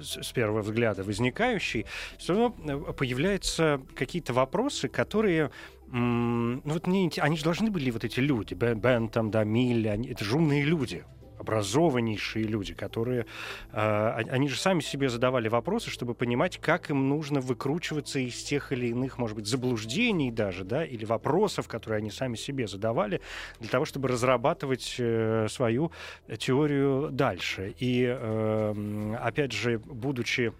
с 0.00 0.32
первого 0.32 0.62
взгляда 0.62 1.04
возникающей, 1.04 1.86
все 2.18 2.32
равно 2.32 2.56
э, 2.88 2.92
появляются 2.94 3.80
какие-то 3.94 4.32
вопросы, 4.32 4.88
которые 4.88 5.50
ну 5.88 6.60
вот 6.64 6.86
мне 6.86 7.10
они 7.18 7.36
же 7.36 7.44
должны 7.44 7.70
были 7.70 7.90
вот 7.90 8.04
эти 8.04 8.20
люди, 8.20 8.54
Бен, 8.54 9.08
там, 9.08 9.30
да, 9.30 9.44
Милли, 9.44 9.88
они, 9.88 10.08
это 10.08 10.24
же 10.24 10.38
люди, 10.38 11.04
образованнейшие 11.38 12.44
люди, 12.44 12.74
которые, 12.74 13.26
э, 13.72 14.12
они 14.30 14.48
же 14.48 14.58
сами 14.58 14.80
себе 14.80 15.08
задавали 15.08 15.48
вопросы, 15.48 15.90
чтобы 15.90 16.14
понимать, 16.14 16.58
как 16.58 16.90
им 16.90 17.08
нужно 17.08 17.40
выкручиваться 17.40 18.18
из 18.18 18.42
тех 18.42 18.72
или 18.72 18.88
иных, 18.88 19.18
может 19.18 19.36
быть, 19.36 19.46
заблуждений 19.46 20.30
даже, 20.30 20.64
да, 20.64 20.84
или 20.84 21.04
вопросов, 21.04 21.68
которые 21.68 21.98
они 21.98 22.10
сами 22.10 22.36
себе 22.36 22.66
задавали, 22.66 23.20
для 23.60 23.68
того, 23.68 23.84
чтобы 23.84 24.08
разрабатывать 24.08 24.96
э, 24.98 25.46
свою 25.48 25.92
теорию 26.38 27.10
дальше. 27.10 27.74
И, 27.78 28.04
э, 28.06 29.14
опять 29.20 29.52
же, 29.52 29.78
будучи 29.78 30.52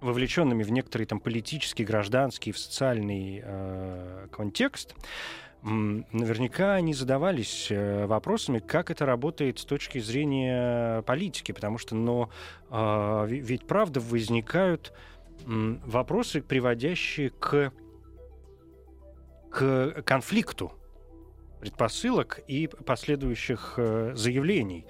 вовлеченными 0.00 0.62
в 0.62 0.70
некоторый 0.70 1.04
там 1.04 1.20
политический, 1.20 1.84
гражданский, 1.84 2.52
в 2.52 2.58
социальный 2.58 3.42
э, 3.44 4.28
контекст, 4.30 4.94
наверняка 5.62 6.74
они 6.74 6.94
задавались 6.94 7.68
э, 7.70 8.06
вопросами, 8.06 8.60
как 8.60 8.90
это 8.90 9.04
работает 9.04 9.58
с 9.58 9.64
точки 9.64 9.98
зрения 9.98 11.02
политики, 11.02 11.52
потому 11.52 11.78
что, 11.78 11.96
но 11.96 12.30
э, 12.70 13.26
ведь 13.28 13.66
правда 13.66 14.00
возникают 14.00 14.92
вопросы, 15.44 16.40
приводящие 16.40 17.30
к, 17.30 17.72
к 19.50 20.02
конфликту 20.04 20.72
предпосылок 21.60 22.40
и 22.46 22.68
последующих 22.68 23.74
э, 23.76 24.12
заявлений. 24.14 24.86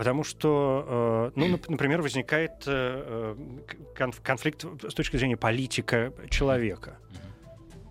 Потому 0.00 0.24
что, 0.24 1.30
э, 1.36 1.38
ну, 1.38 1.60
например, 1.68 2.00
возникает 2.00 2.62
э, 2.64 3.36
конфликт 4.22 4.64
с 4.88 4.94
точки 4.94 5.18
зрения 5.18 5.36
политика 5.36 6.14
человека. 6.30 6.96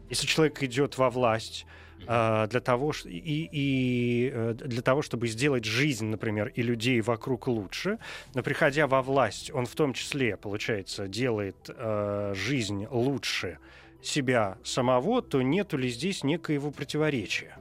Если 0.10 0.26
человек 0.26 0.64
идет 0.64 0.98
во 0.98 1.12
власть, 1.12 1.68
а, 2.08 2.48
для 2.48 2.62
того, 2.62 2.94
и, 3.06 3.48
и 3.52 4.32
э, 4.34 4.56
для 4.56 4.82
того, 4.82 5.04
чтобы 5.04 5.28
сделать 5.28 5.66
жизнь, 5.66 6.08
например, 6.08 6.48
и 6.48 6.64
людей 6.64 7.00
вокруг 7.02 7.48
лучше. 7.48 8.00
Но 8.34 8.42
приходя 8.42 8.88
во 8.88 9.04
власть, 9.04 9.52
он 9.54 9.68
в 9.68 9.76
том 9.76 9.94
числе, 9.94 10.36
получается, 10.36 11.08
делает 11.08 11.70
э, 11.70 12.34
жизнь 12.36 12.88
лучше 12.90 13.60
себя 14.02 14.58
самого, 14.64 15.22
то 15.22 15.44
нету 15.44 15.78
ли 15.78 15.90
здесь 15.90 16.24
некоего 16.24 16.72
противоречия? 16.72 17.56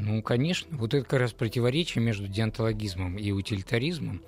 Ну, 0.00 0.22
конечно. 0.22 0.76
Вот 0.76 0.94
это 0.94 1.04
как 1.04 1.20
раз 1.20 1.32
противоречие 1.32 2.02
между 2.02 2.26
диантологизмом 2.26 3.18
и 3.18 3.30
утилитаризмом. 3.32 4.22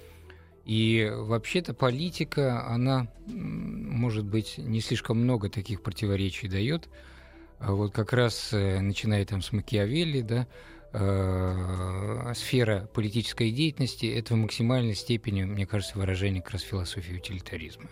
И 0.65 1.11
вообще-то 1.13 1.75
политика, 1.75 2.67
она, 2.67 3.09
может 3.27 4.25
быть, 4.25 4.59
не 4.59 4.81
слишком 4.81 5.19
много 5.19 5.49
таких 5.49 5.83
противоречий 5.83 6.49
дает. 6.49 6.89
А 7.59 7.73
вот 7.73 7.93
как 7.93 8.13
раз 8.13 8.53
э, 8.53 8.81
начиная 8.81 9.25
там 9.25 9.41
с 9.41 9.53
Макиавелли, 9.53 10.21
да, 10.21 10.47
э, 10.93 12.33
сфера 12.35 12.89
политической 12.93 13.51
деятельности– 13.51 14.07
это 14.15 14.35
в 14.35 14.37
максимальной 14.37 14.95
степени, 14.95 15.45
мне 15.45 15.67
кажется, 15.67 15.97
выражение 15.99 16.43
как 16.43 16.53
раз 16.53 16.63
философии 16.63 17.15
утилитаризма. 17.15 17.89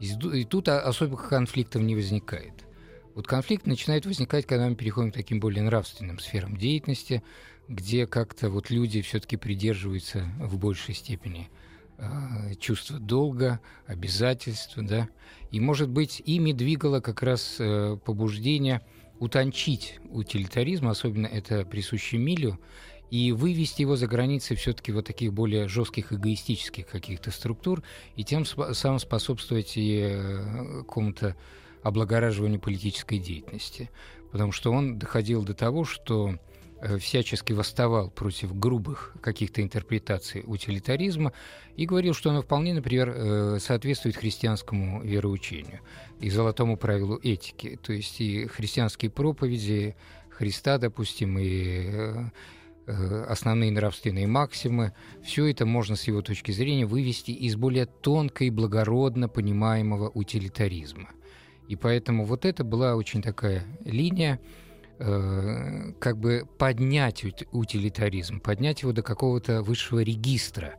И 0.00 0.44
тут 0.44 0.68
особых 0.68 1.28
конфликтов 1.28 1.82
не 1.82 1.94
возникает. 1.94 2.67
Вот 3.18 3.26
конфликт 3.26 3.66
начинает 3.66 4.06
возникать, 4.06 4.46
когда 4.46 4.68
мы 4.68 4.76
переходим 4.76 5.10
к 5.10 5.14
таким 5.16 5.40
более 5.40 5.64
нравственным 5.64 6.20
сферам 6.20 6.56
деятельности, 6.56 7.24
где 7.66 8.06
как-то 8.06 8.48
вот 8.48 8.70
люди 8.70 9.02
все-таки 9.02 9.36
придерживаются 9.36 10.30
в 10.38 10.56
большей 10.56 10.94
степени 10.94 11.50
э, 11.96 12.54
чувства 12.60 13.00
долга, 13.00 13.58
обязательства, 13.88 14.84
да, 14.84 15.08
и, 15.50 15.58
может 15.58 15.88
быть, 15.88 16.22
ими 16.26 16.52
двигало 16.52 17.00
как 17.00 17.24
раз 17.24 17.56
э, 17.58 17.98
побуждение 18.04 18.82
утончить 19.18 19.98
утилитаризм, 20.10 20.86
особенно 20.86 21.26
это 21.26 21.64
присуще 21.64 22.18
Милю, 22.18 22.60
и 23.10 23.32
вывести 23.32 23.80
его 23.80 23.96
за 23.96 24.06
границы 24.06 24.54
все-таки 24.54 24.92
вот 24.92 25.06
таких 25.06 25.32
более 25.32 25.66
жестких 25.66 26.12
эгоистических 26.12 26.86
каких-то 26.86 27.32
структур, 27.32 27.82
и 28.14 28.22
тем 28.22 28.44
самым 28.44 29.00
способствовать 29.00 29.72
и 29.76 30.02
э, 30.08 30.82
какому-то 30.82 31.34
облагораживанию 31.82 32.60
политической 32.60 33.18
деятельности. 33.18 33.90
Потому 34.30 34.52
что 34.52 34.72
он 34.72 34.98
доходил 34.98 35.42
до 35.42 35.54
того, 35.54 35.84
что 35.84 36.38
Э, 36.80 36.96
всячески 36.98 37.52
восставал 37.52 38.08
против 38.08 38.56
грубых 38.56 39.16
каких-то 39.20 39.62
интерпретаций 39.62 40.44
утилитаризма 40.46 41.32
и 41.76 41.86
говорил, 41.86 42.14
что 42.14 42.30
оно 42.30 42.42
вполне, 42.42 42.72
например, 42.72 43.12
э, 43.14 43.58
соответствует 43.60 44.16
христианскому 44.16 45.02
вероучению 45.02 45.80
и 46.20 46.30
золотому 46.30 46.76
правилу 46.76 47.18
этики. 47.20 47.80
То 47.82 47.92
есть 47.92 48.20
и 48.20 48.46
христианские 48.46 49.10
проповеди 49.10 49.96
Христа, 50.30 50.78
допустим, 50.78 51.36
и 51.40 51.90
э, 52.86 53.24
основные 53.28 53.72
нравственные 53.72 54.28
максимы, 54.28 54.92
все 55.24 55.46
это 55.46 55.66
можно 55.66 55.96
с 55.96 56.04
его 56.04 56.22
точки 56.22 56.52
зрения 56.52 56.86
вывести 56.86 57.32
из 57.32 57.56
более 57.56 57.86
тонкой, 57.86 58.50
благородно 58.50 59.28
понимаемого 59.28 60.10
утилитаризма. 60.10 61.08
И 61.68 61.76
поэтому 61.76 62.24
вот 62.24 62.46
это 62.46 62.64
была 62.64 62.96
очень 62.96 63.20
такая 63.20 63.62
линия, 63.84 64.40
э, 64.98 65.92
как 66.00 66.16
бы 66.16 66.48
поднять 66.58 67.24
утилитаризм, 67.52 68.40
поднять 68.40 68.82
его 68.82 68.92
до 68.92 69.02
какого-то 69.02 69.62
высшего 69.62 70.00
регистра. 70.00 70.76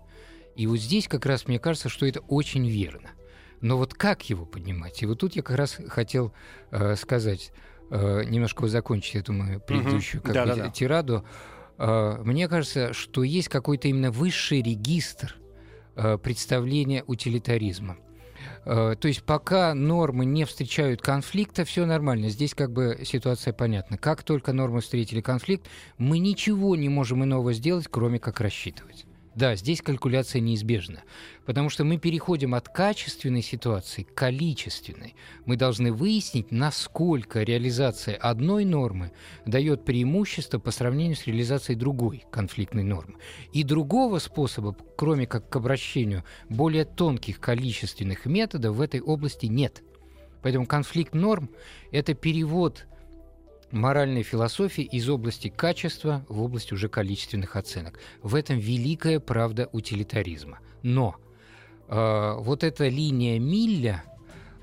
И 0.55 0.65
вот 0.65 0.79
здесь 0.79 1.07
как 1.07 1.27
раз 1.27 1.47
мне 1.47 1.59
кажется, 1.59 1.89
что 1.89 2.07
это 2.07 2.21
очень 2.21 2.67
верно. 2.67 3.11
Но 3.61 3.77
вот 3.77 3.93
как 3.93 4.29
его 4.29 4.45
поднимать? 4.45 5.01
И 5.03 5.05
вот 5.05 5.19
тут 5.19 5.35
я 5.35 5.43
как 5.43 5.57
раз 5.57 5.77
хотел 5.89 6.33
э, 6.71 6.95
сказать, 6.95 7.51
э, 7.91 8.23
немножко 8.25 8.67
закончить 8.67 9.15
эту 9.15 9.31
мою 9.31 9.59
предыдущую 9.59 10.23
как 10.23 10.33
бы, 10.33 10.55
да, 10.55 10.69
тираду. 10.69 11.23
Э, 11.77 12.19
мне 12.23 12.47
кажется, 12.47 12.93
что 12.93 13.23
есть 13.23 13.47
какой-то 13.49 13.87
именно 13.87 14.11
высший 14.11 14.63
регистр 14.63 15.35
э, 15.95 16.17
представления 16.17 17.03
утилитаризма. 17.05 17.97
Э, 18.65 18.95
то 18.99 19.07
есть 19.07 19.23
пока 19.23 19.73
нормы 19.73 20.25
не 20.25 20.45
встречают 20.45 21.01
конфликта, 21.01 21.65
все 21.65 21.85
нормально. 21.85 22.29
Здесь 22.29 22.53
как 22.53 22.71
бы 22.71 22.99
ситуация 23.03 23.53
понятна. 23.53 23.97
Как 23.97 24.23
только 24.23 24.53
нормы 24.53 24.81
встретили 24.81 25.21
конфликт, 25.21 25.67
мы 25.97 26.19
ничего 26.19 26.75
не 26.75 26.89
можем 26.89 27.23
иного 27.23 27.53
сделать, 27.53 27.87
кроме 27.89 28.19
как 28.19 28.41
рассчитывать. 28.41 29.05
Да, 29.39 29.55
здесь 29.55 29.81
калькуляция 29.81 30.41
неизбежна, 30.41 31.03
потому 31.45 31.69
что 31.69 31.85
мы 31.85 31.95
переходим 31.95 32.55
от 32.55 32.67
качественной 32.67 33.41
ситуации 33.41 34.03
к 34.03 34.13
количественной. 34.13 35.15
Мы 35.45 35.55
должны 35.55 35.93
выяснить, 35.93 36.51
насколько 36.51 37.41
реализация 37.41 38.17
одной 38.17 38.65
нормы 38.65 39.13
дает 39.45 39.85
преимущество 39.85 40.59
по 40.59 40.71
сравнению 40.71 41.15
с 41.15 41.25
реализацией 41.25 41.77
другой 41.77 42.25
конфликтной 42.29 42.83
нормы. 42.83 43.15
И 43.53 43.63
другого 43.63 44.19
способа, 44.19 44.75
кроме 44.97 45.25
как 45.25 45.47
к 45.47 45.55
обращению 45.55 46.25
более 46.49 46.83
тонких 46.83 47.39
количественных 47.39 48.25
методов, 48.25 48.75
в 48.75 48.81
этой 48.81 48.99
области 48.99 49.45
нет. 49.45 49.83
Поэтому 50.41 50.65
конфликт 50.65 51.13
норм– 51.13 51.49
это 51.93 52.13
перевод 52.13 52.87
моральной 53.71 54.23
философии 54.23 54.83
из 54.83 55.09
области 55.09 55.49
качества 55.49 56.25
в 56.27 56.41
область 56.41 56.71
уже 56.71 56.89
количественных 56.89 57.55
оценок. 57.55 57.99
В 58.21 58.35
этом 58.35 58.57
великая 58.57 59.19
правда 59.19 59.69
утилитаризма. 59.71 60.59
Но 60.83 61.15
э, 61.87 62.35
вот 62.39 62.63
эта 62.63 62.87
линия 62.87 63.39
Милля, 63.39 64.03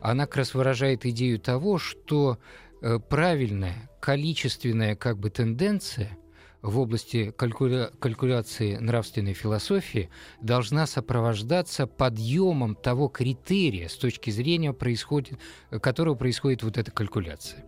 она 0.00 0.26
как 0.26 0.36
раз 0.36 0.54
выражает 0.54 1.06
идею 1.06 1.38
того, 1.38 1.78
что 1.78 2.38
э, 2.82 2.98
правильная 2.98 3.90
количественная 4.00 4.96
как 4.96 5.18
бы 5.18 5.30
тенденция 5.30 6.16
в 6.62 6.78
области 6.78 7.30
калькуля... 7.30 7.90
калькуляции 8.00 8.76
нравственной 8.76 9.34
философии 9.34 10.10
должна 10.40 10.86
сопровождаться 10.86 11.86
подъемом 11.86 12.74
того 12.74 13.08
критерия, 13.08 13.88
с 13.88 13.94
точки 13.94 14.30
зрения 14.30 14.72
происходит, 14.72 15.38
которого 15.80 16.14
происходит 16.16 16.62
вот 16.62 16.76
эта 16.76 16.90
калькуляция. 16.90 17.64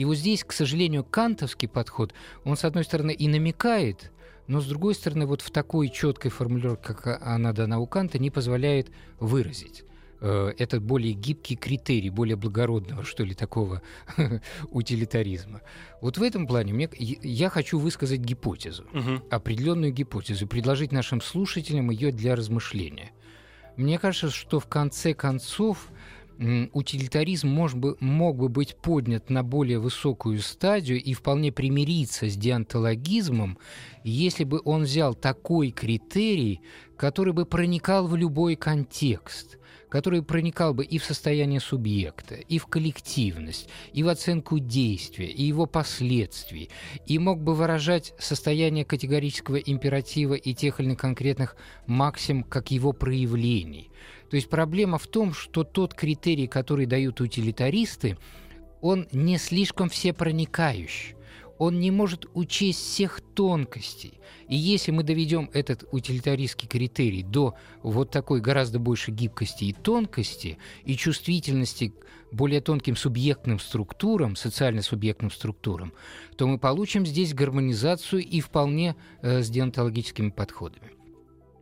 И 0.00 0.04
вот 0.06 0.16
здесь, 0.16 0.44
к 0.44 0.52
сожалению, 0.52 1.04
кантовский 1.04 1.68
подход, 1.68 2.14
он, 2.44 2.56
с 2.56 2.64
одной 2.64 2.84
стороны, 2.84 3.10
и 3.10 3.28
намекает, 3.28 4.12
но, 4.46 4.62
с 4.62 4.66
другой 4.66 4.94
стороны, 4.94 5.26
вот 5.26 5.42
в 5.42 5.50
такой 5.50 5.90
четкой 5.90 6.30
формулировке, 6.30 6.94
как 6.94 7.20
она 7.22 7.52
дана 7.52 7.78
у 7.80 7.86
Канта, 7.86 8.18
не 8.18 8.30
позволяет 8.30 8.88
выразить 9.18 9.84
э, 10.22 10.54
этот 10.56 10.82
более 10.82 11.12
гибкий 11.12 11.54
критерий, 11.54 12.08
более 12.08 12.36
благородного, 12.36 13.04
что 13.04 13.24
ли, 13.24 13.34
такого 13.34 13.82
утилитаризма. 14.70 15.60
Вот 16.00 16.16
в 16.16 16.22
этом 16.22 16.46
плане 16.46 16.72
мне, 16.72 16.88
я 16.96 17.50
хочу 17.50 17.78
высказать 17.78 18.20
гипотезу, 18.20 18.84
угу. 18.94 19.22
определенную 19.30 19.92
гипотезу, 19.92 20.46
предложить 20.46 20.92
нашим 20.92 21.20
слушателям 21.20 21.90
ее 21.90 22.10
для 22.10 22.36
размышления. 22.36 23.10
Мне 23.76 23.98
кажется, 23.98 24.30
что 24.30 24.60
в 24.60 24.66
конце 24.66 25.12
концов 25.12 25.88
утилитаризм 26.40 27.48
может 27.48 27.78
бы, 27.78 27.96
мог 28.00 28.38
бы 28.38 28.48
быть 28.48 28.76
поднят 28.76 29.28
на 29.28 29.42
более 29.42 29.78
высокую 29.78 30.40
стадию 30.40 31.02
и 31.02 31.12
вполне 31.12 31.52
примириться 31.52 32.28
с 32.28 32.36
диантологизмом, 32.36 33.58
если 34.04 34.44
бы 34.44 34.62
он 34.64 34.84
взял 34.84 35.14
такой 35.14 35.70
критерий, 35.70 36.60
который 36.96 37.34
бы 37.34 37.44
проникал 37.44 38.06
в 38.06 38.16
любой 38.16 38.56
контекст, 38.56 39.58
который 39.90 40.22
проникал 40.22 40.72
бы 40.72 40.84
и 40.84 40.98
в 40.98 41.04
состояние 41.04 41.60
субъекта, 41.60 42.36
и 42.36 42.58
в 42.58 42.66
коллективность, 42.66 43.68
и 43.92 44.02
в 44.02 44.08
оценку 44.08 44.58
действия, 44.58 45.26
и 45.26 45.42
его 45.42 45.66
последствий, 45.66 46.70
и 47.06 47.18
мог 47.18 47.42
бы 47.42 47.54
выражать 47.54 48.14
состояние 48.18 48.86
категорического 48.86 49.56
императива 49.56 50.34
и 50.34 50.54
тех 50.54 50.80
или 50.80 50.86
иных 50.86 50.98
конкретных 50.98 51.56
максим 51.86 52.44
как 52.44 52.70
его 52.70 52.92
проявлений. 52.92 53.89
То 54.30 54.36
есть 54.36 54.48
проблема 54.48 54.98
в 54.98 55.06
том, 55.06 55.34
что 55.34 55.64
тот 55.64 55.92
критерий, 55.94 56.46
который 56.46 56.86
дают 56.86 57.20
утилитаристы, 57.20 58.16
он 58.80 59.08
не 59.12 59.36
слишком 59.36 59.88
всепроникающий 59.90 61.16
он 61.60 61.78
не 61.78 61.90
может 61.90 62.24
учесть 62.32 62.78
всех 62.78 63.20
тонкостей. 63.20 64.14
И 64.48 64.56
если 64.56 64.92
мы 64.92 65.02
доведем 65.02 65.50
этот 65.52 65.84
утилитаристский 65.92 66.66
критерий 66.66 67.22
до 67.22 67.54
вот 67.82 68.10
такой 68.10 68.40
гораздо 68.40 68.78
больше 68.78 69.10
гибкости 69.10 69.64
и 69.64 69.74
тонкости, 69.74 70.56
и 70.86 70.96
чувствительности 70.96 71.88
к 71.88 72.06
более 72.32 72.62
тонким 72.62 72.96
субъектным 72.96 73.58
структурам, 73.58 74.36
социально-субъектным 74.36 75.30
структурам, 75.30 75.92
то 76.38 76.46
мы 76.46 76.58
получим 76.58 77.04
здесь 77.04 77.34
гармонизацию 77.34 78.24
и 78.24 78.40
вполне 78.40 78.96
э, 79.20 79.42
с 79.42 79.50
деонтологическими 79.50 80.30
подходами. 80.30 80.92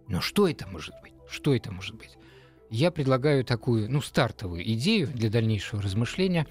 Но 0.07 0.21
что 0.21 0.47
это 0.47 0.69
может 0.69 0.95
быть? 1.03 1.15
Что 1.29 1.57
это 1.57 1.73
может 1.73 1.97
быть? 1.97 2.17
Я 2.71 2.91
предлагаю 2.91 3.45
такую, 3.45 3.91
ну, 3.91 4.01
стартовую 4.01 4.63
идею 4.73 5.09
для 5.09 5.31
дальнейшего 5.31 5.81
размышления, 5.81 6.47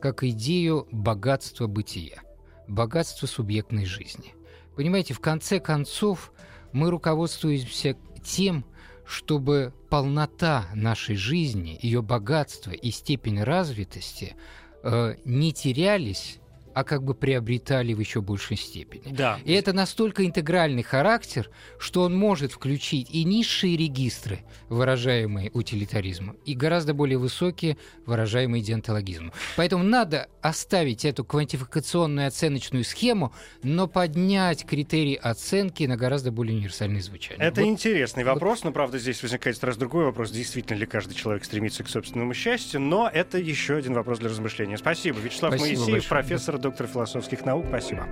как 0.00 0.22
идею 0.22 0.86
богатства 0.90 1.66
бытия 1.66 2.22
богатство 2.68 3.26
субъектной 3.26 3.86
жизни. 3.86 4.34
Понимаете, 4.76 5.14
в 5.14 5.20
конце 5.20 5.58
концов 5.58 6.32
мы 6.72 6.90
руководствуемся 6.90 7.96
тем, 8.22 8.64
чтобы 9.04 9.72
полнота 9.88 10.66
нашей 10.74 11.16
жизни, 11.16 11.78
ее 11.80 12.02
богатство 12.02 12.70
и 12.70 12.90
степень 12.90 13.42
развитости 13.42 14.36
э, 14.82 15.16
не 15.24 15.52
терялись 15.52 16.37
а 16.78 16.84
как 16.84 17.02
бы 17.02 17.12
приобретали 17.12 17.92
в 17.92 17.98
еще 17.98 18.20
большей 18.20 18.56
степени. 18.56 19.12
Да. 19.12 19.40
И 19.44 19.52
это 19.52 19.72
настолько 19.72 20.24
интегральный 20.24 20.84
характер, 20.84 21.50
что 21.80 22.02
он 22.02 22.16
может 22.16 22.52
включить 22.52 23.10
и 23.10 23.24
низшие 23.24 23.76
регистры, 23.76 24.44
выражаемые 24.68 25.50
утилитаризмом, 25.52 26.36
и 26.44 26.54
гораздо 26.54 26.94
более 26.94 27.18
высокие, 27.18 27.78
выражаемые 28.06 28.62
диантологизмом. 28.62 29.32
Поэтому 29.56 29.82
надо 29.82 30.28
оставить 30.40 31.04
эту 31.04 31.24
квантификационную 31.24 32.28
оценочную 32.28 32.84
схему, 32.84 33.34
но 33.64 33.88
поднять 33.88 34.64
критерии 34.64 35.16
оценки 35.16 35.82
на 35.82 35.96
гораздо 35.96 36.30
более 36.30 36.56
универсальное 36.56 37.02
звучание. 37.02 37.44
Это 37.44 37.62
вот. 37.62 37.66
интересный 37.66 38.22
вопрос, 38.22 38.62
но, 38.62 38.70
правда, 38.70 39.00
здесь 39.00 39.20
возникает 39.20 39.56
сразу 39.56 39.80
другой 39.80 40.04
вопрос, 40.04 40.30
действительно 40.30 40.78
ли 40.78 40.86
каждый 40.86 41.14
человек 41.14 41.44
стремится 41.44 41.82
к 41.82 41.88
собственному 41.88 42.34
счастью, 42.34 42.80
но 42.80 43.10
это 43.12 43.36
еще 43.36 43.74
один 43.74 43.94
вопрос 43.94 44.20
для 44.20 44.28
размышления. 44.28 44.78
Спасибо. 44.78 45.18
Вячеслав 45.18 45.54
Спасибо 45.54 45.80
Моисеев, 45.80 45.90
большое. 45.90 46.08
профессор 46.08 46.58
доктор 46.68 46.86
философских 46.86 47.46
наук. 47.46 47.64
Спасибо. 47.68 48.06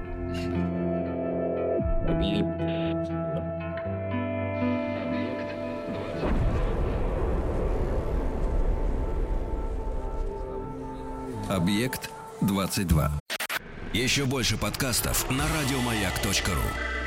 Объект 11.50 12.10
22. 12.40 13.10
Еще 13.92 14.24
больше 14.24 14.56
подкастов 14.56 15.30
на 15.30 15.44
радиомаяк.ру. 15.60 17.05